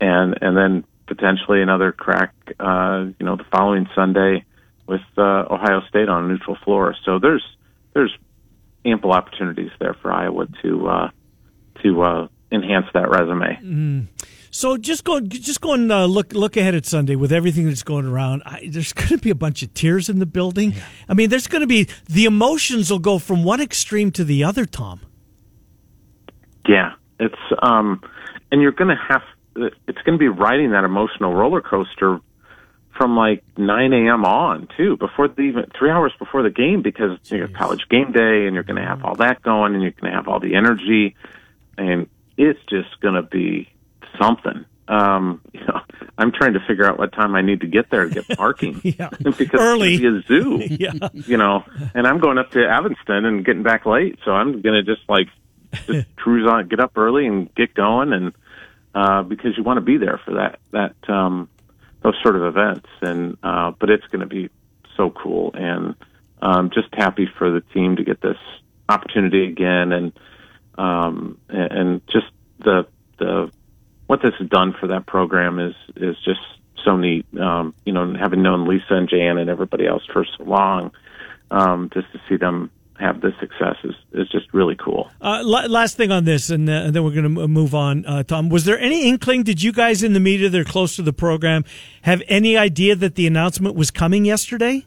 and 0.00 0.38
and 0.40 0.56
then 0.56 0.84
potentially 1.06 1.62
another 1.62 1.92
crack, 1.92 2.34
uh, 2.58 3.06
you 3.18 3.26
know, 3.26 3.36
the 3.36 3.44
following 3.50 3.88
Sunday 3.94 4.44
with 4.86 5.00
uh, 5.16 5.44
Ohio 5.50 5.80
State 5.88 6.08
on 6.08 6.24
a 6.24 6.28
neutral 6.28 6.56
floor. 6.64 6.94
So 7.04 7.18
there's 7.18 7.44
there's 7.94 8.14
ample 8.84 9.12
opportunities 9.12 9.70
there 9.78 9.94
for 9.94 10.12
Iowa 10.12 10.46
to 10.62 10.88
uh, 10.88 11.10
to 11.82 12.02
uh, 12.02 12.28
enhance 12.52 12.86
that 12.92 13.08
resume. 13.08 13.58
So 14.54 14.76
just 14.76 15.02
go, 15.02 15.18
just 15.18 15.60
go 15.60 15.72
and 15.72 15.90
uh, 15.90 16.04
look 16.04 16.32
look 16.32 16.56
ahead 16.56 16.76
at 16.76 16.86
Sunday 16.86 17.16
with 17.16 17.32
everything 17.32 17.66
that's 17.66 17.82
going 17.82 18.06
around. 18.06 18.44
I, 18.46 18.68
there's 18.70 18.92
going 18.92 19.08
to 19.08 19.18
be 19.18 19.30
a 19.30 19.34
bunch 19.34 19.64
of 19.64 19.74
tears 19.74 20.08
in 20.08 20.20
the 20.20 20.26
building. 20.26 20.74
I 21.08 21.14
mean, 21.14 21.28
there's 21.28 21.48
going 21.48 21.62
to 21.62 21.66
be 21.66 21.88
the 22.08 22.26
emotions 22.26 22.88
will 22.88 23.00
go 23.00 23.18
from 23.18 23.42
one 23.42 23.60
extreme 23.60 24.12
to 24.12 24.22
the 24.22 24.44
other. 24.44 24.64
Tom, 24.64 25.00
Yeah, 26.68 26.94
it's 27.18 27.34
um, 27.62 28.00
and 28.52 28.62
you're 28.62 28.70
going 28.70 28.96
to 28.96 29.02
have 29.08 29.22
it's 29.56 30.02
going 30.02 30.16
to 30.16 30.22
be 30.22 30.28
riding 30.28 30.70
that 30.70 30.84
emotional 30.84 31.34
roller 31.34 31.60
coaster 31.60 32.20
from 32.96 33.16
like 33.16 33.42
9 33.56 33.92
a.m. 33.92 34.24
on 34.24 34.68
too, 34.76 34.96
before 34.98 35.26
the 35.26 35.42
even 35.42 35.68
three 35.76 35.90
hours 35.90 36.12
before 36.16 36.44
the 36.44 36.50
game, 36.50 36.80
because 36.80 37.18
you 37.24 37.38
know, 37.38 37.48
college 37.48 37.88
game 37.88 38.12
day, 38.12 38.46
and 38.46 38.54
you're 38.54 38.62
going 38.62 38.80
to 38.80 38.86
have 38.86 39.04
all 39.04 39.16
that 39.16 39.42
going, 39.42 39.74
and 39.74 39.82
you're 39.82 39.90
going 39.90 40.12
to 40.12 40.16
have 40.16 40.28
all 40.28 40.38
the 40.38 40.54
energy, 40.54 41.16
and 41.76 42.08
it's 42.36 42.60
just 42.68 43.00
going 43.00 43.14
to 43.14 43.22
be 43.22 43.68
something. 44.20 44.64
Um, 44.86 45.40
you 45.52 45.60
know, 45.60 45.80
I'm 46.18 46.32
trying 46.32 46.54
to 46.54 46.60
figure 46.66 46.86
out 46.86 46.98
what 46.98 47.12
time 47.12 47.34
I 47.34 47.42
need 47.42 47.60
to 47.62 47.66
get 47.66 47.90
there 47.90 48.08
to 48.08 48.14
get 48.14 48.28
parking. 48.36 48.80
Yeah. 48.84 49.08
because 49.18 49.60
Early. 49.60 49.94
it's 49.94 50.02
gonna 50.02 50.20
be 50.20 50.24
a 50.24 50.68
zoo. 50.68 50.76
Yeah. 50.78 51.08
You 51.12 51.36
know, 51.36 51.64
and 51.94 52.06
I'm 52.06 52.20
going 52.20 52.38
up 52.38 52.50
to 52.52 52.60
Evanston 52.60 53.24
and 53.24 53.44
getting 53.44 53.62
back 53.62 53.86
late, 53.86 54.18
so 54.24 54.32
I'm 54.32 54.60
going 54.62 54.74
to 54.74 54.82
just 54.82 55.08
like 55.08 55.28
just 55.86 56.14
cruise 56.16 56.48
on, 56.48 56.68
get 56.68 56.80
up 56.80 56.96
early 56.96 57.26
and 57.26 57.52
get 57.54 57.74
going, 57.74 58.12
and 58.12 58.32
uh, 58.94 59.22
because 59.22 59.56
you 59.56 59.62
want 59.62 59.78
to 59.78 59.80
be 59.80 59.96
there 59.96 60.20
for 60.24 60.34
that 60.34 60.58
that 60.70 60.94
um, 61.12 61.48
those 62.02 62.14
sort 62.22 62.36
of 62.36 62.44
events, 62.44 62.88
and 63.02 63.36
uh, 63.42 63.72
but 63.78 63.90
it's 63.90 64.06
going 64.06 64.20
to 64.20 64.26
be 64.26 64.50
so 64.96 65.10
cool, 65.10 65.50
and 65.54 65.94
um, 66.40 66.70
just 66.70 66.88
happy 66.92 67.28
for 67.38 67.50
the 67.50 67.60
team 67.72 67.96
to 67.96 68.04
get 68.04 68.20
this 68.20 68.36
opportunity 68.88 69.46
again, 69.48 69.92
and 69.92 70.12
um, 70.78 71.38
and, 71.48 71.72
and 71.72 72.06
just 72.06 72.26
the 72.58 72.86
the 73.18 73.50
what 74.14 74.22
this 74.22 74.38
has 74.38 74.48
done 74.48 74.72
for 74.78 74.86
that 74.86 75.06
program 75.06 75.58
is 75.58 75.74
is 75.96 76.16
just 76.24 76.40
so 76.84 76.96
neat. 76.96 77.26
Um, 77.36 77.74
you 77.84 77.92
know, 77.92 78.14
having 78.14 78.42
known 78.42 78.68
Lisa 78.68 78.94
and 78.94 79.08
Jan 79.08 79.38
and 79.38 79.50
everybody 79.50 79.86
else 79.88 80.02
for 80.12 80.24
so 80.38 80.44
long, 80.44 80.92
um, 81.50 81.90
just 81.92 82.12
to 82.12 82.20
see 82.28 82.36
them 82.36 82.70
have 83.00 83.20
this 83.20 83.32
success 83.40 83.74
is, 83.82 83.94
is 84.12 84.28
just 84.28 84.54
really 84.54 84.76
cool. 84.76 85.10
uh, 85.20 85.42
last 85.42 85.96
thing 85.96 86.12
on 86.12 86.24
this, 86.24 86.48
and, 86.48 86.70
uh, 86.70 86.92
then 86.92 87.02
we're 87.02 87.10
going 87.10 87.24
to 87.34 87.48
move 87.48 87.74
on. 87.74 88.06
Uh, 88.06 88.22
Tom, 88.22 88.48
was 88.48 88.66
there 88.66 88.78
any 88.78 89.08
inkling? 89.08 89.42
Did 89.42 89.64
you 89.64 89.72
guys 89.72 90.04
in 90.04 90.12
the 90.12 90.20
media 90.20 90.48
that 90.48 90.60
are 90.60 90.64
close 90.64 90.94
to 90.94 91.02
the 91.02 91.12
program 91.12 91.64
have 92.02 92.22
any 92.28 92.56
idea 92.56 92.94
that 92.94 93.16
the 93.16 93.26
announcement 93.26 93.74
was 93.74 93.90
coming 93.90 94.24
yesterday? 94.24 94.86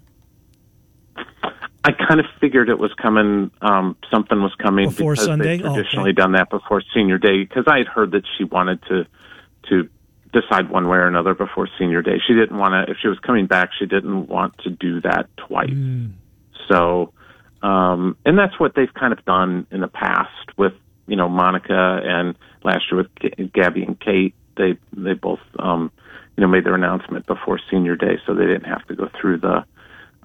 I 1.84 1.92
kind 1.92 2.20
of 2.20 2.26
figured 2.42 2.70
it 2.70 2.80
was 2.80 2.92
coming. 3.02 3.52
Um, 3.62 3.96
something 4.12 4.42
was 4.42 4.54
coming 4.56 4.90
Before 4.90 5.13
because 5.13 5.26
Sunday? 5.26 5.58
They've 5.58 5.66
Oh, 5.66 5.70
okay. 5.70 5.76
traditionally 5.76 6.13
done 6.13 6.34
that 6.34 6.50
before 6.50 6.82
senior 6.94 7.18
day. 7.18 7.44
Because 7.44 7.66
I 7.68 7.78
had 7.78 7.88
heard 7.88 8.12
that 8.12 8.24
she 8.38 8.44
wanted 8.44 8.82
to 8.90 9.06
to 9.70 9.90
decide 10.34 10.70
one 10.70 10.88
way 10.88 10.98
or 10.98 11.08
another 11.08 11.34
before 11.34 11.68
senior 11.80 12.02
day. 12.02 12.20
She 12.28 12.34
didn't 12.34 12.58
want 12.58 12.74
to. 12.74 12.92
If 12.92 12.98
she 13.02 13.08
was 13.08 13.20
coming 13.20 13.46
back, 13.48 13.70
she 13.78 13.86
didn't 13.86 14.28
want 14.28 14.58
to 14.60 14.70
do 14.70 15.02
that 15.02 15.30
twice. 15.38 15.70
So, 16.68 17.13
um, 17.62 18.18
and 18.26 18.38
that's 18.38 18.60
what 18.60 18.76
they've 18.76 18.94
kind 18.94 19.13
of 19.13 19.24
done 19.26 19.66
in 19.72 19.82
the 19.82 19.88
past 19.88 20.58
with 20.58 20.74
you 21.08 21.16
know 21.16 21.30
Monica 21.30 22.02
and 22.04 22.36
last 22.63 22.92
year 22.92 22.98
with 23.02 23.15
G- 23.21 23.50
Gabby 23.54 23.84
and 23.84 24.00
Kate. 24.00 24.36
They 24.58 24.78
they 24.94 25.13
both 25.13 25.40
um, 25.60 25.92
you 26.36 26.42
know, 26.42 26.48
made 26.48 26.65
their 26.65 26.75
announcement 26.75 27.25
before 27.28 27.60
senior 27.71 27.96
day, 27.96 28.17
so 28.25 28.34
they 28.34 28.46
didn't 28.46 28.65
have 28.65 28.86
to 28.88 28.96
go 28.96 29.10
through 29.19 29.38
the 29.40 29.63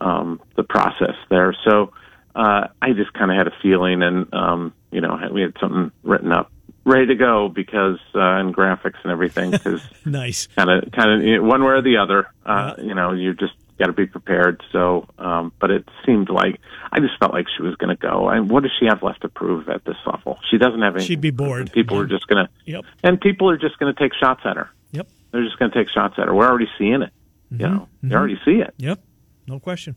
um, 0.02 0.40
the 0.56 0.62
process 0.64 1.14
there. 1.30 1.54
So 1.64 1.92
uh, 2.34 2.68
I 2.80 2.92
just 2.92 3.12
kind 3.12 3.30
of 3.30 3.36
had 3.36 3.46
a 3.46 3.54
feeling, 3.62 4.02
and 4.02 4.32
um, 4.34 4.72
you 4.90 5.00
know, 5.00 5.18
we 5.32 5.42
had 5.42 5.54
something 5.60 5.92
written 6.02 6.32
up, 6.32 6.50
ready 6.84 7.06
to 7.06 7.14
go 7.14 7.48
because 7.48 7.98
uh, 8.14 8.20
and 8.40 8.54
graphics 8.54 8.96
and 9.04 9.12
everything 9.12 9.50
because 9.58 9.82
nice, 10.04 10.46
kind 10.56 10.70
of, 10.70 10.90
kind 10.92 11.10
of 11.12 11.22
you 11.26 11.36
know, 11.36 11.42
one 11.44 11.62
way 11.62 11.72
or 11.72 11.82
the 11.82 11.98
other. 11.98 12.26
Uh, 12.44 12.74
You 12.78 12.94
know, 12.94 13.12
you 13.12 13.34
just 13.34 13.52
got 13.78 13.86
to 13.86 13.92
be 13.92 14.06
prepared. 14.06 14.62
So, 14.72 15.06
um, 15.18 15.52
but 15.60 15.70
it 15.70 15.88
seemed 16.06 16.28
like 16.30 16.60
I 16.92 17.00
just 17.00 17.18
felt 17.18 17.32
like 17.32 17.46
she 17.56 17.62
was 17.62 17.74
going 17.76 17.94
to 17.94 18.00
go. 18.00 18.28
And 18.28 18.48
what 18.50 18.62
does 18.62 18.72
she 18.78 18.86
have 18.86 19.02
left 19.02 19.22
to 19.22 19.28
prove 19.28 19.68
at 19.68 19.84
this 19.84 19.96
level? 20.06 20.38
She 20.50 20.58
doesn't 20.58 20.80
have 20.82 20.94
any. 20.96 21.04
She'd 21.04 21.20
be 21.20 21.30
bored. 21.30 21.72
People 21.72 21.98
are 21.98 22.06
just 22.06 22.26
going 22.28 22.46
to, 22.46 22.52
Yep. 22.66 22.84
and 23.02 23.20
people 23.20 23.48
are 23.50 23.56
just 23.56 23.78
going 23.78 23.92
to 23.94 23.98
take 23.98 24.12
shots 24.14 24.42
at 24.44 24.56
her. 24.56 24.70
Yep. 24.92 25.08
They're 25.32 25.44
just 25.44 25.58
going 25.58 25.70
to 25.70 25.76
take 25.78 25.88
shots 25.90 26.14
at 26.18 26.26
her. 26.28 26.34
We're 26.34 26.46
already 26.48 26.68
seeing 26.78 27.02
it. 27.02 27.12
You 27.50 27.58
know, 27.68 27.88
you 28.02 28.16
already 28.16 28.38
see 28.46 28.60
it. 28.62 28.72
Yep. 28.78 29.00
No 29.46 29.58
question. 29.58 29.96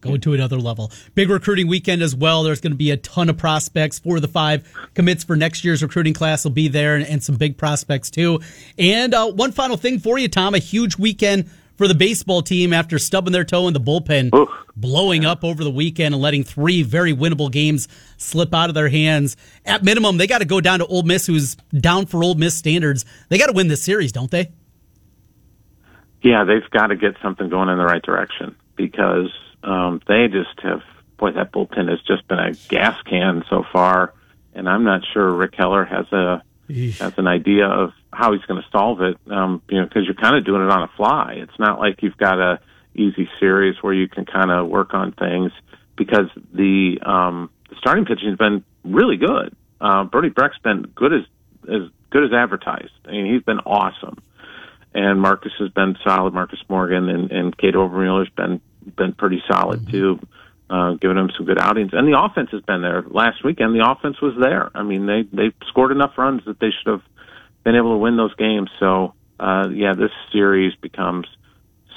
Going 0.00 0.20
to 0.20 0.34
another 0.34 0.58
level. 0.58 0.92
Big 1.14 1.30
recruiting 1.30 1.66
weekend 1.66 2.02
as 2.02 2.14
well. 2.14 2.42
There's 2.42 2.60
going 2.60 2.72
to 2.72 2.76
be 2.76 2.90
a 2.90 2.96
ton 2.98 3.30
of 3.30 3.38
prospects. 3.38 3.98
Four 3.98 4.16
of 4.16 4.22
the 4.22 4.28
five 4.28 4.70
commits 4.92 5.24
for 5.24 5.34
next 5.34 5.64
year's 5.64 5.82
recruiting 5.82 6.12
class 6.12 6.44
will 6.44 6.50
be 6.50 6.68
there, 6.68 6.94
and, 6.94 7.06
and 7.06 7.22
some 7.22 7.36
big 7.36 7.56
prospects 7.56 8.10
too. 8.10 8.40
And 8.78 9.14
uh, 9.14 9.32
one 9.32 9.52
final 9.52 9.78
thing 9.78 9.98
for 9.98 10.18
you, 10.18 10.28
Tom: 10.28 10.54
a 10.54 10.58
huge 10.58 10.98
weekend 10.98 11.50
for 11.76 11.88
the 11.88 11.94
baseball 11.94 12.42
team 12.42 12.74
after 12.74 12.98
stubbing 12.98 13.32
their 13.32 13.44
toe 13.44 13.66
in 13.66 13.72
the 13.72 13.80
bullpen, 13.80 14.34
Oof. 14.34 14.50
blowing 14.76 15.24
up 15.24 15.42
over 15.42 15.64
the 15.64 15.70
weekend 15.70 16.14
and 16.14 16.22
letting 16.22 16.44
three 16.44 16.82
very 16.82 17.14
winnable 17.14 17.50
games 17.50 17.88
slip 18.18 18.54
out 18.54 18.68
of 18.68 18.74
their 18.74 18.90
hands. 18.90 19.38
At 19.64 19.82
minimum, 19.82 20.18
they 20.18 20.26
got 20.26 20.38
to 20.38 20.44
go 20.44 20.60
down 20.60 20.80
to 20.80 20.86
Ole 20.86 21.02
Miss, 21.02 21.26
who's 21.26 21.54
down 21.72 22.04
for 22.04 22.22
Ole 22.22 22.34
Miss 22.34 22.54
standards. 22.54 23.06
They 23.30 23.38
got 23.38 23.46
to 23.46 23.54
win 23.54 23.68
this 23.68 23.82
series, 23.82 24.12
don't 24.12 24.30
they? 24.30 24.52
Yeah, 26.20 26.44
they've 26.44 26.68
got 26.70 26.88
to 26.88 26.96
get 26.96 27.16
something 27.22 27.48
going 27.48 27.70
in 27.70 27.78
the 27.78 27.84
right 27.84 28.02
direction 28.02 28.54
because 28.76 29.30
um, 29.62 30.00
they 30.06 30.28
just 30.28 30.60
have. 30.62 30.82
Boy, 31.16 31.30
that 31.30 31.52
bullpen 31.52 31.88
has 31.88 32.00
just 32.02 32.26
been 32.26 32.40
a 32.40 32.52
gas 32.68 33.00
can 33.02 33.44
so 33.48 33.64
far, 33.72 34.12
and 34.52 34.68
I'm 34.68 34.82
not 34.82 35.02
sure 35.12 35.30
Rick 35.32 35.54
Heller 35.56 35.84
has 35.84 36.10
a 36.12 36.42
Eesh. 36.68 36.98
has 36.98 37.12
an 37.18 37.28
idea 37.28 37.66
of 37.66 37.92
how 38.12 38.32
he's 38.32 38.42
going 38.42 38.60
to 38.60 38.68
solve 38.70 39.00
it. 39.00 39.16
Um, 39.30 39.62
you 39.68 39.80
know, 39.80 39.86
because 39.86 40.06
you're 40.06 40.14
kind 40.14 40.36
of 40.36 40.44
doing 40.44 40.62
it 40.62 40.70
on 40.70 40.82
a 40.82 40.88
fly. 40.96 41.34
It's 41.38 41.58
not 41.58 41.78
like 41.78 42.02
you've 42.02 42.16
got 42.16 42.40
a 42.40 42.58
easy 42.94 43.28
series 43.38 43.76
where 43.82 43.94
you 43.94 44.08
can 44.08 44.24
kind 44.24 44.50
of 44.50 44.68
work 44.68 44.94
on 44.94 45.12
things 45.12 45.52
because 45.96 46.28
the 46.52 46.98
um, 47.04 47.50
the 47.70 47.76
starting 47.76 48.04
pitching 48.04 48.28
has 48.28 48.38
been 48.38 48.64
really 48.84 49.16
good. 49.16 49.54
Uh, 49.80 50.04
Brody 50.04 50.30
Brecht's 50.30 50.58
been 50.58 50.82
good 50.94 51.12
as 51.12 51.22
as 51.68 51.88
good 52.10 52.24
as 52.24 52.32
advertised. 52.32 52.92
I 53.06 53.12
mean, 53.12 53.32
he's 53.32 53.42
been 53.42 53.60
awesome, 53.60 54.22
and 54.94 55.20
Marcus 55.20 55.52
has 55.58 55.70
been 55.70 55.96
solid. 56.04 56.32
Marcus 56.32 56.60
Morgan 56.68 57.08
and 57.08 57.30
and 57.30 57.56
Cade 57.56 57.76
Obermueller's 57.76 58.30
been 58.30 58.60
been 58.96 59.12
pretty 59.12 59.42
solid 59.50 59.88
too, 59.90 60.20
uh, 60.70 60.92
giving 60.94 61.18
him 61.18 61.30
some 61.36 61.46
good 61.46 61.58
outings. 61.58 61.90
And 61.92 62.06
the 62.06 62.18
offense 62.18 62.50
has 62.52 62.62
been 62.62 62.82
there. 62.82 63.02
Last 63.06 63.44
weekend, 63.44 63.74
the 63.74 63.88
offense 63.88 64.20
was 64.20 64.34
there. 64.40 64.70
I 64.74 64.82
mean, 64.82 65.06
they 65.06 65.22
they 65.32 65.52
scored 65.68 65.92
enough 65.92 66.16
runs 66.16 66.44
that 66.46 66.60
they 66.60 66.70
should 66.70 66.90
have 66.90 67.02
been 67.64 67.76
able 67.76 67.94
to 67.94 67.98
win 67.98 68.16
those 68.16 68.34
games. 68.36 68.70
So, 68.78 69.14
uh, 69.40 69.68
yeah, 69.72 69.94
this 69.94 70.12
series 70.32 70.74
becomes 70.80 71.26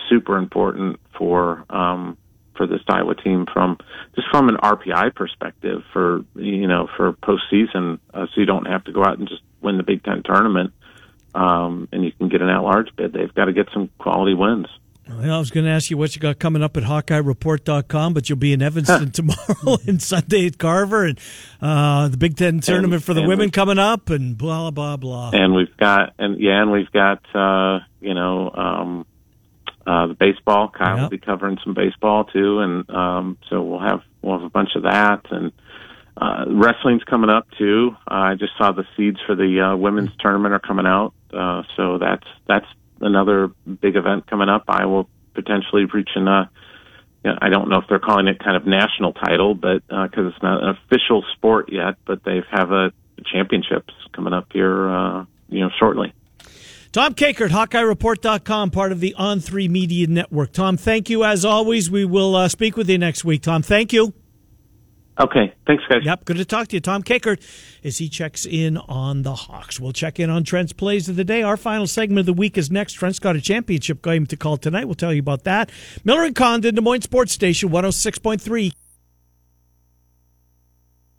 super 0.09 0.37
important 0.37 0.99
for 1.17 1.65
um, 1.69 2.17
for 2.55 2.65
this 2.65 2.81
Iowa 2.87 3.15
team 3.15 3.45
from 3.51 3.77
just 4.15 4.27
from 4.31 4.49
an 4.49 4.55
RPI 4.55 5.13
perspective 5.15 5.83
for 5.93 6.25
you 6.35 6.67
know 6.67 6.87
for 6.97 7.13
postseason, 7.13 7.99
uh, 8.13 8.25
so 8.25 8.41
you 8.41 8.45
don't 8.45 8.65
have 8.65 8.83
to 8.85 8.91
go 8.91 9.03
out 9.03 9.19
and 9.19 9.27
just 9.27 9.41
win 9.61 9.77
the 9.77 9.83
Big 9.83 10.03
Ten 10.03 10.23
tournament, 10.23 10.73
um, 11.35 11.87
and 11.91 12.03
you 12.03 12.11
can 12.11 12.29
get 12.29 12.41
an 12.41 12.49
at-large 12.49 12.95
bid. 12.95 13.13
They've 13.13 13.33
got 13.33 13.45
to 13.45 13.53
get 13.53 13.67
some 13.73 13.89
quality 13.99 14.33
wins. 14.33 14.67
Well, 15.09 15.21
I 15.33 15.39
was 15.39 15.51
going 15.51 15.65
to 15.65 15.71
ask 15.71 15.89
you 15.89 15.97
what 15.97 16.15
you 16.15 16.21
got 16.21 16.37
coming 16.37 16.61
up 16.61 16.75
at 16.75 16.83
HawkeyeReport.com, 16.83 18.13
but 18.13 18.27
you'll 18.29 18.37
be 18.37 18.51
in 18.51 18.61
Evanston 18.61 19.11
tomorrow 19.11 19.77
and 19.87 20.01
Sunday 20.01 20.47
at 20.47 20.57
Carver 20.57 21.05
and 21.05 21.19
uh, 21.61 22.09
the 22.09 22.17
Big 22.17 22.35
Ten 22.35 22.59
tournament 22.59 23.03
for 23.03 23.13
the 23.13 23.23
women 23.25 23.49
coming 23.51 23.79
up 23.79 24.09
and 24.09 24.37
blah, 24.37 24.69
blah, 24.71 24.97
blah. 24.97 25.31
and 25.33 25.53
we've 25.53 25.75
got 25.77 26.13
and 26.19 26.39
yeah, 26.41 26.61
and 26.61 26.71
we've 26.71 26.91
got 26.91 27.21
uh, 27.33 27.79
you 28.01 28.13
know 28.13 28.51
um, 28.51 29.05
uh, 29.85 30.07
the 30.07 30.13
baseball. 30.13 30.69
Kyle 30.69 30.95
Yep. 30.97 31.03
will 31.03 31.09
be 31.09 31.17
covering 31.19 31.57
some 31.63 31.73
baseball 31.73 32.25
too, 32.25 32.59
and 32.59 32.89
um, 32.89 33.37
so 33.49 33.61
we'll 33.63 33.79
have 33.79 34.01
we'll 34.21 34.37
have 34.37 34.45
a 34.45 34.49
bunch 34.49 34.71
of 34.75 34.83
that. 34.83 35.21
And 35.31 35.53
uh, 36.17 36.45
wrestling's 36.49 37.03
coming 37.05 37.29
up 37.29 37.47
too. 37.57 37.91
Uh, 38.11 38.13
I 38.13 38.35
just 38.35 38.57
saw 38.57 38.73
the 38.73 38.83
seeds 38.97 39.19
for 39.25 39.35
the 39.35 39.61
uh, 39.71 39.77
women's 39.77 40.09
tournament 40.19 40.53
are 40.53 40.59
coming 40.59 40.85
out, 40.85 41.13
uh, 41.33 41.63
so 41.75 41.97
that's 41.97 42.27
that's 42.47 42.65
another 43.01 43.49
big 43.81 43.95
event 43.95 44.27
coming 44.27 44.49
up. 44.49 44.63
I 44.67 44.85
will 44.85 45.09
potentially 45.33 45.85
reach 45.85 46.09
an. 46.15 46.27
Uh, 46.27 46.45
know, 47.27 47.37
I 47.41 47.49
don't 47.49 47.69
know 47.69 47.77
if 47.77 47.85
they're 47.87 47.99
calling 47.99 48.27
it 48.27 48.39
kind 48.39 48.55
of 48.55 48.65
national 48.65 49.13
title, 49.13 49.53
but 49.53 49.85
because 49.87 50.33
it's 50.33 50.41
not 50.41 50.63
an 50.63 50.69
official 50.69 51.23
sport 51.35 51.71
yet, 51.71 51.95
but 52.05 52.23
they 52.23 52.41
have 52.51 52.71
a 52.71 52.91
championships 53.31 53.93
coming 54.13 54.33
up 54.33 54.47
here, 54.51 54.89
uh, 54.89 55.25
you 55.49 55.59
know, 55.61 55.69
shortly. 55.77 56.13
Tom 56.91 57.13
Kakert, 57.13 57.49
HawkeyeReport.com, 57.49 58.71
part 58.71 58.91
of 58.91 59.01
the 59.01 59.13
On3 59.19 59.69
Media 59.69 60.07
Network. 60.07 60.51
Tom, 60.51 60.77
thank 60.77 61.09
you 61.09 61.23
as 61.23 61.43
always. 61.43 61.91
We 61.91 62.05
will 62.05 62.35
uh, 62.35 62.47
speak 62.47 62.77
with 62.77 62.89
you 62.89 62.97
next 62.97 63.25
week. 63.25 63.41
Tom, 63.43 63.61
thank 63.61 63.93
you. 63.93 64.13
Okay, 65.19 65.51
thanks, 65.65 65.83
guys. 65.89 66.05
Yep, 66.05 66.25
good 66.25 66.37
to 66.37 66.45
talk 66.45 66.67
to 66.67 66.75
you. 66.75 66.79
Tom 66.79 67.01
Kakert 67.01 67.41
as 67.83 67.97
he 67.97 68.07
checks 68.07 68.45
in 68.45 68.77
on 68.77 69.23
the 69.23 69.33
Hawks. 69.33 69.79
We'll 69.79 69.91
check 69.91 70.19
in 70.19 70.29
on 70.29 70.43
Trent's 70.43 70.73
plays 70.73 71.09
of 71.09 71.15
the 71.15 71.23
day. 71.23 71.41
Our 71.41 71.57
final 71.57 71.87
segment 71.87 72.19
of 72.19 72.25
the 72.27 72.33
week 72.33 72.55
is 72.55 72.69
next. 72.69 72.93
Trent's 72.93 73.17
got 73.17 73.35
a 73.35 73.41
championship 73.41 74.03
game 74.03 74.27
to 74.27 74.37
call 74.37 74.57
tonight. 74.57 74.85
We'll 74.85 74.95
tell 74.95 75.13
you 75.13 75.19
about 75.19 75.43
that. 75.45 75.71
Miller 76.03 76.23
and 76.23 76.35
Condon, 76.35 76.75
Des 76.75 76.81
Moines 76.81 77.01
Sports 77.01 77.33
Station 77.33 77.69
106.3. 77.69 78.73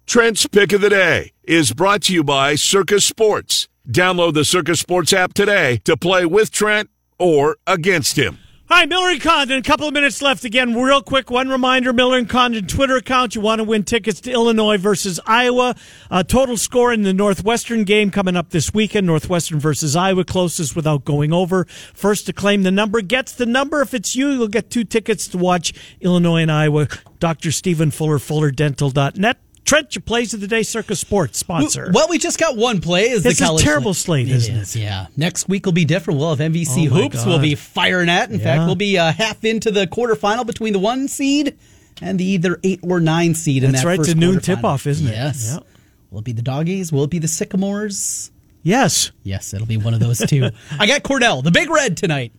Trent's 0.07 0.47
Pick 0.47 0.73
of 0.73 0.81
the 0.81 0.91
Day 0.91 1.33
is 1.43 1.73
brought 1.73 2.03
to 2.03 2.15
you 2.15 2.23
by 2.23 2.55
Circa 2.55 3.01
Sports. 3.01 3.69
Download 3.89 4.33
the 4.33 4.45
Circa 4.45 4.77
Sports 4.77 5.13
app 5.13 5.35
today 5.35 5.79
to 5.85 5.97
play 5.97 6.25
with 6.25 6.53
Trent 6.53 6.89
or 7.19 7.57
against 7.67 8.17
him. 8.17 8.39
Hi, 8.71 8.85
Miller 8.85 9.09
and 9.09 9.21
Condon. 9.23 9.59
A 9.59 9.63
couple 9.63 9.89
of 9.89 9.95
minutes 9.95 10.21
left 10.21 10.45
again. 10.45 10.75
Real 10.75 11.01
quick, 11.01 11.31
one 11.31 11.49
reminder: 11.49 11.95
Miller 11.95 12.19
and 12.19 12.29
Condon 12.29 12.67
Twitter 12.67 12.97
account. 12.97 13.35
You 13.35 13.41
want 13.41 13.61
to 13.61 13.65
win 13.65 13.83
tickets 13.83 14.21
to 14.21 14.31
Illinois 14.31 14.77
versus 14.77 15.19
Iowa. 15.27 15.75
Uh, 16.11 16.23
total 16.23 16.59
score 16.59 16.93
in 16.93 17.01
the 17.01 17.15
Northwestern 17.15 17.85
game 17.85 18.11
coming 18.11 18.37
up 18.37 18.51
this 18.51 18.75
weekend. 18.75 19.07
Northwestern 19.07 19.59
versus 19.59 19.97
Iowa, 19.97 20.23
closest 20.23 20.77
without 20.77 21.07
going 21.07 21.33
over. 21.33 21.65
First 21.95 22.27
to 22.27 22.35
claim 22.35 22.63
the 22.63 22.71
number 22.71 23.01
gets 23.01 23.33
the 23.33 23.47
number. 23.47 23.81
If 23.81 23.95
it's 23.95 24.15
you, 24.15 24.29
you'll 24.33 24.49
get 24.49 24.69
two 24.69 24.85
tickets 24.85 25.29
to 25.29 25.39
watch 25.39 25.73
Illinois 26.03 26.43
and 26.43 26.53
Iowa. 26.53 26.89
Dr. 27.21 27.53
Stephen 27.53 27.91
Fuller, 27.91 28.19
FullerDental.net. 28.19 29.39
Trent, 29.69 29.95
your 29.95 30.01
plays 30.03 30.33
of 30.33 30.41
the 30.41 30.47
day, 30.47 30.63
Circa 30.63 30.97
Sports 30.97 31.39
sponsor. 31.39 31.91
Well, 31.93 32.09
we 32.09 32.17
just 32.17 32.39
got 32.41 32.57
one 32.57 32.81
play. 32.81 33.11
Is 33.11 33.27
It's 33.27 33.39
the 33.39 33.45
a 33.45 33.49
college 33.49 33.65
terrible 33.65 33.93
slate, 33.93 34.27
isn't 34.29 34.57
it? 34.57 34.61
is, 34.63 34.75
Yeah. 34.75 35.09
Next 35.15 35.47
week 35.47 35.67
will 35.67 35.75
be 35.75 35.85
different. 35.85 36.19
We'll 36.19 36.31
have 36.35 36.41
MVC 36.41 36.87
Oh, 36.89 36.95
hoops. 36.95 37.27
We'll 37.27 37.39
be 37.39 37.55
firing 37.55 38.09
at. 38.09 38.31
In 38.31 38.39
Yeah. 38.39 38.45
fact, 38.45 38.63
we'll 38.65 38.77
be 38.77 38.97
uh, 38.97 39.13
half 39.13 39.45
into 39.45 39.71
the 39.71 39.87
quarterfinal 39.87 40.47
between 40.47 40.73
the 40.73 40.79
one 40.79 41.07
seed 41.07 41.55
and 42.01 42.19
the 42.19 42.25
either 42.25 42.59
eight 42.65 42.81
or 42.83 42.99
nine 42.99 43.35
seed. 43.35 43.63
in 43.63 43.73
That's 43.73 43.83
that 43.83 43.89
right, 43.89 43.97
First 43.99 44.09
it's 44.11 44.17
a 44.17 44.19
noon 44.19 44.37
quarterfinal. 44.37 44.43
tip-off, 44.43 44.87
isn't 44.87 45.07
it? 45.07 45.11
Yes. 45.11 45.51
Yep. 45.53 45.67
Will 46.13 46.19
it 46.21 46.25
be 46.25 46.33
the 46.33 46.41
doggies? 46.41 46.91
Will 46.91 47.05
it 47.05 47.11
be 47.11 47.19
the 47.19 47.29
sycamores? 47.29 48.31
Yes. 48.63 49.11
Yes, 49.23 49.53
it'll 49.53 49.67
be 49.67 49.77
one 49.77 49.93
of 49.93 50.01
those 50.01 50.17
two. 50.19 50.49
I 50.79 50.87
got 50.87 51.03
Cornell, 51.03 51.43
the 51.43 51.51
big 51.51 51.69
red 51.69 51.99
tonight. 51.99 52.33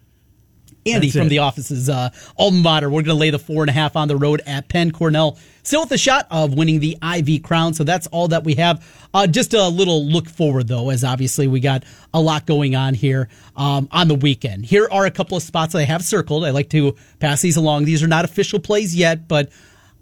Andy 0.86 1.08
That's 1.08 1.18
from 1.18 1.28
it. 1.28 1.30
the 1.30 1.40
office's 1.40 1.90
uh, 1.90 2.10
alma 2.38 2.62
mater. 2.62 2.90
We're 2.90 3.02
going 3.02 3.16
to 3.16 3.20
lay 3.20 3.30
the 3.30 3.40
four 3.40 3.64
and 3.64 3.70
a 3.70 3.74
half 3.74 3.96
on 3.96 4.08
the 4.08 4.16
road 4.16 4.42
at 4.46 4.70
Penn 4.70 4.92
Cornell. 4.92 5.38
Still 5.64 5.82
with 5.82 5.92
a 5.92 5.98
shot 5.98 6.26
of 6.32 6.54
winning 6.54 6.80
the 6.80 6.98
Ivy 7.02 7.40
crown. 7.40 7.74
So 7.74 7.84
that's 7.84 8.08
all 8.08 8.30
that 8.30 8.44
we 8.44 8.56
have. 8.56 8.84
Uh, 9.14 9.28
just 9.28 9.54
a 9.54 9.68
little 9.68 10.06
look 10.06 10.30
forward, 10.30 10.68
though, 10.68 10.90
as 10.90 11.04
obviously 11.04 11.48
we 11.48 11.60
got 11.60 11.84
a 12.14 12.22
lot 12.22 12.46
going 12.46 12.76
on 12.76 12.94
here 12.94 13.30
um, 13.56 13.88
on 13.92 14.08
the 14.08 14.16
weekend. 14.16 14.66
Here 14.66 14.88
are 14.92 15.06
a 15.06 15.12
couple 15.12 15.38
of 15.38 15.44
spots 15.44 15.74
that 15.74 15.80
I 15.80 15.84
have 15.84 16.04
circled. 16.04 16.46
I 16.46 16.52
like 16.52 16.70
to 16.70 16.96
pass 17.20 17.42
these 17.42 17.58
along. 17.58 17.86
These 17.86 18.02
are 18.02 18.08
not 18.08 18.26
official 18.26 18.60
plays 18.60 18.96
yet, 18.96 19.28
but 19.28 19.50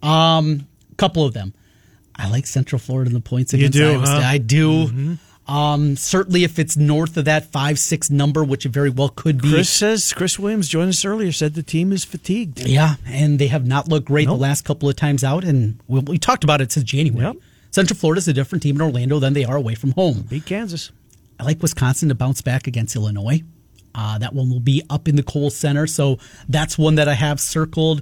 a 0.04 0.08
um, 0.08 0.68
couple 0.98 1.26
of 1.26 1.34
them. 1.34 1.54
I 2.16 2.30
like 2.30 2.48
Central 2.48 2.80
Florida 2.80 3.10
in 3.10 3.14
the 3.14 3.22
points 3.22 3.54
against 3.54 3.78
do, 3.78 3.90
Iowa 3.90 4.00
huh? 4.00 4.06
State. 4.06 4.24
I 4.24 4.38
do. 4.38 5.18
Um, 5.48 5.96
certainly, 5.96 6.44
if 6.44 6.60
it's 6.60 6.76
north 6.76 7.16
of 7.16 7.26
that 7.26 7.52
five 7.52 7.80
six 7.80 8.10
number, 8.10 8.44
which 8.44 8.66
it 8.66 8.70
very 8.70 8.90
well 8.90 9.10
could 9.10 9.42
be. 9.42 9.52
Chris 9.52 9.70
says, 9.70 10.12
Chris 10.12 10.38
Williams 10.38 10.68
joined 10.68 10.90
us 10.90 11.06
earlier, 11.06 11.32
said 11.32 11.54
the 11.54 11.64
team 11.64 11.94
is 11.94 12.04
fatigued. 12.04 12.60
Yeah, 12.60 12.96
and 13.06 13.40
they 13.40 13.48
have 13.48 13.66
not 13.66 13.88
looked 13.88 14.08
great 14.08 14.28
Nope. 14.28 14.38
the 14.38 14.42
last 14.42 14.66
couple 14.66 14.90
of 14.90 14.96
times 14.98 15.24
out, 15.24 15.44
and 15.44 15.80
we, 15.88 16.02
we 16.02 16.18
talked 16.18 16.44
about 16.44 16.60
it 16.60 16.72
since 16.72 16.84
January. 16.84 17.26
Yep. 17.26 17.38
Central 17.72 18.18
is 18.18 18.28
a 18.28 18.34
different 18.34 18.64
team 18.64 18.76
in 18.76 18.82
Orlando 18.82 19.20
than 19.20 19.34
they 19.34 19.46
are 19.46 19.56
away 19.56 19.76
from 19.76 19.92
home. 19.92 20.26
Beat 20.30 20.46
Kansas. 20.46 20.92
I 21.40 21.44
like 21.44 21.62
Wisconsin 21.62 22.10
to 22.10 22.16
bounce 22.16 22.42
back 22.42 22.68
against 22.68 22.96
Illinois. 22.96 23.44
Uh, 23.94 24.18
that 24.18 24.34
one 24.34 24.50
will 24.50 24.60
be 24.60 24.82
up 24.90 25.08
in 25.08 25.16
the 25.16 25.24
Kohl 25.24 25.50
Center, 25.50 25.88
so 25.88 26.20
that's 26.50 26.78
one 26.78 26.96
that 26.96 27.08
I 27.08 27.14
have 27.14 27.40
circled. 27.40 28.02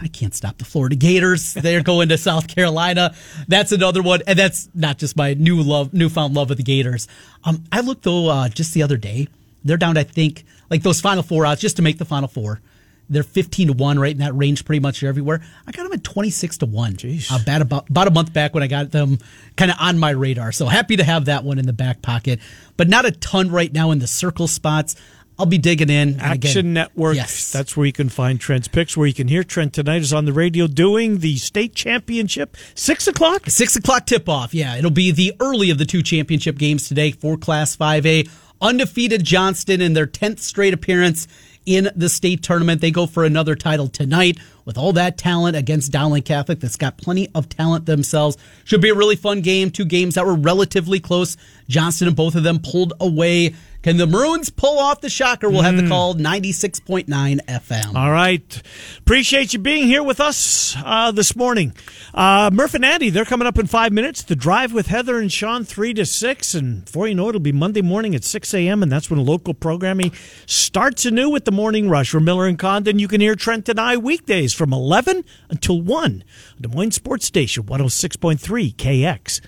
I 0.00 0.08
can't 0.08 0.34
stop 0.34 0.58
the 0.58 0.64
Florida 0.64 0.96
Gators. 0.96 1.54
They're 1.54 1.82
going 1.82 2.08
to 2.08 2.18
South 2.18 2.48
Carolina. 2.48 3.14
That's 3.48 3.72
another 3.72 4.02
one, 4.02 4.20
and 4.26 4.38
that's 4.38 4.68
not 4.74 4.98
just 4.98 5.16
my 5.16 5.34
new 5.34 5.62
love, 5.62 5.94
newfound 5.94 6.34
love 6.34 6.50
of 6.50 6.56
the 6.56 6.62
Gators. 6.62 7.08
Um, 7.44 7.64
I 7.70 7.80
looked 7.80 8.02
though 8.02 8.28
uh, 8.28 8.48
just 8.48 8.74
the 8.74 8.82
other 8.82 8.96
day. 8.96 9.28
They're 9.64 9.76
down, 9.76 9.96
I 9.96 10.02
think, 10.04 10.44
like 10.70 10.82
those 10.82 11.00
Final 11.00 11.22
Four 11.22 11.46
odds 11.46 11.60
just 11.60 11.76
to 11.76 11.82
make 11.82 11.98
the 11.98 12.04
Final 12.04 12.28
Four. 12.28 12.60
They're 13.08 13.22
15 13.22 13.68
to 13.68 13.72
1 13.74 13.98
right 13.98 14.12
in 14.12 14.18
that 14.18 14.34
range 14.34 14.64
pretty 14.64 14.80
much 14.80 15.02
everywhere. 15.02 15.42
I 15.66 15.72
got 15.72 15.82
them 15.82 15.92
at 15.92 16.02
26 16.02 16.58
to 16.58 16.66
1. 16.66 16.94
Jeez. 16.94 17.30
Uh, 17.30 17.38
about, 17.42 17.60
about, 17.60 17.90
about 17.90 18.08
a 18.08 18.10
month 18.10 18.32
back 18.32 18.54
when 18.54 18.62
I 18.62 18.68
got 18.68 18.90
them 18.90 19.18
kind 19.56 19.70
of 19.70 19.76
on 19.78 19.98
my 19.98 20.10
radar. 20.10 20.50
So 20.50 20.66
happy 20.66 20.96
to 20.96 21.04
have 21.04 21.26
that 21.26 21.44
one 21.44 21.58
in 21.58 21.66
the 21.66 21.74
back 21.74 22.00
pocket, 22.00 22.40
but 22.76 22.88
not 22.88 23.04
a 23.04 23.10
ton 23.10 23.50
right 23.50 23.72
now 23.72 23.90
in 23.90 23.98
the 23.98 24.06
circle 24.06 24.48
spots. 24.48 24.96
I'll 25.38 25.46
be 25.46 25.58
digging 25.58 25.90
in. 25.90 26.20
Action 26.20 26.58
again, 26.60 26.72
Network. 26.72 27.16
Yes. 27.16 27.50
That's 27.50 27.76
where 27.76 27.86
you 27.86 27.92
can 27.92 28.08
find 28.08 28.38
Trent's 28.38 28.68
picks. 28.68 28.96
Where 28.96 29.06
you 29.06 29.14
can 29.14 29.28
hear 29.28 29.42
Trent 29.42 29.72
tonight 29.72 30.02
is 30.02 30.12
on 30.12 30.24
the 30.24 30.32
radio 30.32 30.66
doing 30.66 31.18
the 31.18 31.36
state 31.36 31.74
championship 31.74 32.56
six 32.74 33.06
o'clock. 33.06 33.48
Six 33.48 33.76
o'clock 33.76 34.06
tip 34.06 34.28
off. 34.28 34.54
Yeah, 34.54 34.76
it'll 34.76 34.90
be 34.90 35.10
the 35.10 35.34
early 35.40 35.70
of 35.70 35.78
the 35.78 35.86
two 35.86 36.02
championship 36.02 36.58
games 36.58 36.86
today 36.86 37.12
for 37.12 37.36
Class 37.36 37.76
5A. 37.76 38.28
Undefeated 38.60 39.24
Johnston 39.24 39.80
in 39.80 39.94
their 39.94 40.06
10th 40.06 40.38
straight 40.38 40.72
appearance 40.72 41.26
in 41.66 41.90
the 41.96 42.08
state 42.08 42.42
tournament. 42.42 42.80
They 42.80 42.90
go 42.90 43.06
for 43.06 43.24
another 43.24 43.54
title 43.54 43.88
tonight 43.88 44.38
with 44.64 44.78
all 44.78 44.92
that 44.92 45.18
talent 45.18 45.56
against 45.56 45.90
Dowling 45.92 46.22
Catholic 46.22 46.60
that's 46.60 46.76
got 46.76 46.96
plenty 46.96 47.28
of 47.34 47.48
talent 47.48 47.86
themselves. 47.86 48.36
Should 48.64 48.80
be 48.80 48.90
a 48.90 48.94
really 48.94 49.16
fun 49.16 49.40
game. 49.40 49.70
Two 49.70 49.84
games 49.84 50.14
that 50.14 50.26
were 50.26 50.34
relatively 50.34 51.00
close. 51.00 51.36
Johnston 51.68 52.08
and 52.08 52.16
both 52.16 52.34
of 52.34 52.42
them 52.42 52.58
pulled 52.58 52.92
away. 53.00 53.54
Can 53.82 53.96
the 53.96 54.06
Maroons 54.06 54.48
pull 54.48 54.78
off 54.78 55.00
the 55.00 55.10
shocker? 55.10 55.50
We'll 55.50 55.62
have 55.62 55.76
the 55.76 55.88
call 55.88 56.14
96.9 56.14 57.06
FM. 57.08 57.94
All 57.96 58.12
right. 58.12 58.62
Appreciate 58.98 59.52
you 59.52 59.58
being 59.58 59.88
here 59.88 60.04
with 60.04 60.20
us 60.20 60.76
uh, 60.84 61.10
this 61.10 61.34
morning. 61.34 61.74
Uh, 62.14 62.48
Murph 62.52 62.74
and 62.74 62.84
Andy, 62.84 63.10
they're 63.10 63.24
coming 63.24 63.48
up 63.48 63.58
in 63.58 63.66
five 63.66 63.92
minutes. 63.92 64.22
The 64.22 64.36
drive 64.36 64.72
with 64.72 64.86
Heather 64.86 65.18
and 65.18 65.32
Sean, 65.32 65.64
3 65.64 65.94
to 65.94 66.06
6. 66.06 66.54
And 66.54 66.84
before 66.84 67.08
you 67.08 67.16
know 67.16 67.26
it, 67.26 67.30
it'll 67.30 67.40
be 67.40 67.50
Monday 67.50 67.82
morning 67.82 68.14
at 68.14 68.22
6 68.22 68.54
a.m. 68.54 68.84
And 68.84 68.92
that's 68.92 69.10
when 69.10 69.24
local 69.24 69.52
programming 69.52 70.12
starts 70.46 71.04
anew 71.04 71.28
with 71.28 71.44
the 71.44 71.50
morning 71.50 71.88
rush. 71.88 72.10
For 72.10 72.20
Miller 72.20 72.46
and 72.46 72.58
Condon, 72.58 73.00
you 73.00 73.08
can 73.08 73.20
hear 73.20 73.34
Trent 73.34 73.68
and 73.68 73.80
I 73.80 73.96
weekdays 73.96 74.52
from 74.54 74.72
11 74.72 75.24
until 75.50 75.82
1. 75.82 76.22
Des 76.60 76.68
Moines 76.68 76.92
Sports 76.92 77.26
Station, 77.26 77.64
106.3 77.64 78.76
KX. 78.76 79.40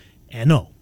NO. 0.45 0.74